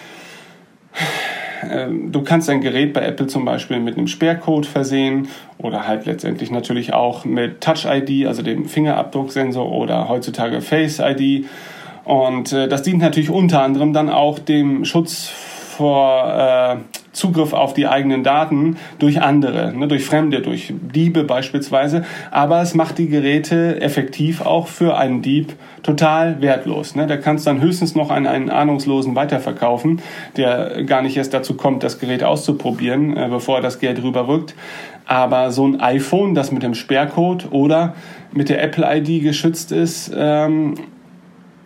äh, 1.62 1.86
du 1.88 2.22
kannst 2.22 2.48
dein 2.50 2.61
Gerät 2.61 2.92
bei 2.92 3.00
Apple 3.00 3.26
zum 3.26 3.46
Beispiel 3.46 3.80
mit 3.80 3.96
einem 3.96 4.09
Sperrcode 4.09 4.66
versehen 4.66 5.28
oder 5.56 5.88
halt 5.88 6.04
letztendlich 6.04 6.50
natürlich 6.50 6.92
auch 6.92 7.24
mit 7.24 7.62
Touch 7.62 7.86
ID, 7.86 8.26
also 8.26 8.42
dem 8.42 8.66
Fingerabdrucksensor 8.66 9.70
oder 9.72 10.09
heutzutage 10.09 10.61
Face 10.61 11.00
ID. 11.00 11.46
Und 12.04 12.52
äh, 12.52 12.68
das 12.68 12.82
dient 12.82 13.00
natürlich 13.00 13.30
unter 13.30 13.62
anderem 13.62 13.92
dann 13.92 14.11
auch 14.11 14.38
dem 14.38 14.84
Schutz 14.84 15.32
vor 15.79 16.35
äh, 16.35 16.76
Zugriff 17.12 17.53
auf 17.53 17.72
die 17.72 17.87
eigenen 17.87 18.24
Daten 18.24 18.79
durch 18.99 19.22
andere, 19.22 19.72
ne, 19.72 19.87
durch 19.87 20.05
Fremde, 20.05 20.43
durch 20.43 20.74
Diebe 20.93 21.22
beispielsweise. 21.22 22.05
Aber 22.33 22.61
es 22.62 22.74
macht 22.74 22.99
die 22.99 23.07
Geräte 23.07 23.81
effektiv 23.81 24.41
auch 24.41 24.66
für 24.66 24.97
einen 24.97 25.22
Dieb 25.22 25.55
total 25.85 26.43
wertlos. 26.43 26.97
Ne? 26.97 27.07
Da 27.07 27.16
kannst 27.16 27.47
du 27.47 27.51
dann 27.51 27.61
höchstens 27.61 27.95
noch 27.95 28.11
an 28.11 28.26
einen 28.26 28.51
Ahnungslosen 28.51 29.14
weiterverkaufen, 29.14 30.03
der 30.37 30.83
gar 30.83 31.01
nicht 31.01 31.16
erst 31.16 31.33
dazu 31.33 31.55
kommt, 31.55 31.85
das 31.85 32.01
Gerät 32.01 32.24
auszuprobieren, 32.24 33.16
äh, 33.16 33.29
bevor 33.31 33.59
er 33.59 33.62
das 33.62 33.79
Geld 33.79 34.03
rüberrückt. 34.03 34.57
Aber 35.07 35.53
so 35.53 35.64
ein 35.64 35.81
iPhone, 35.81 36.35
das 36.35 36.51
mit 36.51 36.64
dem 36.64 36.74
Sperrcode 36.74 37.53
oder 37.53 37.95
mit 38.33 38.49
der 38.49 38.61
Apple 38.64 38.85
ID 38.85 39.22
geschützt 39.22 39.70
ist, 39.70 40.11
ähm, 40.12 40.74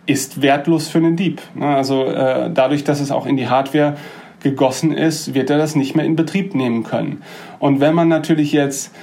ist 0.05 0.41
wertlos 0.41 0.87
für 0.87 0.97
einen 0.97 1.15
Dieb. 1.15 1.41
Ne? 1.55 1.65
Also 1.65 2.05
äh, 2.05 2.49
dadurch, 2.53 2.83
dass 2.83 2.99
es 2.99 3.11
auch 3.11 3.25
in 3.25 3.37
die 3.37 3.47
Hardware 3.47 3.95
gegossen 4.41 4.91
ist, 4.91 5.33
wird 5.33 5.49
er 5.49 5.57
das 5.57 5.75
nicht 5.75 5.95
mehr 5.95 6.05
in 6.05 6.15
Betrieb 6.15 6.53
nehmen 6.53 6.83
können. 6.83 7.21
Und 7.59 7.79
wenn 7.79 7.95
man 7.95 8.09
natürlich 8.09 8.51
jetzt, 8.51 8.93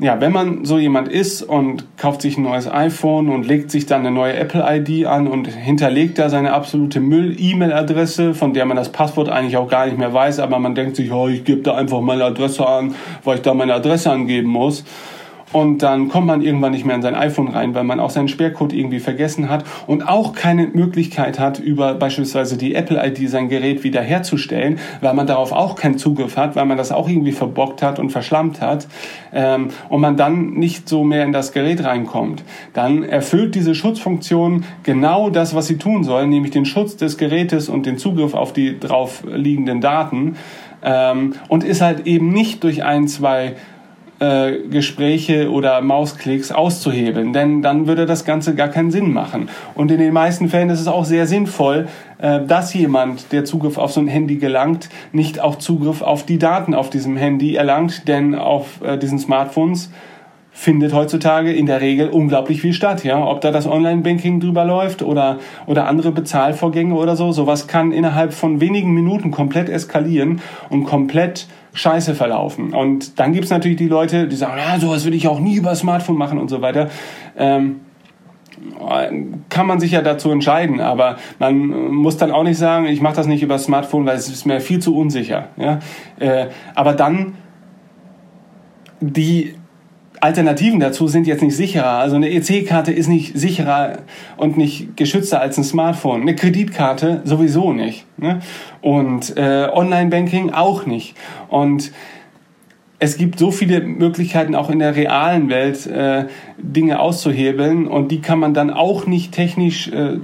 ja, 0.00 0.20
wenn 0.20 0.32
man 0.32 0.64
so 0.64 0.78
jemand 0.78 1.06
ist 1.06 1.42
und 1.42 1.84
kauft 1.96 2.22
sich 2.22 2.36
ein 2.36 2.42
neues 2.42 2.68
iPhone 2.68 3.28
und 3.28 3.46
legt 3.46 3.70
sich 3.70 3.86
dann 3.86 4.00
eine 4.00 4.10
neue 4.10 4.34
Apple 4.34 4.64
ID 4.66 5.06
an 5.06 5.28
und 5.28 5.46
hinterlegt 5.46 6.18
da 6.18 6.28
seine 6.28 6.52
absolute 6.52 6.98
Müll-E-Mail-Adresse, 6.98 8.34
von 8.34 8.52
der 8.52 8.64
man 8.66 8.76
das 8.76 8.90
Passwort 8.90 9.28
eigentlich 9.28 9.56
auch 9.56 9.68
gar 9.68 9.86
nicht 9.86 9.98
mehr 9.98 10.12
weiß, 10.12 10.40
aber 10.40 10.58
man 10.58 10.74
denkt 10.74 10.96
sich, 10.96 11.12
oh, 11.12 11.28
ich 11.28 11.44
gebe 11.44 11.62
da 11.62 11.76
einfach 11.76 12.00
meine 12.00 12.24
Adresse 12.24 12.66
an, 12.66 12.96
weil 13.22 13.36
ich 13.36 13.42
da 13.42 13.54
meine 13.54 13.74
Adresse 13.74 14.10
angeben 14.10 14.48
muss 14.48 14.84
und 15.52 15.78
dann 15.82 16.08
kommt 16.08 16.26
man 16.26 16.42
irgendwann 16.42 16.72
nicht 16.72 16.84
mehr 16.84 16.94
in 16.94 17.02
sein 17.02 17.14
iPhone 17.14 17.48
rein, 17.48 17.74
weil 17.74 17.84
man 17.84 18.00
auch 18.00 18.10
seinen 18.10 18.28
Sperrcode 18.28 18.72
irgendwie 18.72 19.00
vergessen 19.00 19.48
hat 19.48 19.64
und 19.86 20.08
auch 20.08 20.34
keine 20.34 20.68
Möglichkeit 20.68 21.38
hat, 21.38 21.58
über 21.58 21.94
beispielsweise 21.94 22.56
die 22.56 22.74
Apple 22.74 23.04
ID 23.04 23.28
sein 23.28 23.48
Gerät 23.48 23.82
wiederherzustellen, 23.82 24.78
weil 25.00 25.14
man 25.14 25.26
darauf 25.26 25.52
auch 25.52 25.74
keinen 25.74 25.98
Zugriff 25.98 26.36
hat, 26.36 26.56
weil 26.56 26.66
man 26.66 26.78
das 26.78 26.92
auch 26.92 27.08
irgendwie 27.08 27.32
verbockt 27.32 27.82
hat 27.82 27.98
und 27.98 28.10
verschlammt 28.10 28.60
hat 28.60 28.86
ähm, 29.32 29.68
und 29.88 30.00
man 30.00 30.16
dann 30.16 30.54
nicht 30.54 30.88
so 30.88 31.02
mehr 31.04 31.24
in 31.24 31.32
das 31.32 31.52
Gerät 31.52 31.84
reinkommt. 31.84 32.44
Dann 32.72 33.02
erfüllt 33.02 33.54
diese 33.54 33.74
Schutzfunktion 33.74 34.64
genau 34.84 35.30
das, 35.30 35.54
was 35.54 35.66
sie 35.66 35.78
tun 35.78 36.04
soll, 36.04 36.26
nämlich 36.26 36.52
den 36.52 36.64
Schutz 36.64 36.96
des 36.96 37.18
Gerätes 37.18 37.68
und 37.68 37.86
den 37.86 37.98
Zugriff 37.98 38.34
auf 38.34 38.52
die 38.52 38.78
drauf 38.78 39.24
liegenden 39.26 39.80
Daten 39.80 40.36
ähm, 40.82 41.34
und 41.48 41.64
ist 41.64 41.80
halt 41.80 42.06
eben 42.06 42.32
nicht 42.32 42.62
durch 42.64 42.84
ein, 42.84 43.08
zwei 43.08 43.56
äh, 44.20 44.68
Gespräche 44.70 45.50
oder 45.50 45.80
Mausklicks 45.80 46.52
auszuhebeln, 46.52 47.32
denn 47.32 47.62
dann 47.62 47.86
würde 47.86 48.06
das 48.06 48.24
Ganze 48.24 48.54
gar 48.54 48.68
keinen 48.68 48.90
Sinn 48.90 49.12
machen. 49.12 49.48
Und 49.74 49.90
in 49.90 49.98
den 49.98 50.12
meisten 50.12 50.48
Fällen 50.48 50.70
ist 50.70 50.80
es 50.80 50.88
auch 50.88 51.04
sehr 51.04 51.26
sinnvoll, 51.26 51.88
äh, 52.18 52.44
dass 52.44 52.74
jemand, 52.74 53.32
der 53.32 53.44
Zugriff 53.44 53.78
auf 53.78 53.92
so 53.92 54.00
ein 54.00 54.08
Handy 54.08 54.36
gelangt, 54.36 54.90
nicht 55.12 55.40
auch 55.40 55.56
Zugriff 55.56 56.02
auf 56.02 56.24
die 56.24 56.38
Daten 56.38 56.74
auf 56.74 56.90
diesem 56.90 57.16
Handy 57.16 57.54
erlangt, 57.54 58.08
denn 58.08 58.34
auf 58.34 58.82
äh, 58.82 58.98
diesen 58.98 59.18
Smartphones 59.18 59.90
findet 60.52 60.92
heutzutage 60.92 61.52
in 61.52 61.64
der 61.64 61.80
Regel 61.80 62.10
unglaublich 62.10 62.60
viel 62.60 62.74
statt, 62.74 63.04
ja. 63.04 63.24
Ob 63.24 63.40
da 63.40 63.50
das 63.50 63.66
Online-Banking 63.66 64.40
drüber 64.40 64.66
läuft 64.66 65.02
oder, 65.02 65.38
oder 65.66 65.86
andere 65.86 66.12
Bezahlvorgänge 66.12 66.94
oder 66.94 67.16
so, 67.16 67.32
sowas 67.32 67.66
kann 67.68 67.92
innerhalb 67.92 68.34
von 68.34 68.60
wenigen 68.60 68.92
Minuten 68.92 69.30
komplett 69.30 69.70
eskalieren 69.70 70.42
und 70.68 70.84
komplett 70.84 71.46
scheiße 71.72 72.14
verlaufen. 72.14 72.72
Und 72.74 73.18
dann 73.18 73.32
gibt's 73.32 73.50
natürlich 73.50 73.78
die 73.78 73.88
Leute, 73.88 74.26
die 74.26 74.36
sagen, 74.36 74.58
ja, 74.58 74.78
sowas 74.78 75.04
würde 75.04 75.16
ich 75.16 75.28
auch 75.28 75.40
nie 75.40 75.56
über 75.56 75.74
Smartphone 75.74 76.16
machen 76.16 76.38
und 76.38 76.48
so 76.48 76.62
weiter. 76.62 76.88
Ähm, 77.36 77.80
kann 79.48 79.66
man 79.66 79.80
sich 79.80 79.92
ja 79.92 80.02
dazu 80.02 80.30
entscheiden, 80.30 80.80
aber 80.80 81.16
man 81.38 81.68
muss 81.92 82.16
dann 82.18 82.30
auch 82.30 82.42
nicht 82.42 82.58
sagen, 82.58 82.86
ich 82.86 83.00
mache 83.00 83.16
das 83.16 83.26
nicht 83.26 83.42
über 83.42 83.58
Smartphone, 83.58 84.04
weil 84.04 84.16
es 84.16 84.28
ist 84.28 84.44
mir 84.44 84.60
viel 84.60 84.80
zu 84.80 84.96
unsicher. 84.96 85.48
Ja? 85.56 85.78
Äh, 86.18 86.48
aber 86.74 86.92
dann 86.92 87.34
die 89.00 89.54
Alternativen 90.20 90.80
dazu 90.80 91.08
sind 91.08 91.26
jetzt 91.26 91.42
nicht 91.42 91.56
sicherer. 91.56 91.98
Also 91.98 92.16
eine 92.16 92.30
EC-Karte 92.30 92.92
ist 92.92 93.08
nicht 93.08 93.38
sicherer 93.38 94.00
und 94.36 94.58
nicht 94.58 94.96
geschützter 94.96 95.40
als 95.40 95.56
ein 95.56 95.64
Smartphone. 95.64 96.22
Eine 96.22 96.34
Kreditkarte 96.34 97.22
sowieso 97.24 97.72
nicht. 97.72 98.04
Ne? 98.18 98.40
Und 98.82 99.36
äh, 99.36 99.68
Online-Banking 99.72 100.50
auch 100.50 100.84
nicht. 100.84 101.16
Und 101.48 101.92
es 102.98 103.16
gibt 103.16 103.38
so 103.38 103.50
viele 103.50 103.80
Möglichkeiten 103.80 104.54
auch 104.54 104.68
in 104.68 104.78
der 104.78 104.94
realen 104.94 105.48
Welt 105.48 105.86
äh, 105.86 106.26
Dinge 106.58 107.00
auszuhebeln 107.00 107.88
und 107.88 108.12
die 108.12 108.20
kann 108.20 108.38
man 108.38 108.52
dann 108.52 108.70
auch 108.70 109.06
nicht 109.06 109.32
technisch 109.32 109.88
äh, 109.88 110.18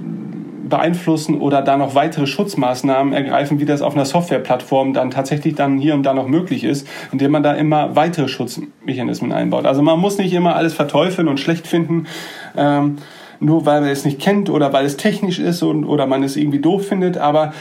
beeinflussen 0.69 1.39
oder 1.39 1.61
da 1.61 1.77
noch 1.77 1.95
weitere 1.95 2.27
Schutzmaßnahmen 2.27 3.13
ergreifen, 3.13 3.59
wie 3.59 3.65
das 3.65 3.81
auf 3.81 3.95
einer 3.95 4.05
Softwareplattform 4.05 4.93
dann 4.93 5.11
tatsächlich 5.11 5.55
dann 5.55 5.77
hier 5.77 5.93
und 5.93 6.03
da 6.03 6.13
noch 6.13 6.27
möglich 6.27 6.63
ist, 6.63 6.87
indem 7.11 7.31
man 7.31 7.43
da 7.43 7.53
immer 7.53 7.95
weitere 7.95 8.27
Schutzmechanismen 8.27 9.31
einbaut. 9.31 9.65
Also 9.65 9.81
man 9.81 9.99
muss 9.99 10.17
nicht 10.17 10.33
immer 10.33 10.55
alles 10.55 10.73
verteufeln 10.73 11.27
und 11.27 11.39
schlecht 11.39 11.67
finden. 11.67 12.07
Ähm, 12.55 12.97
nur 13.39 13.65
weil 13.65 13.81
man 13.81 13.89
es 13.89 14.03
nicht 14.03 14.19
kennt 14.19 14.49
oder 14.49 14.73
weil 14.73 14.85
es 14.85 14.97
technisch 14.97 15.37
ist 15.37 15.61
und, 15.61 15.85
oder 15.85 16.07
man 16.07 16.23
es 16.23 16.35
irgendwie 16.35 16.59
doof 16.59 16.87
findet, 16.87 17.17
aber 17.17 17.53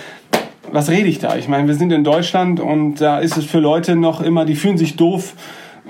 was 0.73 0.89
rede 0.89 1.07
ich 1.07 1.19
da? 1.19 1.37
Ich 1.37 1.49
meine, 1.49 1.69
wir 1.69 1.75
sind 1.75 1.93
in 1.93 2.03
Deutschland 2.03 2.61
und 2.61 2.97
da 2.97 3.19
ist 3.19 3.37
es 3.37 3.45
für 3.45 3.61
Leute 3.61 3.95
noch 3.95 4.21
immer, 4.21 4.45
die 4.45 4.57
fühlen 4.57 4.79
sich 4.79 4.97
doof, 4.97 5.35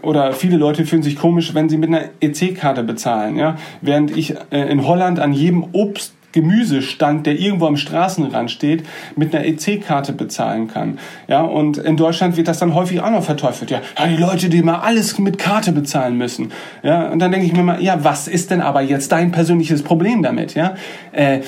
oder 0.03 0.33
viele 0.33 0.57
Leute 0.57 0.85
fühlen 0.85 1.03
sich 1.03 1.17
komisch, 1.17 1.55
wenn 1.55 1.69
sie 1.69 1.79
mit 1.79 1.89
einer 1.89 2.05
EC-Karte 2.21 2.83
bezahlen. 2.83 3.37
Ja? 3.37 3.57
Während 3.81 4.17
ich 4.17 4.35
äh, 4.51 4.71
in 4.71 4.87
Holland 4.87 5.19
an 5.19 5.33
jedem 5.33 5.65
Obst 5.73 6.15
Gemüsestand, 6.33 7.27
der 7.27 7.39
irgendwo 7.39 7.67
am 7.67 7.77
Straßenrand 7.77 8.51
steht, 8.51 8.85
mit 9.17 9.35
einer 9.35 9.47
EC-Karte 9.47 10.13
bezahlen 10.13 10.69
kann. 10.69 10.99
Ja, 11.29 11.41
und 11.43 11.79
in 11.79 11.97
Deutschland 11.97 12.37
wird 12.37 12.49
das 12.49 12.59
dann 12.59 12.75
häufig 12.75 13.01
auch 13.01 13.11
noch 13.11 13.25
verteufelt. 13.25 13.71
Ja, 13.71 13.81
die 14.07 14.17
Leute, 14.17 14.49
die 14.49 14.59
immer 14.59 14.83
alles 14.83 15.19
mit 15.19 15.39
Karte 15.39 15.73
bezahlen 15.73 16.19
müssen. 16.19 16.53
Ja, 16.83 17.09
und 17.09 17.21
dann 17.21 17.33
denke 17.33 17.47
ich 17.47 17.53
mir 17.53 17.63
mal, 17.63 17.83
ja, 17.83 18.05
was 18.05 18.29
ist 18.29 18.51
denn 18.51 18.61
aber 18.61 18.83
jetzt 18.83 19.13
dein 19.13 19.33
persönliches 19.33 19.83
Problem 19.83 20.23
damit? 20.23 20.55
Ja, 20.55 20.75
äh, 21.13 21.41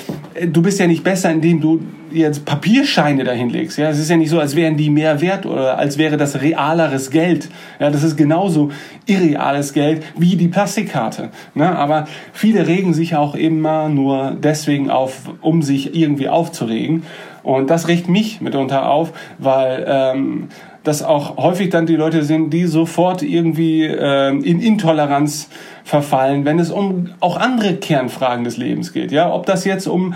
du 0.47 0.61
bist 0.61 0.79
ja 0.79 0.87
nicht 0.87 1.03
besser, 1.03 1.29
indem 1.31 1.61
du 1.61 1.81
jetzt 2.11 2.45
Papierscheine 2.45 3.23
dahin 3.23 3.49
legst. 3.49 3.77
Ja, 3.77 3.89
es 3.89 3.99
ist 3.99 4.09
ja 4.09 4.17
nicht 4.17 4.29
so, 4.29 4.39
als 4.39 4.55
wären 4.55 4.77
die 4.77 4.89
mehr 4.89 5.21
wert 5.21 5.45
oder 5.45 5.77
als 5.77 5.97
wäre 5.97 6.17
das 6.17 6.41
realeres 6.41 7.11
Geld. 7.11 7.49
Ja, 7.79 7.89
das 7.89 8.03
ist 8.03 8.17
genauso 8.17 8.71
irreales 9.05 9.73
Geld 9.73 10.03
wie 10.17 10.35
die 10.35 10.47
Plastikkarte. 10.47 11.29
Ne? 11.55 11.77
Aber 11.77 12.07
viele 12.33 12.67
regen 12.67 12.93
sich 12.93 13.15
auch 13.15 13.35
immer 13.35 13.89
nur 13.89 14.37
deswegen 14.41 14.78
auf, 14.87 15.31
um 15.41 15.61
sich 15.61 15.95
irgendwie 15.95 16.29
aufzuregen. 16.29 17.03
Und 17.43 17.69
das 17.69 17.87
regt 17.87 18.07
mich 18.09 18.41
mitunter 18.41 18.89
auf, 18.89 19.11
weil 19.37 19.85
ähm, 19.87 20.49
das 20.83 21.03
auch 21.03 21.37
häufig 21.37 21.69
dann 21.69 21.85
die 21.85 21.95
Leute 21.95 22.23
sind, 22.23 22.51
die 22.51 22.65
sofort 22.65 23.21
irgendwie 23.21 23.83
äh, 23.83 24.29
in 24.29 24.61
Intoleranz 24.61 25.49
verfallen, 25.83 26.45
wenn 26.45 26.59
es 26.59 26.71
um 26.71 27.09
auch 27.19 27.37
andere 27.37 27.75
Kernfragen 27.75 28.43
des 28.43 28.57
Lebens 28.57 28.93
geht. 28.93 29.11
Ja, 29.11 29.33
ob 29.33 29.45
das 29.45 29.65
jetzt 29.65 29.87
um 29.87 30.13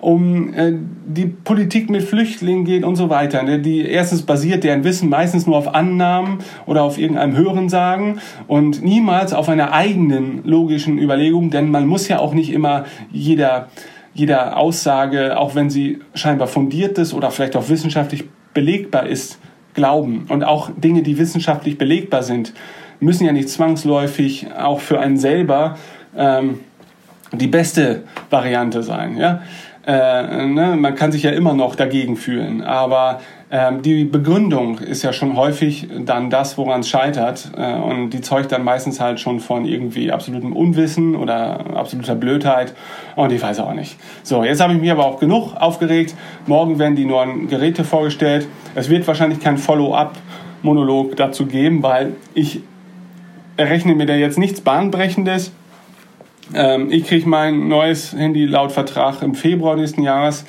um 0.00 0.52
äh, 0.54 0.72
die 1.06 1.26
Politik 1.26 1.88
mit 1.88 2.02
Flüchtlingen 2.02 2.64
geht 2.64 2.82
und 2.82 2.96
so 2.96 3.08
weiter. 3.08 3.42
Ne? 3.44 3.60
Die 3.60 3.82
erstens 3.82 4.22
basiert 4.22 4.64
deren 4.64 4.82
Wissen 4.82 5.08
meistens 5.08 5.46
nur 5.46 5.56
auf 5.56 5.74
Annahmen 5.74 6.38
oder 6.66 6.82
auf 6.82 6.98
irgendeinem 6.98 7.36
Hörensagen 7.36 8.18
und 8.48 8.82
niemals 8.82 9.32
auf 9.32 9.48
einer 9.48 9.72
eigenen 9.72 10.40
logischen 10.44 10.98
Überlegung, 10.98 11.50
denn 11.50 11.70
man 11.70 11.86
muss 11.86 12.08
ja 12.08 12.18
auch 12.18 12.34
nicht 12.34 12.52
immer 12.52 12.84
jeder 13.12 13.68
jeder 14.14 14.56
Aussage, 14.56 15.38
auch 15.38 15.54
wenn 15.54 15.70
sie 15.70 16.00
scheinbar 16.14 16.48
fundiert 16.48 16.98
ist 16.98 17.14
oder 17.14 17.30
vielleicht 17.30 17.56
auch 17.56 17.68
wissenschaftlich 17.68 18.24
belegbar 18.52 19.06
ist, 19.06 19.38
glauben. 19.74 20.26
Und 20.28 20.44
auch 20.44 20.70
Dinge, 20.76 21.02
die 21.02 21.18
wissenschaftlich 21.18 21.78
belegbar 21.78 22.22
sind, 22.22 22.52
müssen 23.00 23.24
ja 23.24 23.32
nicht 23.32 23.48
zwangsläufig 23.48 24.48
auch 24.56 24.80
für 24.80 25.00
einen 25.00 25.16
selber 25.16 25.76
ähm, 26.16 26.60
die 27.32 27.46
beste 27.46 28.04
Variante 28.30 28.82
sein. 28.82 29.16
Ja? 29.16 29.42
Äh, 29.86 30.46
ne, 30.46 30.76
man 30.76 30.94
kann 30.94 31.10
sich 31.10 31.22
ja 31.22 31.30
immer 31.30 31.54
noch 31.54 31.74
dagegen 31.74 32.16
fühlen, 32.16 32.62
aber 32.62 33.20
ähm, 33.54 33.82
die 33.82 34.06
Begründung 34.06 34.78
ist 34.78 35.02
ja 35.02 35.12
schon 35.12 35.36
häufig 35.36 35.86
dann 36.06 36.30
das, 36.30 36.56
woran 36.56 36.80
es 36.80 36.88
scheitert 36.88 37.52
äh, 37.54 37.74
und 37.74 38.08
die 38.10 38.22
zeugt 38.22 38.50
dann 38.50 38.64
meistens 38.64 38.98
halt 38.98 39.20
schon 39.20 39.40
von 39.40 39.66
irgendwie 39.66 40.10
absolutem 40.10 40.56
Unwissen 40.56 41.14
oder 41.14 41.76
absoluter 41.76 42.14
Blödheit 42.14 42.72
und 43.14 43.30
ich 43.30 43.42
weiß 43.42 43.60
auch 43.60 43.74
nicht. 43.74 43.98
So, 44.22 44.42
jetzt 44.42 44.62
habe 44.62 44.72
ich 44.72 44.80
mich 44.80 44.90
aber 44.90 45.04
auch 45.04 45.20
genug 45.20 45.54
aufgeregt. 45.54 46.14
Morgen 46.46 46.78
werden 46.78 46.96
die 46.96 47.04
neuen 47.04 47.46
Geräte 47.46 47.84
vorgestellt. 47.84 48.48
Es 48.74 48.88
wird 48.88 49.06
wahrscheinlich 49.06 49.40
kein 49.40 49.58
Follow-up-Monolog 49.58 51.14
dazu 51.16 51.44
geben, 51.44 51.82
weil 51.82 52.14
ich 52.32 52.60
errechne 53.58 53.94
mir 53.94 54.06
da 54.06 54.14
jetzt 54.14 54.38
nichts 54.38 54.62
Bahnbrechendes 54.62 55.52
ähm, 56.54 56.90
ich 56.90 57.04
kriege 57.04 57.28
mein 57.28 57.68
neues 57.68 58.12
Handy 58.12 58.44
laut 58.46 58.72
Vertrag 58.72 59.22
im 59.22 59.34
Februar 59.34 59.76
nächsten 59.76 60.02
Jahres. 60.02 60.44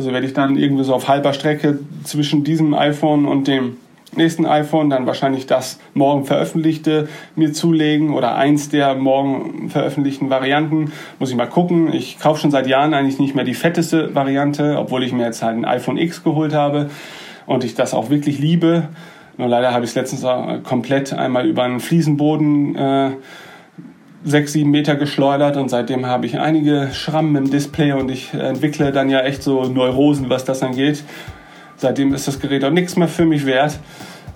Also 0.00 0.12
werde 0.14 0.26
ich 0.26 0.32
dann 0.32 0.56
irgendwie 0.56 0.82
so 0.82 0.94
auf 0.94 1.08
halber 1.08 1.34
Strecke 1.34 1.78
zwischen 2.04 2.42
diesem 2.42 2.72
iPhone 2.72 3.26
und 3.26 3.46
dem 3.46 3.76
nächsten 4.16 4.46
iPhone 4.46 4.88
dann 4.88 5.04
wahrscheinlich 5.04 5.44
das 5.44 5.78
morgen 5.92 6.24
veröffentlichte 6.24 7.06
mir 7.36 7.52
zulegen 7.52 8.14
oder 8.14 8.34
eins 8.34 8.70
der 8.70 8.94
morgen 8.94 9.68
veröffentlichten 9.68 10.30
Varianten. 10.30 10.90
Muss 11.18 11.28
ich 11.28 11.36
mal 11.36 11.50
gucken. 11.50 11.92
Ich 11.92 12.18
kaufe 12.18 12.40
schon 12.40 12.50
seit 12.50 12.66
Jahren 12.66 12.94
eigentlich 12.94 13.18
nicht 13.18 13.34
mehr 13.34 13.44
die 13.44 13.52
fetteste 13.52 14.14
Variante, 14.14 14.78
obwohl 14.78 15.04
ich 15.04 15.12
mir 15.12 15.24
jetzt 15.26 15.42
halt 15.42 15.58
ein 15.58 15.66
iPhone 15.66 15.98
X 15.98 16.24
geholt 16.24 16.54
habe 16.54 16.88
und 17.44 17.62
ich 17.62 17.74
das 17.74 17.92
auch 17.92 18.08
wirklich 18.08 18.38
liebe. 18.38 18.88
Nur 19.36 19.48
leider 19.48 19.74
habe 19.74 19.84
ich 19.84 19.90
es 19.90 19.96
letztens 19.96 20.24
komplett 20.64 21.12
einmal 21.12 21.46
über 21.46 21.64
einen 21.64 21.80
Fliesenboden 21.80 22.74
äh, 22.74 23.10
sechs, 24.24 24.52
sieben 24.52 24.70
Meter 24.70 24.96
geschleudert 24.96 25.56
und 25.56 25.68
seitdem 25.68 26.06
habe 26.06 26.26
ich 26.26 26.38
einige 26.38 26.90
Schrammen 26.92 27.36
im 27.36 27.50
Display 27.50 27.92
und 27.92 28.10
ich 28.10 28.34
entwickle 28.34 28.92
dann 28.92 29.08
ja 29.08 29.20
echt 29.20 29.42
so 29.42 29.64
Neurosen, 29.64 30.28
was 30.28 30.44
das 30.44 30.62
angeht. 30.62 31.04
Seitdem 31.76 32.12
ist 32.12 32.28
das 32.28 32.40
Gerät 32.40 32.64
auch 32.64 32.70
nichts 32.70 32.96
mehr 32.96 33.08
für 33.08 33.24
mich 33.24 33.46
wert. 33.46 33.78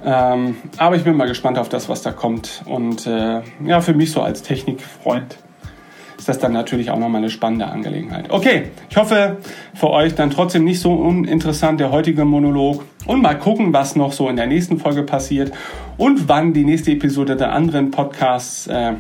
Ähm, 0.04 0.56
aber 0.76 0.96
ich 0.96 1.04
bin 1.04 1.16
mal 1.16 1.28
gespannt 1.28 1.58
auf 1.58 1.68
das, 1.68 1.88
was 1.88 2.02
da 2.02 2.12
kommt. 2.12 2.62
Und 2.66 3.06
äh, 3.06 3.40
ja, 3.66 3.80
für 3.80 3.94
mich 3.94 4.12
so 4.12 4.22
als 4.22 4.42
Technikfreund 4.42 5.36
ist 6.18 6.28
das 6.28 6.38
dann 6.38 6.52
natürlich 6.52 6.90
auch 6.90 6.98
nochmal 6.98 7.20
eine 7.20 7.30
spannende 7.30 7.66
Angelegenheit. 7.66 8.30
Okay, 8.30 8.70
ich 8.88 8.96
hoffe 8.96 9.38
für 9.74 9.90
euch 9.90 10.14
dann 10.14 10.30
trotzdem 10.30 10.64
nicht 10.64 10.80
so 10.80 10.94
uninteressant 10.94 11.80
der 11.80 11.90
heutige 11.90 12.24
Monolog. 12.24 12.84
Und 13.04 13.20
mal 13.20 13.38
gucken, 13.38 13.74
was 13.74 13.96
noch 13.96 14.12
so 14.12 14.30
in 14.30 14.36
der 14.36 14.46
nächsten 14.46 14.78
Folge 14.78 15.02
passiert 15.02 15.52
und 15.98 16.28
wann 16.28 16.54
die 16.54 16.64
nächste 16.64 16.92
Episode 16.92 17.36
der 17.36 17.52
anderen 17.52 17.90
Podcasts 17.90 18.66
äh, 18.66 18.94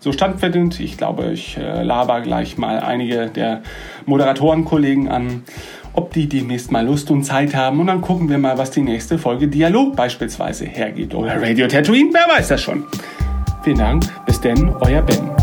so 0.00 0.12
standfindend. 0.12 0.80
Ich 0.80 0.96
glaube, 0.96 1.32
ich 1.32 1.56
äh, 1.56 1.82
laber 1.82 2.20
gleich 2.22 2.58
mal 2.58 2.80
einige 2.80 3.28
der 3.28 3.62
Moderatorenkollegen 4.06 5.08
an, 5.08 5.44
ob 5.92 6.12
die 6.12 6.28
demnächst 6.28 6.72
mal 6.72 6.84
Lust 6.84 7.10
und 7.10 7.24
Zeit 7.24 7.54
haben. 7.54 7.80
Und 7.80 7.86
dann 7.86 8.00
gucken 8.00 8.28
wir 8.28 8.38
mal, 8.38 8.58
was 8.58 8.70
die 8.70 8.82
nächste 8.82 9.18
Folge 9.18 9.48
Dialog 9.48 9.94
beispielsweise 9.94 10.64
hergeht. 10.64 11.14
Oder 11.14 11.40
Radio 11.40 11.68
Tatooine, 11.68 12.10
wer 12.12 12.34
weiß 12.36 12.48
das 12.48 12.62
schon. 12.62 12.84
Vielen 13.62 13.78
Dank. 13.78 14.04
Bis 14.26 14.40
denn, 14.40 14.70
euer 14.80 15.02
Ben. 15.02 15.39